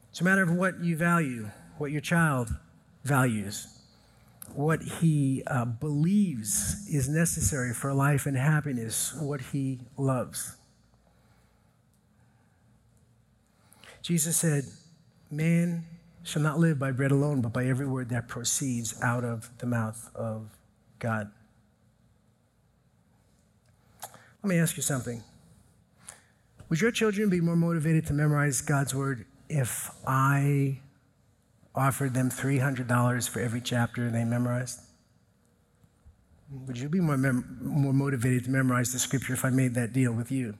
It's 0.10 0.20
a 0.20 0.24
matter 0.24 0.42
of 0.42 0.52
what 0.52 0.84
you 0.84 0.98
value, 0.98 1.50
what 1.78 1.92
your 1.92 2.02
child 2.02 2.54
values, 3.04 3.80
what 4.54 4.82
he 4.82 5.44
uh, 5.48 5.64
believes 5.64 6.88
is 6.90 7.08
necessary 7.08 7.74
for 7.74 7.94
life 7.94 8.26
and 8.26 8.36
happiness, 8.36 9.14
what 9.20 9.40
he 9.40 9.80
loves. 9.98 10.58
Jesus 14.02 14.36
said, 14.36 14.66
Man 15.30 15.86
shall 16.24 16.42
not 16.42 16.60
live 16.60 16.78
by 16.78 16.92
bread 16.92 17.12
alone, 17.12 17.42
but 17.42 17.54
by 17.54 17.66
every 17.66 17.88
word 17.88 18.10
that 18.10 18.28
proceeds 18.28 19.02
out 19.02 19.24
of 19.24 19.50
the 19.60 19.66
mouth 19.66 20.10
of 20.14 20.50
God. 21.00 21.32
Let 24.44 24.50
me 24.50 24.58
ask 24.58 24.76
you 24.76 24.84
something. 24.84 25.24
Would 26.70 26.82
your 26.82 26.92
children 26.92 27.30
be 27.30 27.42
more 27.42 27.56
motivated 27.56 28.08
to 28.08 28.14
memorize 28.14 28.62
God's 28.62 28.96
word 28.96 29.26
if 29.50 29.92
I 30.08 30.80
offered 31.76 32.14
them 32.14 32.30
$300 32.30 33.30
for 33.30 33.40
every 33.40 33.62
chapter 33.62 34.10
they 34.10 34.24
memorized? 34.24 34.80
Would 36.66 36.78
you 36.78 36.90
be 36.90 37.00
more, 37.00 37.18
mem- 37.18 37.60
more 37.62 37.94
motivated 37.94 38.46
to 38.46 38.50
memorize 38.50 38.92
the 38.92 39.00
scripture 39.00 39.34
if 39.34 39.46
I 39.46 39.52
made 39.52 39.76
that 39.76 39.94
deal 39.94 40.12
with 40.12 40.32
you? 40.32 40.56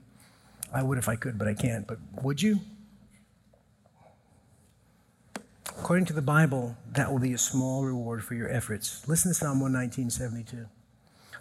I 0.72 0.82
would 0.82 0.96
if 0.96 1.08
I 1.08 1.16
could, 1.16 1.36
but 1.36 1.48
I 1.48 1.54
can't. 1.54 1.86
But 1.86 1.98
would 2.22 2.40
you? 2.40 2.60
According 5.66 6.06
to 6.06 6.12
the 6.12 6.22
Bible, 6.22 6.76
that 6.92 7.10
will 7.10 7.18
be 7.18 7.32
a 7.32 7.38
small 7.38 7.84
reward 7.84 8.22
for 8.22 8.34
your 8.34 8.48
efforts. 8.48 9.06
Listen 9.08 9.32
to 9.32 9.34
Psalm 9.34 9.60
119, 9.60 10.10
72. 10.10 10.66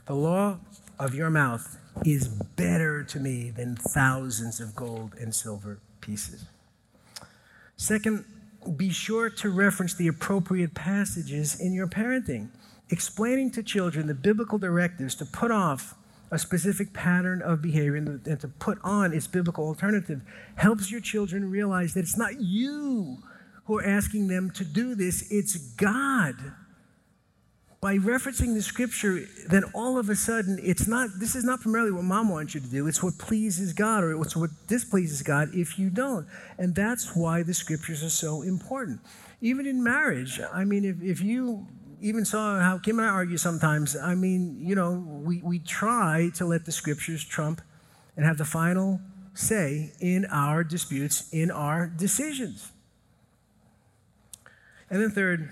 The 0.07 0.15
law 0.15 0.57
of 0.97 1.13
your 1.13 1.29
mouth 1.29 1.77
is 2.05 2.27
better 2.27 3.03
to 3.03 3.19
me 3.19 3.51
than 3.51 3.75
thousands 3.75 4.59
of 4.59 4.75
gold 4.75 5.13
and 5.19 5.33
silver 5.33 5.79
pieces. 5.99 6.45
Second 7.77 8.25
be 8.77 8.91
sure 8.91 9.29
to 9.29 9.49
reference 9.49 9.95
the 9.95 10.07
appropriate 10.07 10.73
passages 10.73 11.59
in 11.59 11.73
your 11.73 11.87
parenting. 11.87 12.49
Explaining 12.89 13.51
to 13.51 13.63
children 13.63 14.07
the 14.07 14.13
biblical 14.13 14.57
directives 14.57 15.15
to 15.15 15.25
put 15.25 15.49
off 15.49 15.95
a 16.29 16.37
specific 16.37 16.93
pattern 16.93 17.41
of 17.41 17.61
behavior 17.61 17.95
and 17.95 18.23
to, 18.39 18.47
put 18.47 18.77
on 18.83 19.13
its 19.13 19.27
biblical 19.27 19.65
alternative 19.65 20.21
helps 20.55 20.91
your 20.91 21.01
children 21.01 21.49
realize 21.49 21.93
that 21.93 22.01
it's 22.01 22.17
not 22.17 22.39
you 22.39 23.17
who 23.65 23.77
are 23.77 23.85
asking 23.85 24.27
them 24.27 24.49
to 24.51 24.63
do 24.63 24.95
this, 24.95 25.29
it's 25.31 25.57
God 25.75 26.35
by 27.81 27.97
referencing 27.97 28.53
the 28.53 28.61
scripture, 28.61 29.25
then 29.49 29.63
all 29.73 29.97
of 29.97 30.07
a 30.07 30.15
sudden, 30.15 30.59
it's 30.61 30.87
not, 30.87 31.09
this 31.17 31.35
is 31.35 31.43
not 31.43 31.61
primarily 31.61 31.91
what 31.91 32.03
mom 32.03 32.29
wants 32.29 32.53
you 32.53 32.61
to 32.61 32.67
do. 32.67 32.85
It's 32.85 33.01
what 33.01 33.17
pleases 33.17 33.73
God 33.73 34.03
or 34.03 34.21
it's 34.21 34.35
what 34.35 34.51
displeases 34.67 35.23
God 35.23 35.49
if 35.53 35.79
you 35.79 35.89
don't. 35.89 36.27
And 36.59 36.75
that's 36.75 37.15
why 37.15 37.41
the 37.41 37.55
scriptures 37.55 38.03
are 38.03 38.11
so 38.11 38.43
important. 38.43 38.99
Even 39.41 39.65
in 39.65 39.83
marriage, 39.83 40.39
I 40.53 40.63
mean, 40.63 40.85
if, 40.85 41.01
if 41.01 41.21
you 41.21 41.65
even 42.01 42.23
saw 42.23 42.59
how 42.59 42.77
Kim 42.77 42.99
and 42.99 43.07
I 43.07 43.11
argue 43.11 43.37
sometimes, 43.37 43.97
I 43.97 44.13
mean, 44.13 44.59
you 44.61 44.75
know, 44.75 44.91
we, 44.91 45.41
we 45.43 45.57
try 45.57 46.29
to 46.35 46.45
let 46.45 46.65
the 46.65 46.71
scriptures 46.71 47.23
trump 47.23 47.61
and 48.15 48.23
have 48.23 48.37
the 48.37 48.45
final 48.45 49.01
say 49.33 49.93
in 49.99 50.25
our 50.25 50.63
disputes, 50.63 51.27
in 51.33 51.49
our 51.49 51.87
decisions. 51.87 52.71
And 54.91 55.01
then, 55.01 55.09
third, 55.09 55.51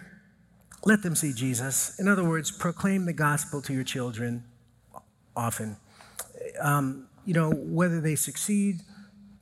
let 0.85 1.03
them 1.03 1.15
see 1.15 1.33
Jesus. 1.33 1.99
In 1.99 2.07
other 2.07 2.23
words, 2.23 2.51
proclaim 2.51 3.05
the 3.05 3.13
gospel 3.13 3.61
to 3.63 3.73
your 3.73 3.83
children 3.83 4.43
often. 5.35 5.77
Um, 6.61 7.07
you 7.25 7.33
know, 7.33 7.51
whether 7.51 7.99
they 8.01 8.15
succeed, 8.15 8.81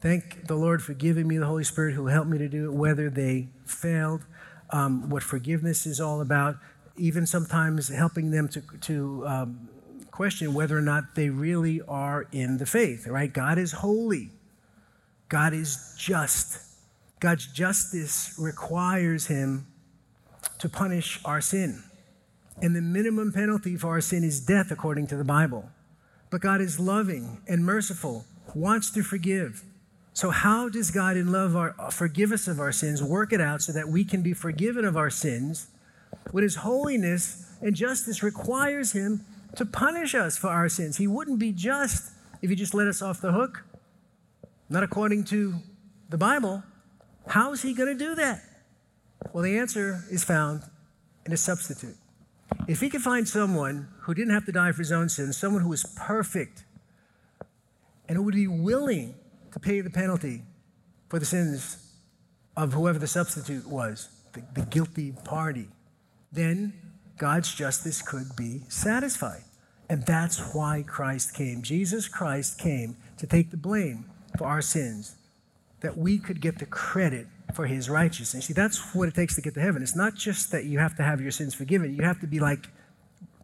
thank 0.02 0.48
the 0.48 0.56
Lord 0.56 0.82
for 0.82 0.94
giving 0.94 1.28
me 1.28 1.38
the 1.38 1.46
Holy 1.46 1.64
Spirit 1.64 1.94
who 1.94 2.08
helped 2.08 2.30
me 2.30 2.38
to 2.38 2.48
do 2.48 2.66
it, 2.66 2.74
whether 2.74 3.10
they 3.10 3.50
failed, 3.66 4.26
um, 4.72 5.10
what 5.10 5.24
forgiveness 5.24 5.86
is 5.86 6.02
all 6.02 6.22
about, 6.22 6.58
even 6.98 7.26
sometimes 7.26 7.88
helping 7.90 8.32
them 8.32 8.48
to, 8.50 8.62
to 8.82 9.24
um, 9.28 9.70
question 10.12 10.54
whether 10.54 10.78
or 10.78 10.82
not 10.82 11.16
they 11.16 11.30
really 11.30 11.82
are 11.88 12.28
in 12.32 12.58
the 12.58 12.66
faith, 12.66 13.08
right? 13.08 13.32
God 13.32 13.58
is 13.58 13.72
holy, 13.72 14.32
God 15.30 15.54
is 15.54 15.94
just. 15.98 16.64
God's 17.20 17.48
justice 17.48 18.36
requires 18.38 19.26
him 19.26 19.66
to 20.60 20.70
punish 20.70 21.20
our 21.26 21.42
sin. 21.42 21.84
And 22.62 22.76
the 22.76 22.82
minimum 22.82 23.32
penalty 23.32 23.76
for 23.76 23.90
our 23.90 24.02
sin 24.02 24.24
is 24.24 24.40
death, 24.40 24.72
according 24.72 25.08
to 25.08 25.16
the 25.16 25.24
Bible. 25.24 25.70
But 26.30 26.42
God 26.42 26.60
is 26.60 26.80
loving 26.80 27.42
and 27.48 27.64
merciful, 27.64 28.26
wants 28.56 28.90
to 28.92 29.04
forgive. 29.04 29.64
So, 30.14 30.32
how 30.32 30.68
does 30.68 30.90
God, 30.90 31.16
in 31.16 31.32
love, 31.32 31.56
our, 31.56 31.76
forgive 31.92 32.32
us 32.32 32.48
of 32.48 32.60
our 32.60 32.72
sins, 32.72 33.04
work 33.04 33.32
it 33.32 33.40
out 33.40 33.62
so 33.62 33.72
that 33.74 33.88
we 33.88 34.04
can 34.04 34.24
be 34.24 34.34
forgiven 34.34 34.84
of 34.84 34.98
our 34.98 35.12
sins? 35.12 35.68
What 36.32 36.42
His 36.42 36.56
holiness 36.56 37.56
and 37.62 37.76
justice 37.76 38.24
requires 38.24 38.94
Him 38.94 39.22
to 39.56 39.66
punish 39.66 40.16
us 40.16 40.36
for 40.38 40.48
our 40.48 40.70
sins. 40.70 40.98
He 40.98 41.06
wouldn't 41.06 41.38
be 41.38 41.52
just 41.52 42.12
if 42.42 42.50
He 42.50 42.56
just 42.56 42.74
let 42.74 42.88
us 42.88 43.02
off 43.02 43.22
the 43.22 43.32
hook. 43.32 43.64
Not 44.70 44.84
according 44.84 45.26
to 45.26 45.56
the 46.10 46.18
Bible. 46.18 46.64
How 47.28 47.52
is 47.52 47.62
He 47.62 47.76
going 47.76 47.96
to 47.96 48.06
do 48.06 48.16
that? 48.16 48.42
Well, 49.34 49.44
the 49.44 49.58
answer 49.58 50.04
is 50.10 50.24
found 50.24 50.64
in 51.26 51.34
a 51.34 51.38
substitute. 51.38 51.96
If 52.68 52.80
he 52.80 52.90
could 52.90 53.02
find 53.02 53.28
someone 53.28 53.90
who 54.02 54.14
didn't 54.14 54.34
have 54.34 54.46
to 54.46 54.52
die 54.52 54.72
for 54.72 54.80
his 54.80 54.92
own 54.92 55.10
sins, 55.10 55.38
someone 55.38 55.62
who 55.62 55.70
was 55.70 55.84
perfect, 55.96 56.64
and 58.08 58.18
who 58.18 58.24
would 58.24 58.36
be 58.36 58.48
willing 58.48 59.16
to 59.52 59.60
pay 59.60 59.82
the 59.82 59.90
penalty 59.90 60.44
for 61.10 61.20
the 61.20 61.26
sins 61.26 61.94
of 62.56 62.74
whoever 62.74 62.98
the 63.00 63.08
substitute 63.08 63.68
was, 63.68 64.10
the, 64.34 64.44
the 64.54 64.66
guilty 64.66 65.14
party, 65.24 65.68
then 66.32 66.74
God's 67.18 67.54
justice 67.54 68.02
could 68.02 68.36
be 68.36 68.62
satisfied. 68.70 69.44
And 69.90 70.06
that's 70.06 70.54
why 70.54 70.84
Christ 70.86 71.34
came. 71.34 71.62
Jesus 71.62 72.08
Christ 72.08 72.60
came 72.60 72.98
to 73.18 73.28
take 73.28 73.52
the 73.52 73.58
blame 73.58 74.06
for 74.38 74.46
our 74.46 74.62
sins, 74.62 75.16
that 75.82 75.98
we 75.98 76.18
could 76.18 76.42
get 76.42 76.60
the 76.60 76.66
credit 76.66 77.28
for 77.54 77.66
his 77.66 77.90
righteousness. 77.90 78.46
See, 78.46 78.54
that's 78.54 78.94
what 78.96 79.08
it 79.08 79.16
takes 79.16 79.36
to 79.36 79.42
get 79.42 79.54
to 79.54 79.62
heaven. 79.62 79.82
It's 79.82 79.96
not 79.96 80.16
just 80.16 80.52
that 80.52 80.66
you 80.66 80.80
have 80.80 80.96
to 80.98 81.04
have 81.04 81.22
your 81.22 81.32
sins 81.32 81.54
forgiven, 81.54 81.96
you 81.96 82.04
have 82.04 82.20
to 82.22 82.28
be 82.28 82.40
like 82.40 82.68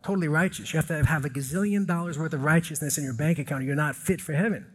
totally 0.04 0.28
righteous. 0.28 0.74
You 0.74 0.78
have 0.78 0.88
to 0.88 1.04
have 1.06 1.26
a 1.26 1.30
gazillion 1.30 1.88
dollars 1.88 2.20
worth 2.20 2.34
of 2.34 2.44
righteousness 2.44 2.98
in 2.98 3.04
your 3.04 3.14
bank 3.14 3.40
account, 3.40 3.64
you're 3.64 3.76
not 3.76 3.96
fit 3.96 4.20
for 4.20 4.34
heaven. 4.34 4.66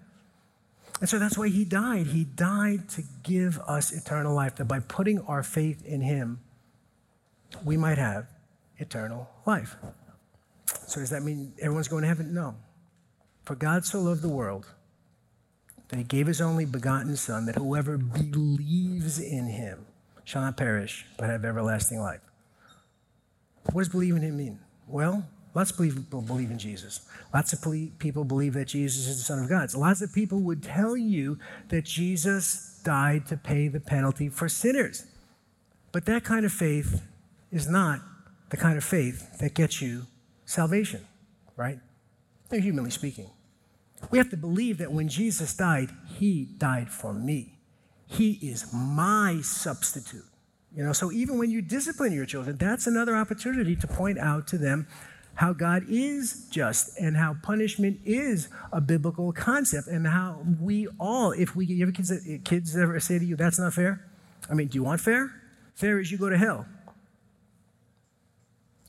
And 1.00 1.08
so 1.08 1.18
that's 1.18 1.38
why 1.38 1.48
he 1.48 1.64
died. 1.64 2.08
He 2.08 2.24
died 2.24 2.88
to 2.90 3.02
give 3.22 3.58
us 3.60 3.92
eternal 3.92 4.34
life, 4.34 4.56
that 4.56 4.64
by 4.64 4.80
putting 4.80 5.20
our 5.22 5.42
faith 5.42 5.84
in 5.84 6.00
him, 6.00 6.40
we 7.64 7.76
might 7.76 7.98
have 7.98 8.26
eternal 8.78 9.28
life. 9.46 9.76
So 10.86 11.00
does 11.00 11.10
that 11.10 11.22
mean 11.22 11.52
everyone's 11.60 11.88
going 11.88 12.02
to 12.02 12.08
heaven? 12.08 12.34
No. 12.34 12.56
For 13.44 13.54
God 13.54 13.84
so 13.84 14.00
loved 14.00 14.22
the 14.22 14.28
world 14.28 14.66
that 15.88 15.96
he 15.96 16.04
gave 16.04 16.26
his 16.26 16.40
only 16.40 16.64
begotten 16.64 17.16
Son, 17.16 17.46
that 17.46 17.56
whoever 17.56 17.96
believes 17.96 19.18
in 19.18 19.46
him 19.46 19.86
shall 20.24 20.42
not 20.42 20.56
perish, 20.56 21.06
but 21.16 21.30
have 21.30 21.44
everlasting 21.44 22.00
life. 22.00 22.20
What 23.72 23.82
does 23.82 23.88
believe 23.88 24.16
in 24.16 24.22
him 24.22 24.36
mean? 24.36 24.58
Well, 24.86 25.26
lots 25.54 25.70
of 25.70 25.78
people 25.78 26.22
believe 26.22 26.50
in 26.50 26.58
Jesus. 26.58 27.06
Lots 27.32 27.52
of 27.52 27.64
people 27.98 28.24
believe 28.24 28.54
that 28.54 28.68
Jesus 28.68 29.06
is 29.06 29.18
the 29.18 29.24
Son 29.24 29.38
of 29.38 29.48
God. 29.48 29.70
So 29.70 29.78
lots 29.78 30.02
of 30.02 30.12
people 30.12 30.40
would 30.40 30.62
tell 30.62 30.96
you 30.96 31.38
that 31.68 31.84
Jesus 31.84 32.80
died 32.84 33.26
to 33.26 33.36
pay 33.36 33.68
the 33.68 33.80
penalty 33.80 34.28
for 34.28 34.48
sinners. 34.48 35.06
But 35.92 36.06
that 36.06 36.24
kind 36.24 36.44
of 36.44 36.52
faith 36.52 37.02
is 37.50 37.68
not 37.68 38.00
the 38.50 38.56
kind 38.56 38.76
of 38.76 38.84
faith 38.84 39.38
that 39.38 39.54
gets 39.54 39.80
you 39.82 40.06
salvation, 40.44 41.06
right? 41.56 41.78
Humanly 42.50 42.90
speaking. 42.90 43.30
We 44.10 44.18
have 44.18 44.30
to 44.30 44.36
believe 44.36 44.78
that 44.78 44.92
when 44.92 45.08
Jesus 45.08 45.54
died, 45.54 45.90
he 46.06 46.44
died 46.44 46.90
for 46.90 47.12
me. 47.12 47.58
He 48.06 48.32
is 48.42 48.72
my 48.72 49.40
substitute. 49.42 50.24
You 50.74 50.84
know, 50.84 50.92
so 50.92 51.10
even 51.12 51.38
when 51.38 51.50
you 51.50 51.60
discipline 51.60 52.12
your 52.12 52.26
children, 52.26 52.56
that's 52.56 52.86
another 52.86 53.16
opportunity 53.16 53.74
to 53.76 53.86
point 53.86 54.18
out 54.18 54.46
to 54.48 54.58
them 54.58 54.86
how 55.34 55.52
God 55.52 55.84
is 55.88 56.46
just 56.50 56.98
and 56.98 57.16
how 57.16 57.36
punishment 57.42 58.00
is 58.04 58.48
a 58.72 58.80
biblical 58.80 59.32
concept 59.32 59.88
and 59.88 60.06
how 60.06 60.44
we 60.60 60.88
all, 60.98 61.32
if 61.32 61.54
we, 61.54 61.66
you 61.66 61.82
ever 61.82 61.92
kids, 61.92 62.12
kids 62.44 62.76
ever 62.76 62.98
say 63.00 63.18
to 63.18 63.24
you, 63.24 63.36
that's 63.36 63.58
not 63.58 63.72
fair? 63.72 64.04
I 64.50 64.54
mean, 64.54 64.68
do 64.68 64.76
you 64.76 64.82
want 64.82 65.00
fair? 65.00 65.30
Fair 65.74 66.00
is 66.00 66.10
you 66.10 66.18
go 66.18 66.28
to 66.28 66.36
hell. 66.36 66.66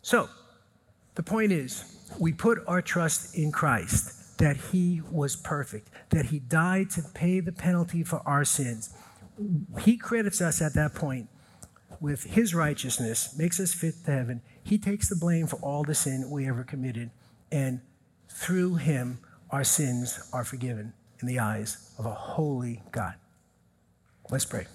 So, 0.02 0.28
the 1.16 1.24
point 1.24 1.52
is, 1.52 1.84
we 2.20 2.34
put 2.34 2.60
our 2.68 2.82
trust 2.82 3.36
in 3.36 3.52
Christ 3.52 4.19
that 4.40 4.58
he 4.72 5.02
was 5.12 5.36
perfect, 5.36 5.90
that 6.10 6.28
he 6.28 6.40
died 6.40 6.90
to 6.90 7.04
pay 7.14 7.40
the 7.40 7.52
penalty 7.52 8.04
for 8.04 8.22
our 8.26 8.44
sins. 8.44 8.90
He 9.82 9.98
credits 9.98 10.42
us 10.42 10.62
at 10.62 10.74
that 10.74 10.96
point 10.96 11.30
with 12.00 12.24
his 12.24 12.56
righteousness, 12.56 13.36
makes 13.38 13.60
us 13.60 13.74
fit 13.74 13.96
to 14.06 14.12
heaven. 14.12 14.42
He 14.64 14.78
takes 14.78 15.10
the 15.10 15.16
blame 15.16 15.46
for 15.46 15.58
all 15.58 15.84
the 15.84 15.94
sin 15.94 16.30
we 16.32 16.48
ever 16.48 16.64
committed, 16.64 17.12
and 17.52 17.82
through 18.30 18.76
him, 18.76 19.20
our 19.50 19.64
sins 19.64 20.20
are 20.32 20.44
forgiven 20.44 20.94
in 21.22 21.28
the 21.28 21.40
eyes 21.40 21.94
of 21.98 22.06
a 22.06 22.14
holy 22.14 22.82
God. 22.92 23.16
Let's 24.30 24.46
pray. 24.46 24.68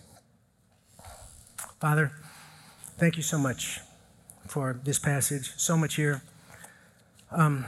Father, 1.80 2.12
thank 2.98 3.16
you 3.16 3.22
so 3.22 3.38
much 3.38 3.80
for 4.46 4.78
this 4.84 4.98
passage, 4.98 5.52
so 5.56 5.76
much 5.76 5.94
here. 5.94 6.22
Um, 7.30 7.64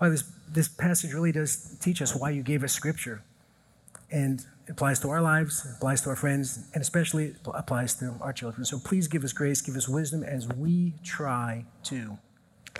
well, 0.00 0.10
this, 0.10 0.24
this 0.48 0.68
passage 0.68 1.12
really 1.12 1.32
does 1.32 1.76
teach 1.80 2.02
us 2.02 2.14
why 2.14 2.30
you 2.30 2.42
gave 2.42 2.62
us 2.62 2.72
Scripture. 2.72 3.22
And 4.10 4.40
it 4.66 4.72
applies 4.72 5.00
to 5.00 5.10
our 5.10 5.22
lives, 5.22 5.64
it 5.64 5.76
applies 5.76 6.02
to 6.02 6.10
our 6.10 6.16
friends, 6.16 6.68
and 6.74 6.82
especially 6.82 7.26
it 7.26 7.36
applies 7.54 7.94
to 7.96 8.14
our 8.20 8.32
children. 8.32 8.64
So 8.64 8.78
please 8.78 9.08
give 9.08 9.24
us 9.24 9.32
grace, 9.32 9.60
give 9.60 9.76
us 9.76 9.88
wisdom 9.88 10.22
as 10.22 10.48
we 10.48 10.94
try 11.02 11.64
to 11.84 12.18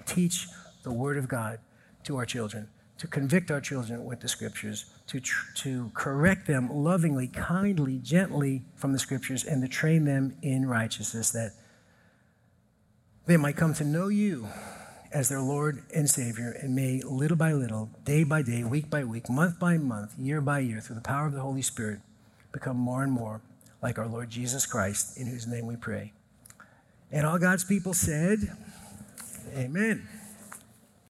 teach 0.05 0.47
the 0.83 0.93
Word 0.93 1.17
of 1.17 1.29
God 1.29 1.59
to 2.05 2.17
our 2.17 2.27
children, 2.27 2.69
to 2.99 3.07
convict 3.07 3.51
our 3.51 3.61
children 3.61 4.05
with 4.05 4.21
the 4.21 4.29
Scriptures, 4.29 4.87
to, 5.09 5.21
tr- 5.21 5.53
to 5.57 5.91
correct 5.95 6.47
them 6.47 6.69
lovingly, 6.71 7.29
kindly, 7.29 7.99
gently 7.99 8.63
from 8.75 8.93
the 8.93 8.99
Scriptures, 8.99 9.45
and 9.45 9.63
to 9.63 9.69
train 9.69 10.05
them 10.05 10.37
in 10.43 10.69
righteousness 10.69 11.31
that 11.31 11.53
they 13.27 13.37
might 13.37 13.57
come 13.57 13.75
to 13.75 13.85
know 13.85 14.09
you 14.09 14.49
as 15.17 15.31
their 15.31 15.41
Lord 15.41 15.83
and 15.95 16.11
Savior, 16.11 16.55
and 16.61 16.77
may 16.77 17.01
little 17.01 17.39
by 17.39 17.55
little, 17.55 17.89
day 18.05 18.23
by 18.23 18.43
day, 18.43 18.63
week 18.65 18.91
by 18.91 19.03
week, 19.03 19.31
month 19.31 19.59
by 19.59 19.79
month, 19.79 20.13
year 20.19 20.43
by 20.43 20.59
year, 20.59 20.79
through 20.79 20.97
the 20.97 21.01
power 21.01 21.25
of 21.25 21.33
the 21.33 21.41
Holy 21.41 21.63
Spirit, 21.63 22.01
become 22.53 22.77
more 22.77 23.03
and 23.03 23.11
more 23.11 23.41
like 23.81 23.99
our 23.99 24.07
Lord 24.07 24.29
Jesus 24.29 24.67
Christ, 24.67 25.17
in 25.17 25.27
whose 25.27 25.47
name 25.47 25.67
we 25.67 25.75
pray. 25.75 26.13
And 27.11 27.27
all 27.27 27.39
God's 27.39 27.65
people 27.65 27.95
said, 27.95 28.41
Amen. 29.57 30.07